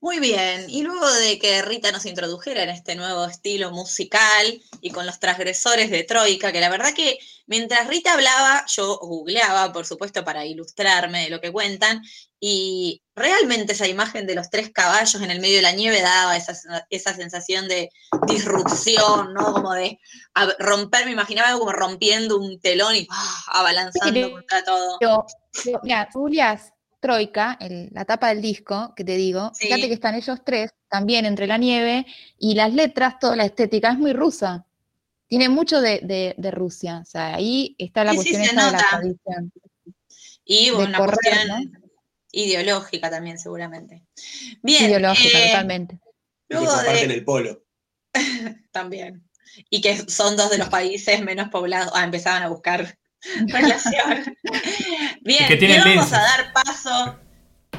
[0.01, 4.91] Muy bien, y luego de que Rita nos introdujera en este nuevo estilo musical y
[4.91, 7.17] con los transgresores de Troika, que la verdad que
[7.47, 12.01] mientras Rita hablaba, yo googleaba, por supuesto, para ilustrarme de lo que cuentan,
[12.39, 16.37] y realmente esa imagen de los tres caballos en el medio de la nieve daba
[16.37, 16.53] esa,
[16.89, 17.89] esa sensación de
[18.25, 19.51] disrupción, ¿no?
[19.51, 19.99] Como de
[20.59, 23.43] romper, me imaginaba algo como rompiendo un telón y ¡ah!
[23.47, 24.97] abalanzando Sí, contra todo.
[24.99, 25.25] Pero,
[25.61, 29.65] pero, mira, tú googleás Troika, el- la tapa del disco que te digo, Sí.
[29.67, 32.05] fíjate que están ellos tres también entre la nieve
[32.37, 34.65] y las letras, toda la estética es muy rusa.
[35.27, 36.99] Tiene mucho de, de- de Rusia.
[37.01, 39.51] O sea, ahí está la Sí, cuestión de la tradición.
[40.43, 41.71] Y de una correr, cuestión
[42.31, 44.03] ideológica también, seguramente.
[44.63, 44.85] Bien.
[44.89, 45.99] Ideológica, eh, totalmente.
[46.49, 47.63] Luego de, el polo.
[48.71, 49.23] también.
[49.69, 51.91] Y que son dos de los países menos poblados.
[51.95, 52.97] Ah, empezaban a buscar
[53.47, 54.35] relación.
[55.21, 57.19] Bien, que le vamos a dar paso.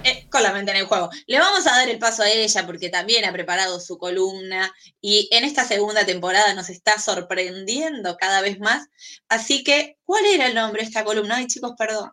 [0.04, 1.10] eh, con la mente en el juego.
[1.26, 5.28] Le vamos a dar el paso a ella porque también ha preparado su columna y
[5.32, 8.88] en esta segunda temporada nos está sorprendiendo cada vez más.
[9.28, 11.36] Así que, ¿cuál era el nombre de esta columna?
[11.36, 12.10] Ay, chicos, perdón.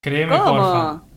[0.00, 1.00] Créeme, porfa.
[1.00, 1.16] ¿Cómo?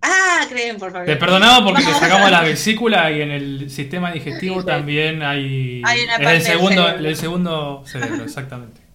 [0.00, 1.06] Ah, creen, por favor.
[1.06, 5.82] Te perdonaba porque te Vamos sacamos la vesícula y en el sistema digestivo también hay.
[5.84, 7.08] Hay una es parte el del segundo, cerebro.
[7.08, 8.87] el segundo cerebro, exactamente.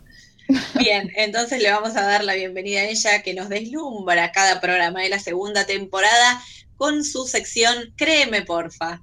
[0.76, 5.02] Bien, entonces le vamos a dar la bienvenida a ella que nos deslumbra cada programa
[5.02, 6.42] de la segunda temporada
[6.78, 9.02] con su sección Créeme, porfa.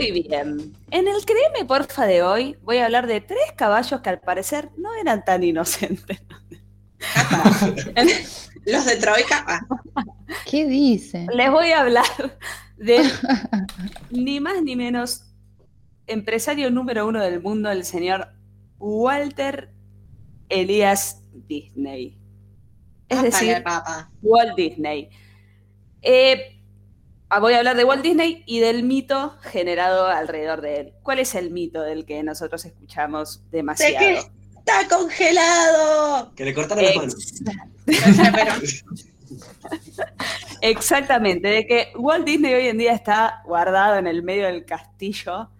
[0.00, 0.79] Muy bien.
[0.90, 4.70] En el Créeme Porfa de hoy voy a hablar de tres caballos que al parecer
[4.76, 6.22] no eran tan inocentes.
[8.66, 9.44] Los de Troika.
[9.46, 10.04] ah,
[10.50, 11.26] ¿Qué dice?
[11.32, 12.04] Les voy a hablar
[12.76, 13.02] de
[14.10, 15.24] ni más ni menos
[16.06, 18.28] empresario número uno del mundo, el señor
[18.78, 19.72] Walter
[20.48, 22.18] Elias Disney.
[23.08, 23.64] Es papá, decir.
[24.22, 25.08] Walt Disney.
[26.02, 26.59] Eh,
[27.38, 30.92] voy a hablar de Walt Disney y del mito generado alrededor de él.
[31.02, 33.98] ¿Cuál es el mito del que nosotros escuchamos ¿De demasiado?
[33.98, 34.18] qué
[34.58, 36.32] está congelado?
[36.34, 37.34] Que le cortaron las manos.
[37.86, 38.52] Pero,
[40.60, 45.50] Exactamente, de que Walt Disney hoy en día está guardado en el medio del castillo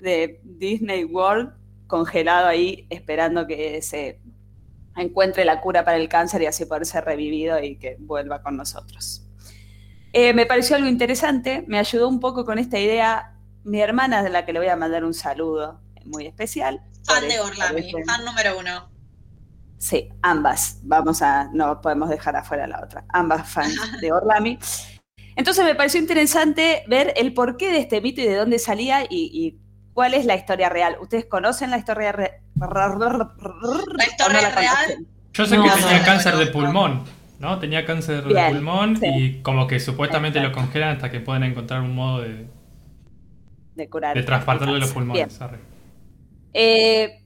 [0.00, 1.52] de Disney World,
[1.86, 4.20] congelado ahí, esperando que se
[4.96, 8.56] encuentre la cura para el cáncer y así poder ser revivido y que vuelva con
[8.56, 9.27] nosotros.
[10.20, 14.30] Eh, me pareció algo interesante, me ayudó un poco con esta idea mi hermana, de
[14.30, 16.82] la que le voy a mandar un saludo muy especial.
[17.04, 18.90] fan de Orlami, fan número uno.
[19.78, 20.80] Sí, ambas.
[20.82, 23.04] Vamos a, no podemos dejar afuera la otra.
[23.10, 24.58] Ambas fans de Orlami.
[25.36, 29.30] Entonces me pareció interesante ver el porqué de este mito y de dónde salía y,
[29.32, 29.60] y
[29.92, 30.96] cuál es la historia real.
[31.00, 32.32] ¿Ustedes conocen la historia real?
[32.56, 35.06] La historia real.
[35.32, 37.04] Yo sé No, que no, tenía no cáncer de pulmón,
[37.38, 37.58] ¿no?
[37.58, 39.06] Tenía cáncer de pulmón sí.
[39.06, 42.46] y como que supuestamente lo congelan hasta que puedan encontrar un modo de,
[43.74, 44.16] De curar.
[44.16, 45.38] de trasplantarle los pulmones.
[46.52, 47.22] Eh,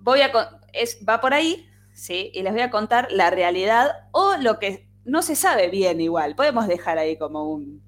[0.00, 0.32] voy a
[0.72, 2.30] es, va por ahí, ¿sí?
[2.34, 6.34] Y les voy a contar la realidad o lo que no se sabe bien igual.
[6.34, 7.82] Podemos dejar ahí como un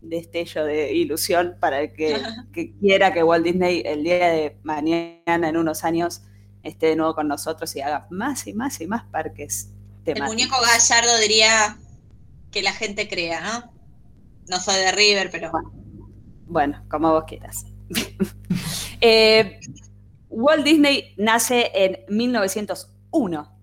[0.00, 2.16] destello de ilusión para el que,
[2.52, 6.22] que quiera que Walt Disney el día de mañana, en unos años,
[6.62, 9.72] esté de nuevo con nosotros y haga más y más y más parques
[10.12, 11.78] El muñeco gallardo diría
[12.50, 13.72] que la gente crea, ¿no?
[14.48, 15.52] No soy de River, pero
[16.46, 17.64] Bueno, como vos quieras.
[19.00, 19.60] Eh,
[20.28, 23.58] Walt Disney nace en 1901,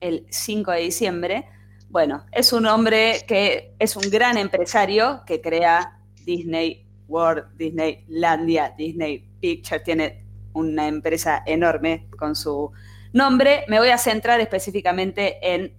[0.00, 1.48] el 5 de diciembre.
[1.88, 9.30] Bueno, es un hombre que es un gran empresario que crea Disney World, Disneylandia, Disney
[9.40, 9.78] Picture.
[9.78, 10.24] Tiene
[10.54, 12.72] una empresa enorme con su
[13.14, 13.64] nombre.
[13.68, 15.72] Me voy a centrar específicamente en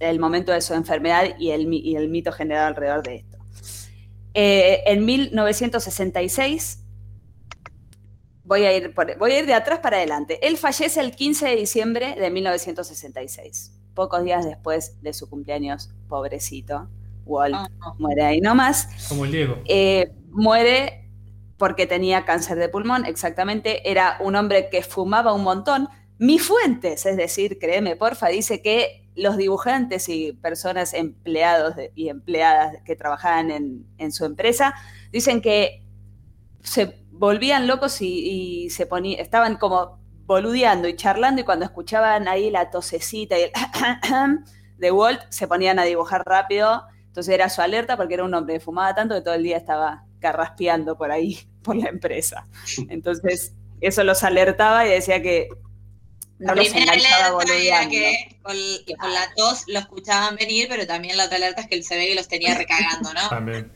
[0.00, 3.36] el momento de su enfermedad y el, mi- y el mito generado alrededor de esto.
[4.34, 6.84] Eh, en 1966,
[8.44, 10.38] voy a, ir por- voy a ir de atrás para adelante.
[10.46, 16.88] Él fallece el 15 de diciembre de 1966, pocos días después de su cumpleaños, pobrecito.
[17.26, 17.56] Walt
[17.98, 18.88] muere ahí nomás.
[19.08, 19.58] Como el Diego.
[19.66, 21.04] Eh, muere
[21.58, 23.90] porque tenía cáncer de pulmón, exactamente.
[23.90, 25.88] Era un hombre que fumaba un montón.
[26.18, 32.82] Mis fuentes, es decir, créeme, porfa, dice que los dibujantes y personas empleados y empleadas
[32.84, 34.74] que trabajaban en, su empresa
[35.10, 35.84] dicen que
[36.62, 42.28] se volvían locos y, y se ponían, estaban como boludeando y charlando y cuando escuchaban
[42.28, 43.52] ahí la tosecita y el
[44.76, 46.82] de Walt se ponían a dibujar rápido.
[47.06, 49.56] Entonces era su alerta porque era un hombre que fumaba tanto que todo el día
[49.56, 52.46] estaba carraspeando por ahí, por la empresa.
[52.88, 55.48] Entonces eso los alertaba y decía que
[56.38, 58.56] no la primera alerta era que con,
[58.98, 62.14] con la tos lo escuchaban venir, pero también la otra alerta es que ve que
[62.14, 63.28] los tenía recagando, ¿no?
[63.28, 63.72] También.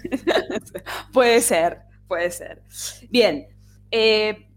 [1.12, 2.62] Puede ser, puede ser.
[3.08, 3.48] Bien,
[3.90, 4.48] eh,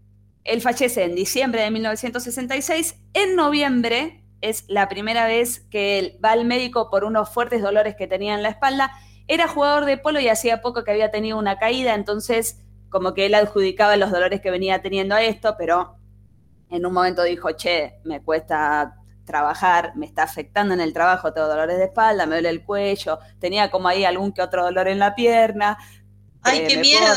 [0.44, 2.94] él fallece en diciembre de 1966.
[3.14, 7.96] En noviembre es la primera vez que él va al médico por unos fuertes dolores
[7.96, 8.92] que tenía en la espalda.
[9.26, 13.26] Era jugador de polo y hacía poco que había tenido una caída, entonces como que
[13.26, 15.95] él adjudicaba los dolores que venía teniendo a esto, pero
[16.70, 21.48] en un momento dijo, che, me cuesta trabajar, me está afectando en el trabajo, tengo
[21.48, 24.98] dolores de espalda, me duele el cuello, tenía como ahí algún que otro dolor en
[25.00, 25.76] la pierna.
[26.42, 27.12] Ay, Eh, qué miedo.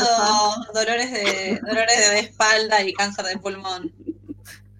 [0.74, 3.92] Dolores de, dolores de espalda y cáncer de pulmón.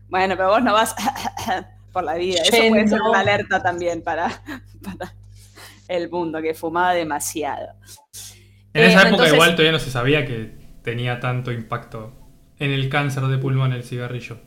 [0.09, 0.95] Bueno, pero vos no vas
[1.93, 2.43] por la vida.
[2.43, 4.43] Eso puede ser una alerta también para,
[4.83, 5.15] para
[5.87, 7.75] el mundo, que fumaba demasiado.
[8.75, 12.13] En Eh, esa época entonces- igual todavía no se sabía que tenía tanto impacto
[12.59, 14.41] en el cáncer de pulmón el cigarrillo.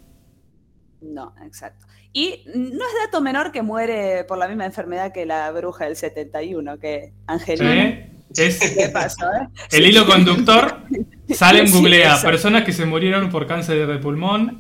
[1.03, 1.85] No, exacto.
[2.13, 5.95] Y no es dato menor que muere por la misma enfermedad que la bruja del
[5.95, 8.07] 71, que Angelina.
[8.31, 8.43] ¿Sí?
[8.43, 9.25] Es ¿Qué pasó?
[9.33, 9.47] eh?
[9.71, 10.83] el hilo conductor.
[11.29, 12.25] Sale en Sí, googlea eso.
[12.27, 14.59] personas que se murieron por cáncer de pulmón.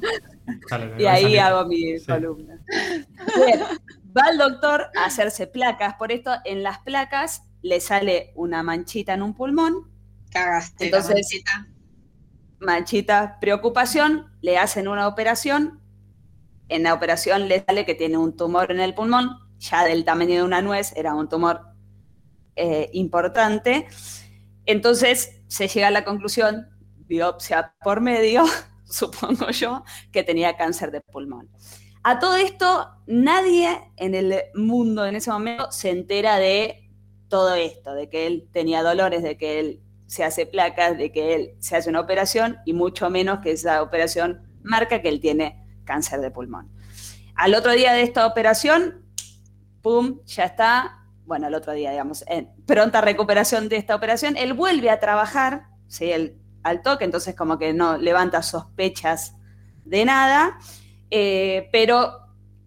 [0.69, 1.39] Sale, Y ahí salir.
[1.39, 2.59] hago mi columna.
[3.45, 3.59] Bien,
[4.17, 5.95] va al doctor a hacerse placas.
[5.95, 9.89] Por esto, en las placas le sale una manchita en un pulmón.
[10.31, 10.85] Cagaste.
[10.85, 11.67] Entonces, la manchita.
[12.59, 15.79] manchita, preocupación, le hacen una operación.
[16.73, 20.33] En la operación le sale que tiene un tumor en el pulmón, ya del tamaño
[20.33, 21.61] de una nuez, era un tumor
[22.55, 23.87] eh, importante.
[24.65, 26.67] Entonces se llega a la conclusión,
[27.05, 28.43] biopsia por medio,
[28.85, 31.47] supongo yo, que tenía cáncer de pulmón.
[32.01, 36.89] A todo esto, nadie en el mundo en ese momento se entera de
[37.27, 41.35] todo esto, de que él tenía dolores, de que él se hace placas, de que
[41.35, 45.62] él se hace una operación y mucho menos que esa operación marca que él tiene
[45.85, 46.71] cáncer de pulmón.
[47.35, 49.05] Al otro día de esta operación,
[49.81, 54.53] ¡pum!, ya está, bueno, al otro día, digamos, en pronta recuperación de esta operación, él
[54.53, 56.11] vuelve a trabajar, ¿sí?
[56.63, 59.35] Al toque, entonces como que no levanta sospechas
[59.83, 60.57] de nada,
[61.09, 62.23] eh, pero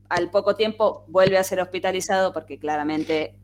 [0.09, 3.38] al poco tiempo vuelve a ser hospitalizado porque claramente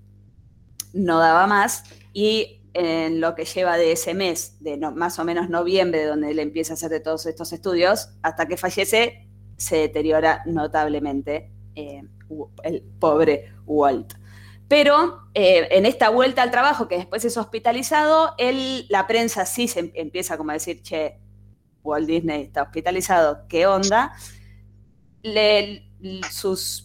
[0.92, 5.50] no daba más y en lo que lleva de ese mes, de más o menos
[5.50, 9.28] noviembre, donde él empieza a hacer de todos estos estudios, hasta que fallece,
[9.62, 12.02] se deteriora notablemente eh,
[12.64, 14.14] el pobre Walt.
[14.68, 19.68] Pero eh, en esta vuelta al trabajo, que después es hospitalizado, él, la prensa sí
[19.68, 21.18] se em- empieza como a decir, che,
[21.82, 24.12] Walt Disney está hospitalizado, ¿qué onda?
[25.22, 25.88] Le-
[26.30, 26.84] sus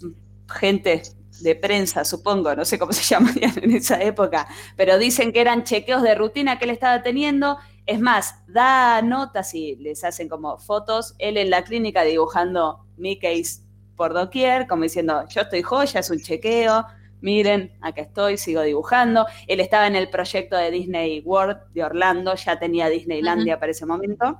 [0.60, 1.02] gente
[1.42, 5.64] de prensa, supongo, no sé cómo se llamarían en esa época, pero dicen que eran
[5.64, 7.58] chequeos de rutina que él estaba teniendo.
[7.88, 13.64] Es más, da notas y les hacen como fotos, él en la clínica dibujando Mickeys
[13.96, 16.86] por doquier, como diciendo, yo estoy joya, es un chequeo,
[17.22, 19.26] miren, acá estoy, sigo dibujando.
[19.48, 23.86] Él estaba en el proyecto de Disney World de Orlando, ya tenía Disneylandia para ese
[23.86, 24.38] momento,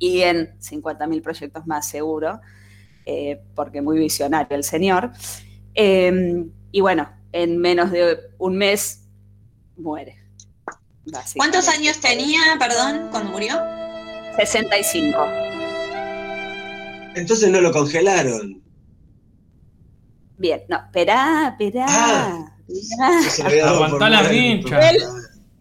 [0.00, 2.40] y en 50.000 proyectos más seguro,
[3.06, 5.12] eh, porque muy visionario el señor.
[5.72, 9.08] Eh, y bueno, en menos de un mes
[9.76, 10.25] muere.
[11.36, 13.60] ¿Cuántos años tenía, perdón, cuando murió?
[14.36, 15.16] 65.
[17.14, 18.62] Entonces no lo congelaron.
[20.36, 21.86] Bien, no, esperá, esperá.
[21.88, 22.46] Ah.
[23.26, 23.70] esperá.
[23.70, 24.20] Aguantá la.
[24.30, 24.98] Él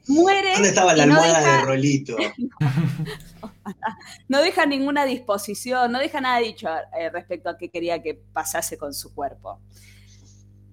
[0.07, 0.53] muere.
[0.53, 2.15] ¿Dónde estaba la no almohada deja- de Rolito?
[4.27, 6.67] no deja ninguna disposición, no deja nada dicho
[6.99, 9.61] eh, respecto a qué quería que pasase con su cuerpo.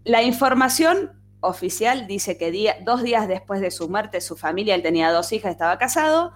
[0.04, 1.12] La información
[1.42, 5.32] oficial dice que día- dos días después de su muerte, su familia, él tenía dos
[5.32, 6.32] hijas, estaba casado,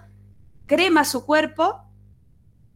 [0.67, 1.81] crema su cuerpo,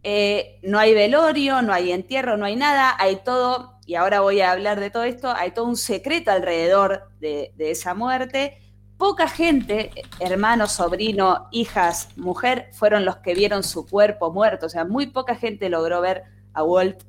[0.03, 4.41] eh, no hay velorio, no hay entierro, no hay nada, hay todo, y ahora voy
[4.41, 8.57] a hablar de todo esto, hay todo un secreto alrededor de, de esa muerte.
[8.97, 14.85] Poca gente, hermano, sobrino, hijas, mujer, fueron los que vieron su cuerpo muerto, o sea,
[14.85, 17.03] muy poca gente logró ver a Walt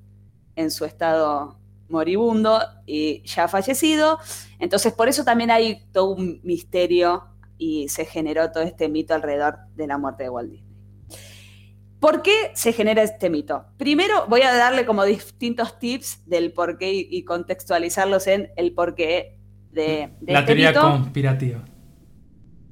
[0.56, 1.58] en su estado
[1.92, 4.18] moribundo y ya fallecido.
[4.58, 7.24] Entonces, por eso también hay todo un misterio
[7.58, 10.72] y se generó todo este mito alrededor de la muerte de Walt Disney.
[12.00, 13.66] ¿Por qué se genera este mito?
[13.76, 18.74] Primero voy a darle como distintos tips del por qué y, y contextualizarlos en el
[18.74, 19.38] porqué
[19.70, 20.80] de, de La este teoría mito.
[20.80, 21.64] conspirativa.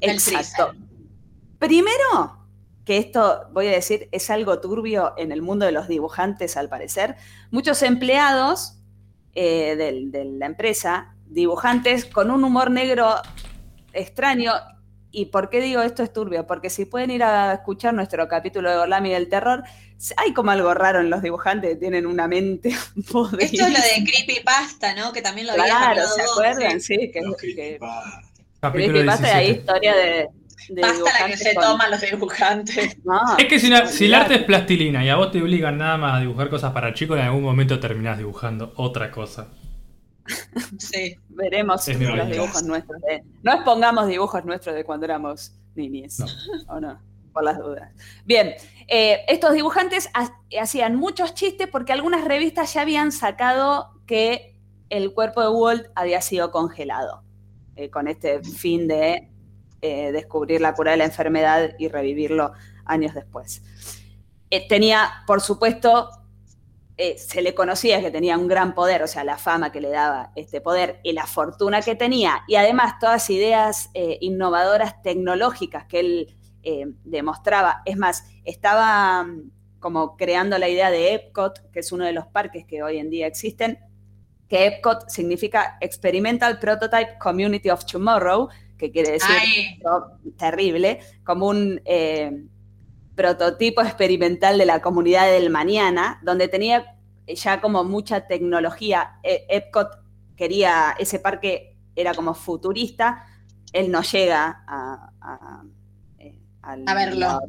[0.01, 0.73] Exacto.
[1.61, 2.49] Primero,
[2.85, 6.69] que esto, voy a decir, es algo turbio en el mundo de los dibujantes, al
[6.69, 7.15] parecer.
[7.53, 8.80] Muchos empleados
[9.35, 13.15] eh, del- de la empresa, dibujantes con un humor negro
[13.93, 14.53] extraño.
[15.13, 16.47] ¿Y por qué digo esto es turbio?
[16.47, 19.65] Porque si pueden ir a escuchar nuestro capítulo de Gorlami del terror,
[20.17, 22.71] hay como algo raro en los dibujantes, tienen una mente
[23.13, 23.45] podrida.
[23.45, 25.13] Esto es lo de Creepypasta, ¿no?
[25.13, 26.81] Que también lo Claro, hablado ¿se vos, acuerdan?
[26.81, 26.95] sí.
[26.95, 28.23] Sí, que, que creepypasta.
[28.61, 29.61] Capítulo Creepypasta y hay 17.
[29.61, 30.29] historia de,
[30.69, 32.97] de Basta la que se con- toman los dibujantes.
[33.05, 36.15] No, Es que si, el arte es plastilina y a vos te obligan nada más
[36.17, 39.49] a dibujar cosas para chicos, en algún momento terminás dibujando otra cosa.
[40.79, 41.17] Sí.
[41.29, 43.01] Veremos los dibujos nuestros.
[43.03, 46.19] de- no expongamos dibujos nuestros de cuando éramos niñes.
[46.21, 46.27] No.
[46.69, 47.01] ¿O no?
[47.33, 47.91] Por las dudas.
[48.25, 48.55] Bien,
[48.89, 50.31] eh, estos dibujantes ha-
[50.61, 54.57] hacían muchos chistes porque algunas revistas ya habían sacado que
[54.89, 57.23] el cuerpo de Walt había sido congelado,
[57.77, 59.30] eh, con este fin de
[59.83, 62.53] eh, descubrir la cura de la enfermedad y revivirlo
[62.85, 63.63] años después.
[64.51, 66.11] Eh, tenía, por supuesto,
[66.97, 69.91] eh, se le conocía que tenía un gran poder, o sea, la fama que le
[69.91, 75.87] daba este poder y la fortuna que tenía, y además todas ideas eh, innovadoras tecnológicas
[75.87, 76.37] que él
[77.05, 77.81] demostraba.
[77.87, 82.27] Es más, estaba mm, como creando la idea de Epcot, que es uno de los
[82.27, 83.79] parques que hoy en día existen,
[84.47, 88.51] que Epcot significa Experimental Prototype Community of Tomorrow,
[88.81, 89.37] que quiere decir
[90.39, 92.45] terrible, como un eh,
[93.15, 96.97] prototipo experimental de la comunidad del mañana, donde tenía
[97.27, 99.19] ya como mucha tecnología.
[99.23, 99.89] E- Epcot
[100.37, 103.27] quería, ese parque era como futurista,
[103.73, 105.63] él no llega a, a-
[106.19, 107.27] eh, al- A verlo.
[107.27, 107.41] a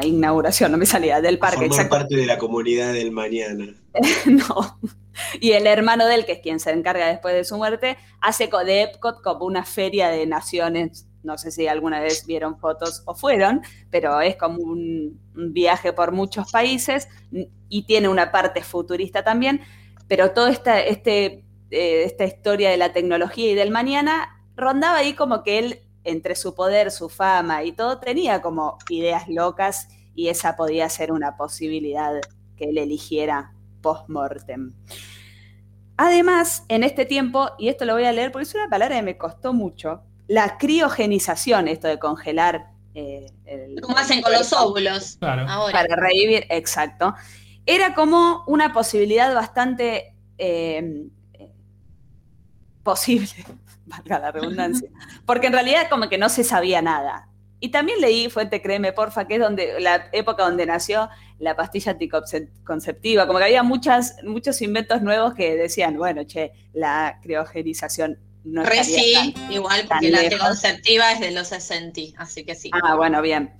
[0.00, 1.96] la inauguración, no me salía, del parque, Formar exacto.
[1.96, 3.74] parte de la comunidad del mañana.
[4.26, 4.78] no.
[5.40, 8.48] Y el hermano de él, que es quien se encarga después de su muerte, hace
[8.48, 11.06] co- de Epcot como una feria de naciones.
[11.24, 16.12] No sé si alguna vez vieron fotos o fueron, pero es como un, viaje por
[16.12, 17.08] muchos países
[17.68, 19.60] y tiene una parte futurista también.
[20.06, 25.14] Pero toda esta, este, eh, esta historia de la tecnología y del mañana rondaba ahí
[25.14, 30.28] como que él, entre su poder, su fama y todo, tenía como ideas locas y
[30.28, 32.12] esa podía ser una posibilidad
[32.56, 33.52] que él eligiera
[33.82, 34.72] post-mortem.
[35.96, 39.02] Además, en este tiempo, y esto lo voy a leer porque es una palabra que
[39.02, 42.70] me costó mucho, la criogenización, esto de congelar.
[42.94, 45.16] eh, el- ¿Cómo hacen con los óvulos?
[45.20, 45.46] Claro.
[45.48, 45.72] Ahora.
[45.72, 47.14] Para revivir, exacto.
[47.64, 51.04] Era como una posibilidad bastante eh,
[51.34, 51.52] eh,
[52.82, 53.28] posible,
[53.88, 54.88] valga la redundancia,
[55.26, 57.28] porque en realidad como que no se sabía nada.
[57.60, 61.08] Y también leí Fuente Créeme, porfa, que es donde la época donde nació
[61.40, 67.18] la pastilla anticonceptiva, como que había muchas, muchos inventos nuevos que decían, bueno, che, la
[67.22, 70.32] criogenización no Re sí, tan- igual porque la lejos.
[70.34, 72.70] anticonceptiva es de los 60, así que sí.
[72.72, 73.52] Ah, bueno, bien.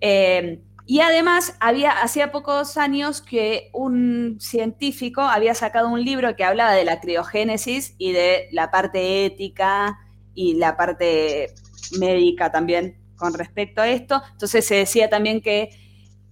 [0.00, 6.44] Eh, Y además, había, hacía pocos años que un científico había sacado un libro que
[6.44, 9.98] hablaba de la criogénesis y de la parte ética
[10.34, 11.54] y la parte
[11.98, 14.20] médica también con respecto a esto.
[14.32, 15.70] Entonces se decía también que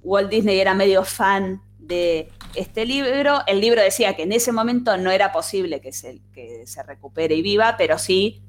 [0.03, 3.41] Walt Disney era medio fan de este libro.
[3.47, 7.37] El libro decía que en ese momento no era posible que se, que se recupere
[7.37, 8.43] y viva, pero sí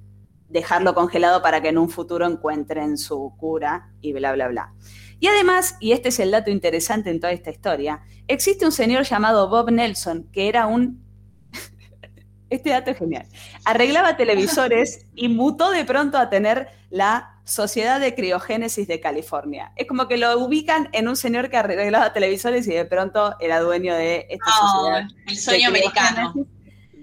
[0.50, 4.74] dejarlo congelado para que en un futuro encuentren su cura y bla, bla, bla.
[5.22, 9.04] Y además, y este es el dato interesante en toda esta historia, existe un señor
[9.04, 11.06] llamado Bob Nelson que era un...
[12.50, 13.28] este dato es genial.
[13.64, 19.74] Arreglaba televisores y mutó de pronto a tener la Sociedad de Criogénesis de California.
[19.76, 23.60] Es como que lo ubican en un señor que arreglaba televisores y de pronto era
[23.60, 25.08] dueño de esta Oh, sociedad.
[25.28, 26.34] el sueño americano.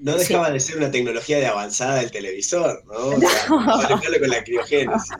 [0.02, 2.94] No dejaba de ser una tecnología de avanzada del televisor, ¿no?
[2.94, 5.10] O sea, con la criogénesis.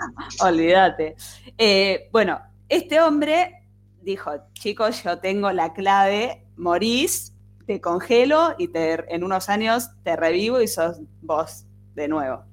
[0.41, 1.15] Olvídate.
[1.57, 3.55] Eh, bueno, este hombre
[4.03, 7.35] dijo, chicos, yo tengo la clave, morís,
[7.67, 11.65] te congelo y te- en unos años te revivo y sos vos
[11.95, 12.45] de nuevo.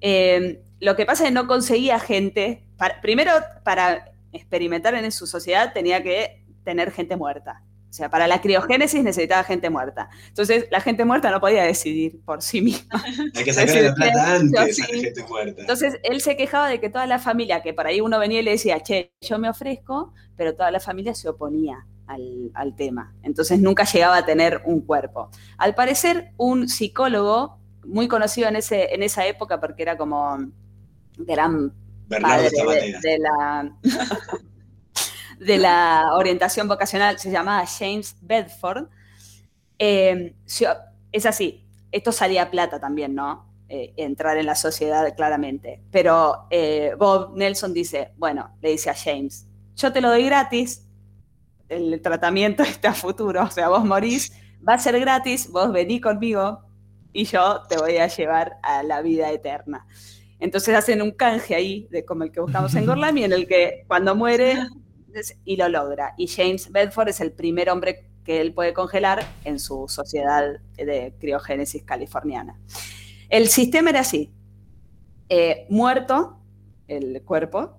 [0.00, 2.64] Eh, lo que pasa es que no conseguía gente,
[3.02, 3.32] primero
[3.64, 7.62] para experimentar en su sociedad tenía que tener gente muerta.
[7.90, 10.10] O sea, para la criogénesis necesitaba gente muerta.
[10.28, 13.02] Entonces, la gente muerta no podía decidir por sí misma.
[13.34, 14.82] Hay que sacar la plata antes Sí.
[14.82, 15.60] a la gente muerta.
[15.62, 18.42] Entonces él se quejaba de que toda la familia, que por ahí uno venía y
[18.42, 23.14] le decía, che, yo me ofrezco, pero toda la familia se oponía al, al tema.
[23.22, 25.30] Entonces nunca llegaba a tener un cuerpo.
[25.56, 30.36] Al parecer, un psicólogo muy conocido en, ese, en esa época, porque era como
[31.16, 31.72] gran
[32.06, 33.72] Bernardo padre de la,
[35.38, 38.88] de la orientación vocacional, se llamaba James Bedford.
[39.78, 40.34] Eh,
[41.12, 43.46] es así, esto salía a plata también, ¿no?
[43.68, 45.82] Eh, entrar en la sociedad claramente.
[45.90, 49.46] Pero eh, Bob Nelson dice, bueno, le dice a James,
[49.76, 50.86] yo te lo doy gratis,
[51.68, 54.32] el tratamiento está a futuro, o sea, vos morís,
[54.66, 56.60] va a ser gratis, vos vení conmigo
[57.12, 59.86] y yo te voy a llevar a la vida eterna.
[60.40, 63.84] Entonces hacen un canje ahí, de como el que buscamos en Gorlami, en el que
[63.86, 64.56] cuando muere
[65.44, 66.14] y lo logra.
[66.16, 70.44] Y James Bedford es el primer hombre que él puede congelar en su sociedad
[70.76, 72.60] de criogénesis californiana.
[73.28, 74.32] El sistema era así.
[75.28, 76.38] Eh, muerto
[76.86, 77.78] el cuerpo,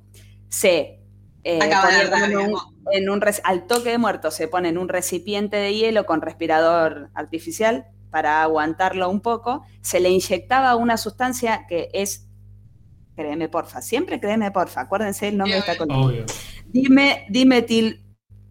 [0.49, 0.99] se
[1.43, 2.59] eh, ponía en un-
[2.91, 3.09] en
[3.43, 8.41] al toque de muerto se pone en un recipiente de hielo con respirador artificial para
[8.43, 12.27] aguantarlo un poco, se le inyectaba una sustancia que es,
[13.19, 16.23] créeme porfa, siempre créeme porfa, acuérdense el nombre de esta columna.
[16.67, 18.01] Dime, dimetil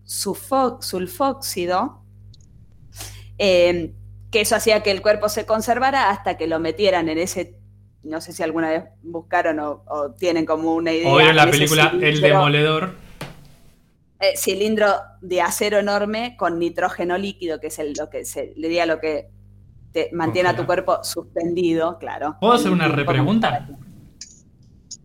[0.04, 2.02] sulfóxido,
[3.38, 3.94] eh,
[4.30, 7.56] que eso hacía que el cuerpo se conservara hasta que lo metieran en ese,
[8.02, 11.12] no sé si alguna vez buscaron o, o tienen como una idea.
[11.14, 12.94] Obvio en la película El Demoledor.
[14.20, 14.88] eh, cilindro
[15.22, 19.00] de acero enorme con nitrógeno líquido, que es el- lo que se, le diría lo
[19.00, 19.30] que
[19.92, 22.36] te mantiene a tu cuerpo suspendido, claro.
[22.40, 23.66] ¿Puedo hacer una repregunta?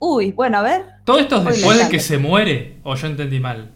[0.06, 0.86] Uy, bueno, a ver.
[1.06, 2.80] ¿Todo esto es después de que se muere?
[2.84, 3.74] ¿O yo entendí mal?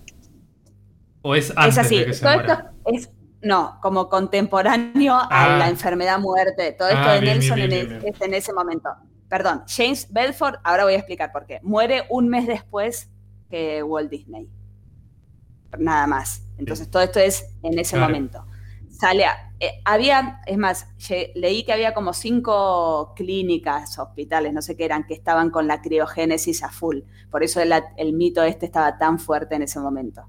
[1.21, 1.97] ¿O es antes es así.
[1.99, 2.53] de que se Todo muera?
[2.53, 3.09] esto es,
[3.41, 5.57] no, como contemporáneo a Ah.
[5.57, 6.73] la enfermedad muerte.
[6.73, 8.89] Todo esto Ah, de bien, Nelson bien, bien, en, bien, es- en ese momento.
[9.29, 11.59] Perdón, James Bedford, ahora voy a explicar por qué.
[11.63, 13.09] Muere un mes después
[13.49, 14.49] que Walt Disney.
[15.77, 16.43] Nada más.
[16.57, 18.07] Entonces todo esto es en ese Claro.
[18.13, 18.45] momento.
[18.99, 20.87] Sale a- eh, había, es más,
[21.35, 25.81] leí que había como cinco clínicas, hospitales, no sé qué eran, que estaban con la
[25.81, 26.99] criogénesis a full.
[27.31, 30.23] Por eso el, el mito este estaba tan fuerte en ese momento.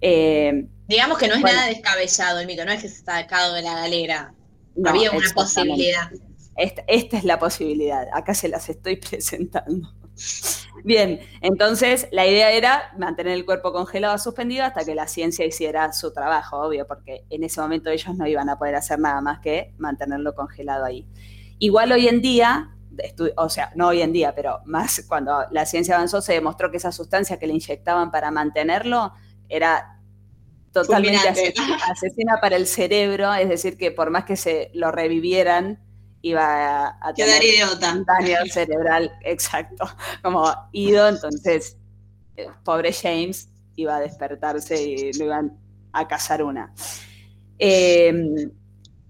[0.00, 1.56] Eh, Digamos que no es Bueno.
[1.56, 4.34] nada descabellado el mito, no es que se está sacado de la galera.
[4.76, 6.10] no, Había una posibilidad.
[6.56, 8.06] Esta, esta es la posibilidad.
[8.12, 9.90] Acá se las estoy presentando.
[10.84, 15.92] Bien, entonces la idea era mantener el cuerpo congelado, suspendido, hasta que la ciencia hiciera
[15.92, 19.38] su trabajo, obvio, porque en ese momento ellos no iban a poder hacer nada más
[19.40, 21.06] que mantenerlo congelado ahí.
[21.58, 22.70] Igual hoy en día,
[23.36, 26.78] o sea, no hoy en día, pero más cuando la ciencia avanzó, se demostró que
[26.78, 29.12] esa sustancia que le inyectaban para mantenerlo
[29.48, 30.00] era
[30.72, 31.54] totalmente Fulminante.
[31.90, 35.80] asesina para el cerebro, es decir, que por más que se lo revivieran,
[36.22, 37.92] iba a, a Quedar tener idiota.
[37.92, 39.84] un daño cerebral, exacto,
[40.22, 41.76] como ido, entonces,
[42.36, 45.58] eh, pobre James iba a despertarse y lo iban
[45.92, 46.72] a cazar una.
[47.58, 48.12] Eh,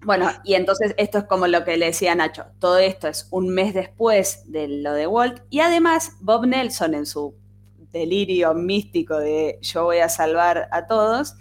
[0.05, 3.49] bueno, y entonces esto es como lo que le decía Nacho, todo esto es un
[3.49, 7.35] mes después de lo de Walt, y además Bob Nelson en su
[7.91, 11.35] delirio místico de yo voy a salvar a todos,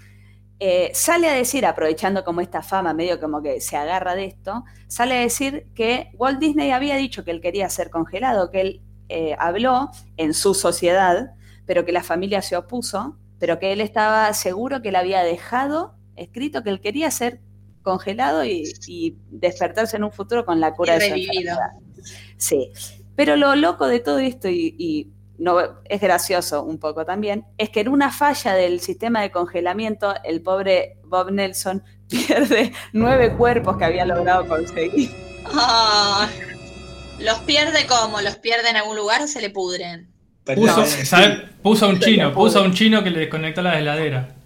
[0.64, 4.62] eh, sale a decir, aprovechando como esta fama, medio como que se agarra de esto,
[4.86, 8.80] sale a decir que Walt Disney había dicho que él quería ser congelado, que él
[9.08, 11.32] eh, habló en su sociedad,
[11.66, 15.96] pero que la familia se opuso, pero que él estaba seguro que la había dejado
[16.14, 17.40] escrito que él quería ser
[17.82, 21.56] congelado y, y despertarse en un futuro con la cura Y de su enfermedad.
[22.36, 22.70] Sí,
[23.16, 25.08] pero lo loco de todo esto, y, y
[25.42, 30.14] no, es gracioso un poco también, es que en una falla del sistema de congelamiento,
[30.22, 35.10] el pobre Bob Nelson pierde nueve cuerpos que había logrado conseguir.
[35.46, 36.28] Ah,
[37.18, 38.20] ¿Los pierde cómo?
[38.20, 40.12] ¿Los pierde en algún lugar o se le pudren?
[40.44, 41.40] Puso, ¿sabes?
[41.60, 44.36] Puso a un chino, puso a un chino que le desconectó la heladera.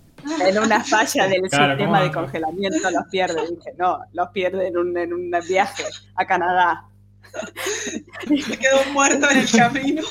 [0.40, 3.42] En una falla del Claro, sistema ¿cómo de congelamiento los pierde.
[3.42, 5.84] Dije, no, los pierde en un, en un viaje
[6.16, 6.88] a Canadá.
[8.46, 10.02] Se quedó muerto en el camino.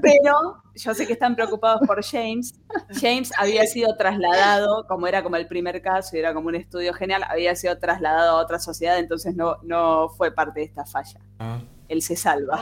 [0.00, 2.54] Pero yo sé que están preocupados por James.
[3.00, 6.92] James había sido trasladado, como era como el primer caso y era como un estudio
[6.94, 11.20] genial, había sido trasladado a otra sociedad, entonces no, no fue parte de esta falla.
[11.38, 11.60] Ah.
[11.88, 12.60] Él se salva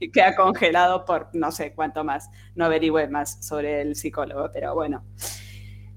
[0.00, 2.28] y queda congelado por no sé cuánto más.
[2.56, 5.04] No averigüé más sobre el psicólogo, pero bueno.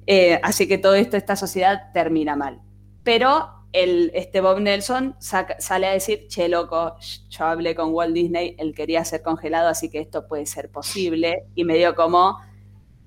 [0.05, 2.61] Eh, así que todo esto, esta sociedad termina mal.
[3.03, 6.95] Pero el, este Bob Nelson saca- sale a decir, che, loco,
[7.29, 11.45] yo hablé con Walt Disney, él quería ser congelado, así que esto puede ser posible.
[11.55, 12.39] Y me dio como,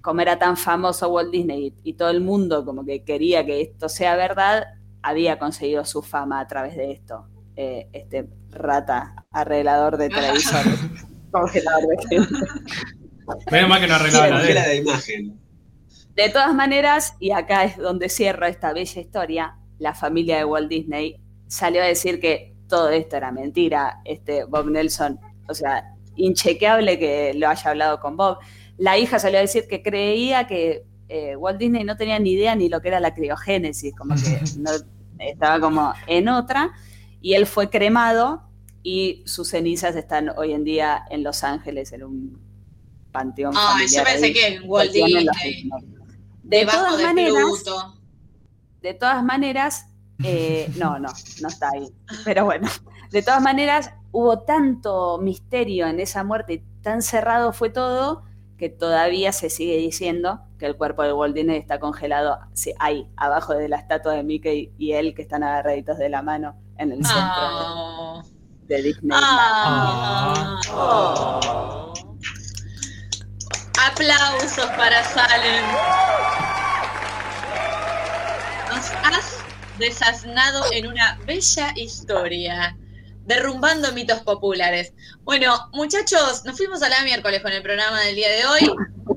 [0.03, 3.61] como era tan famoso Walt Disney y, y todo el mundo como que quería que
[3.63, 4.65] esto sea verdad,
[5.03, 7.27] había conseguido su fama a través de esto.
[7.57, 10.79] Eh, este rata arreglador de televisores,
[11.31, 12.35] congelador de gente.
[13.51, 15.39] Menos mal que no arreglaba la la imagen.
[16.15, 20.69] De todas maneras, y acá es donde cierro esta bella historia, la familia de Walt
[20.69, 21.17] Disney
[21.49, 24.01] salió a decir que todo esto era mentira.
[24.05, 28.39] Este Bob Nelson, o sea, inchequeable que lo haya hablado con Bob.
[28.79, 32.55] La hija salió a decir que creía que eh, Walt Disney no tenía ni idea
[32.55, 34.71] ni lo que era la criogénesis, como que no,
[35.19, 36.73] estaba como en otra,
[37.21, 38.43] y él fue cremado
[38.83, 42.41] y sus cenizas están hoy en día en Los Ángeles, en un
[43.13, 45.27] panteón Ay, yo pensé ahí, que Walt Disney.
[46.43, 48.00] De Debajo todas de maneras, Pluto.
[48.83, 49.87] De todas maneras,
[50.23, 51.09] eh, no, no,
[51.41, 51.89] no está ahí.
[52.25, 52.69] Pero bueno,
[53.11, 58.25] de todas maneras, hubo tanto misterio en esa muerte, tan cerrado fue todo,
[58.59, 63.09] que todavía se sigue diciendo que el cuerpo de Walt Disney está congelado sí, ahí,
[63.17, 66.93] abajo de la estatua de Mickey y él, que están agarraditos de la mano en
[66.93, 68.23] el centro Ah.
[68.69, 69.19] de, de Disney.
[69.19, 70.61] Ah.
[70.75, 71.93] Oh.
[73.87, 75.65] Aplausos para Salem.
[79.81, 82.77] Has desasnado en una bella historia,
[83.25, 84.93] derrumbando mitos populares.
[85.23, 88.75] Bueno, muchachos, nos fuimos a la miércoles con el programa del día de hoy.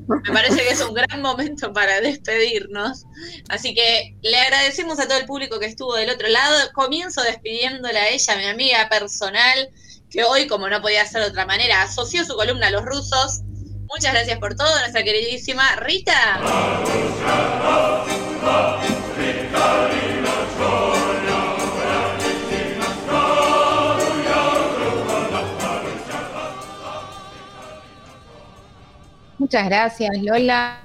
[0.07, 3.05] Me parece que es un gran momento para despedirnos.
[3.49, 6.55] Así que le agradecemos a todo el público que estuvo del otro lado.
[6.73, 9.69] Comienzo despidiéndola a ella, mi amiga personal,
[10.09, 13.41] que hoy, como no podía ser de otra manera, asoció su columna a los rusos.
[13.89, 16.41] Muchas gracias por todo, nuestra queridísima Rita.
[29.37, 30.79] Muchas gracias, Lola.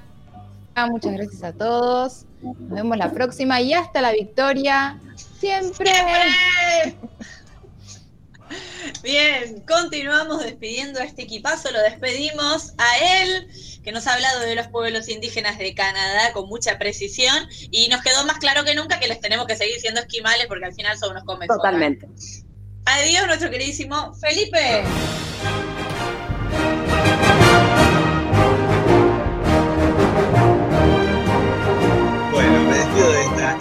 [0.91, 2.25] Muchas gracias a todos.
[2.41, 4.99] Nos vemos la próxima y hasta la victoria.
[5.39, 5.91] Siempre.
[9.03, 13.47] Bien, continuamos despidiendo a este equipazo, lo despedimos a él,
[13.83, 18.01] que nos ha hablado de los pueblos indígenas de Canadá con mucha precisión, y nos
[18.01, 20.97] quedó más claro que nunca que les tenemos que seguir siendo esquimales porque al final
[20.97, 22.07] son unos come Totalmente.
[22.85, 24.83] Adiós, nuestro queridísimo Felipe.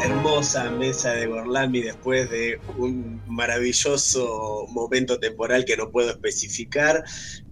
[0.01, 7.05] Hermosa mesa de Gorlami después de un maravilloso momento temporal que no puedo especificar.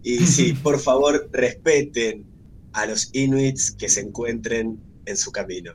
[0.03, 2.25] Y sí, por favor, respeten
[2.73, 5.73] a los inuits que se encuentren en su camino.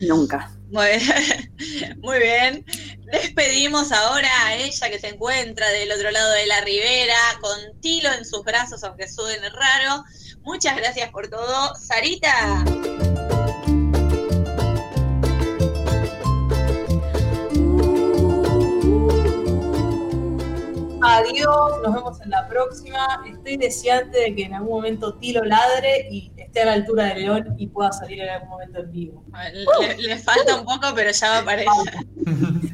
[0.00, 0.52] Nunca.
[0.70, 0.88] Muy,
[1.98, 2.64] muy bien.
[3.04, 8.12] Despedimos ahora a ella que se encuentra del otro lado de la ribera, con Tilo
[8.12, 10.04] en sus brazos, aunque suene raro.
[10.42, 11.74] Muchas gracias por todo.
[11.76, 12.64] Sarita.
[21.04, 23.22] Adiós, nos vemos en la próxima.
[23.26, 27.14] Estoy deseante de que en algún momento Tilo ladre y esté a la altura de
[27.16, 29.24] León y pueda salir en algún momento en vivo.
[29.80, 31.94] Le, le falta un poco, pero ya va a aparecer.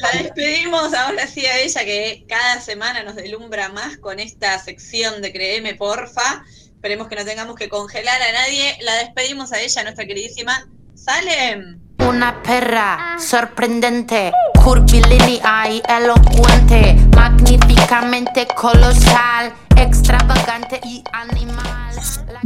[0.00, 5.22] La despedimos ahora sí a ella que cada semana nos deslumbra más con esta sección
[5.22, 6.44] de Créeme Porfa.
[6.66, 8.78] Esperemos que no tengamos que congelar a nadie.
[8.80, 11.80] La despedimos a ella, nuestra queridísima Salem.
[11.98, 14.32] Una perra sorprendente,
[14.64, 21.94] curvilínea y elocuente, magníficamente colosal, extravagante y animal.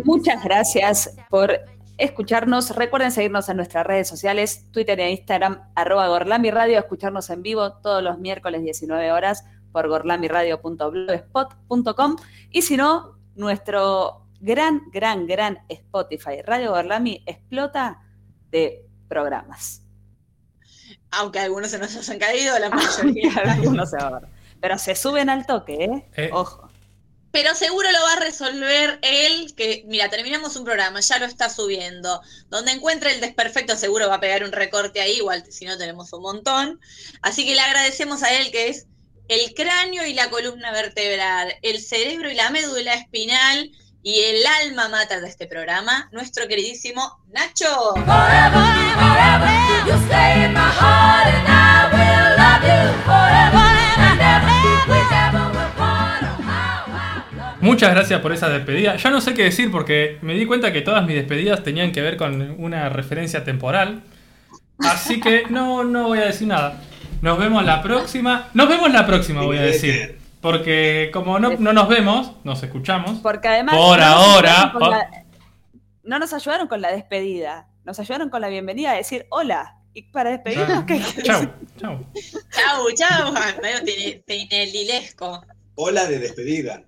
[0.05, 1.61] Muchas gracias por
[1.99, 2.75] escucharnos.
[2.77, 8.03] Recuerden seguirnos en nuestras redes sociales, Twitter e Instagram, arroba Gorlami escucharnos en vivo todos
[8.03, 12.17] los miércoles 19 horas por gorlamiradio.blogspot.com
[12.51, 18.01] y si no, nuestro gran, gran, gran Spotify, Radio Gorlami, explota
[18.51, 19.84] de programas.
[21.15, 23.33] Aunque algunos se nos hayan caído, la mayoría.
[23.45, 24.27] Algunos se van.
[24.61, 26.07] Pero se suben al toque, ¿eh?
[26.17, 26.31] Eh.
[26.33, 26.71] Ojo.
[27.33, 31.51] Pero seguro lo va a resolver él, que mira, terminamos un programa, ya lo está
[31.51, 32.23] subiendo.
[32.49, 36.13] Donde encuentre el desperfecto seguro va a pegar un recorte ahí, igual si no tenemos
[36.13, 36.81] un montón.
[37.23, 38.87] Así que le agradecemos a él que es
[39.27, 43.73] el cráneo y la columna vertebral, el cerebro y la médula espinal
[44.05, 47.95] y el alma mater de este programa, nuestro queridísimo Nacho.
[57.61, 58.97] Muchas gracias por esa despedida.
[58.97, 62.03] Ya no sé qué decir porque me di cuenta que todas mis despedidas tenían que
[62.03, 64.03] ver con una referencia temporal.
[64.81, 66.83] Así que no, no voy a decir nada.
[67.23, 68.51] Nos vemos la próxima.
[68.53, 70.24] Nos vemos la próxima, voy a decir.
[70.45, 73.19] Porque como no, no nos vemos, nos escuchamos.
[73.23, 73.77] Porque además.
[73.77, 75.25] Por no ahora, la-
[76.03, 77.67] no nos ayudaron con la despedida.
[77.83, 79.79] Nos ayudaron con la bienvenida a decir hola.
[79.95, 81.47] Y para despedirnos, ¿qué Chau,
[81.79, 82.05] chau.
[82.51, 83.33] Chau, chau.
[83.63, 85.47] Medio tine- tinelilesco.
[85.77, 86.83] Hola de despedida.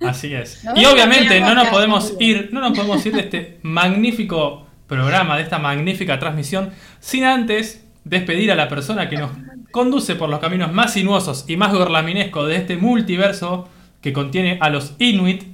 [0.00, 0.64] Así es.
[0.64, 4.66] No, Y obviamente no no nos podemos ir, no nos podemos ir de este magnífico
[4.86, 9.30] programa, de esta magnífica transmisión, sin antes despedir a la persona que nos
[9.78, 13.68] conduce por los caminos más sinuosos y más gorlaminescos de este multiverso
[14.00, 15.44] que contiene a los Inuit.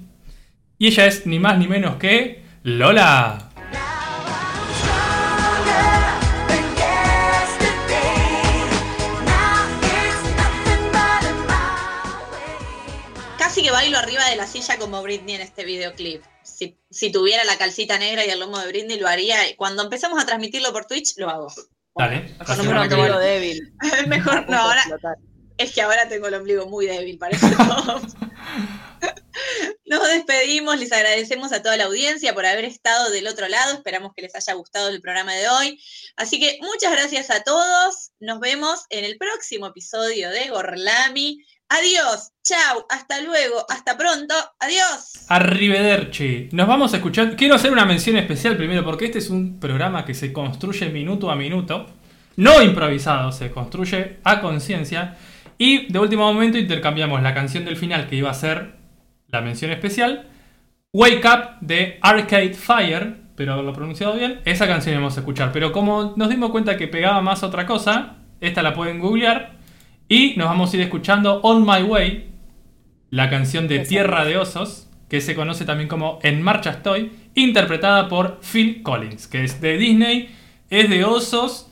[0.78, 3.51] Y ella es ni más ni menos que Lola.
[13.38, 16.22] Casi que bailo arriba de la silla como Britney en este videoclip.
[16.42, 19.36] Si, si tuviera la calcita negra y el lomo de Britney, lo haría.
[19.59, 21.48] Cuando empecemos a transmitirlo por Twitch, lo hago.
[21.97, 22.35] Dale.
[22.39, 23.73] Mejor la no me semana lo que ombligo débil.
[24.09, 24.83] Mejor no, ahora.
[25.57, 27.47] Es que ahora tengo el ombligo muy débil, parece.
[29.87, 33.75] Nos despedimos, les agradecemos a toda la audiencia por haber estado del otro lado.
[33.75, 35.81] Esperamos que les haya gustado el programa de hoy.
[36.16, 38.11] Así que muchas gracias a todos.
[38.19, 41.45] Nos vemos en el próximo episodio de Gorlami.
[41.69, 45.27] Adiós, chau, hasta luego, hasta pronto, adiós.
[45.28, 46.51] Arrivederci.
[46.53, 47.36] Nos vamos a escuchar.
[47.36, 51.31] Quiero hacer una mención especial primero porque este es un programa que se construye minuto
[51.31, 51.86] a minuto.
[52.36, 55.16] No improvisado, se construye a conciencia.
[55.57, 58.77] Y de último momento intercambiamos la canción del final que iba a ser
[59.28, 60.28] la mención especial.
[60.93, 64.41] Wake Up de Arcade Fire, pero haberlo pronunciado bien.
[64.45, 65.51] Esa canción íbamos a escuchar.
[65.51, 69.53] Pero como nos dimos cuenta que pegaba más otra cosa, esta la pueden googlear.
[70.15, 72.31] Y nos vamos a ir escuchando On My Way,
[73.11, 78.09] la canción de Tierra de Osos, que se conoce también como En Marcha Estoy, interpretada
[78.09, 80.32] por Phil Collins, que es de Disney,
[80.70, 81.69] es de osos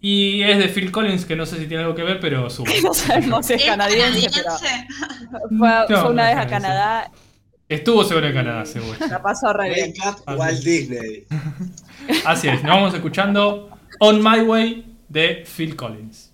[0.00, 2.72] y es de Phil Collins, que no sé si tiene algo que ver, pero sube.
[2.82, 7.10] No sabemos si es ¿Es canadiense, pero fue, No, fue una no vez a Canadá,
[7.68, 8.96] Estuvo seguro en Canadá, seguro.
[9.06, 9.92] la pasó re bien.
[10.34, 11.26] Walt Disney.
[12.24, 13.68] Así es, nos vamos escuchando
[14.00, 16.31] On My Way de Phil Collins.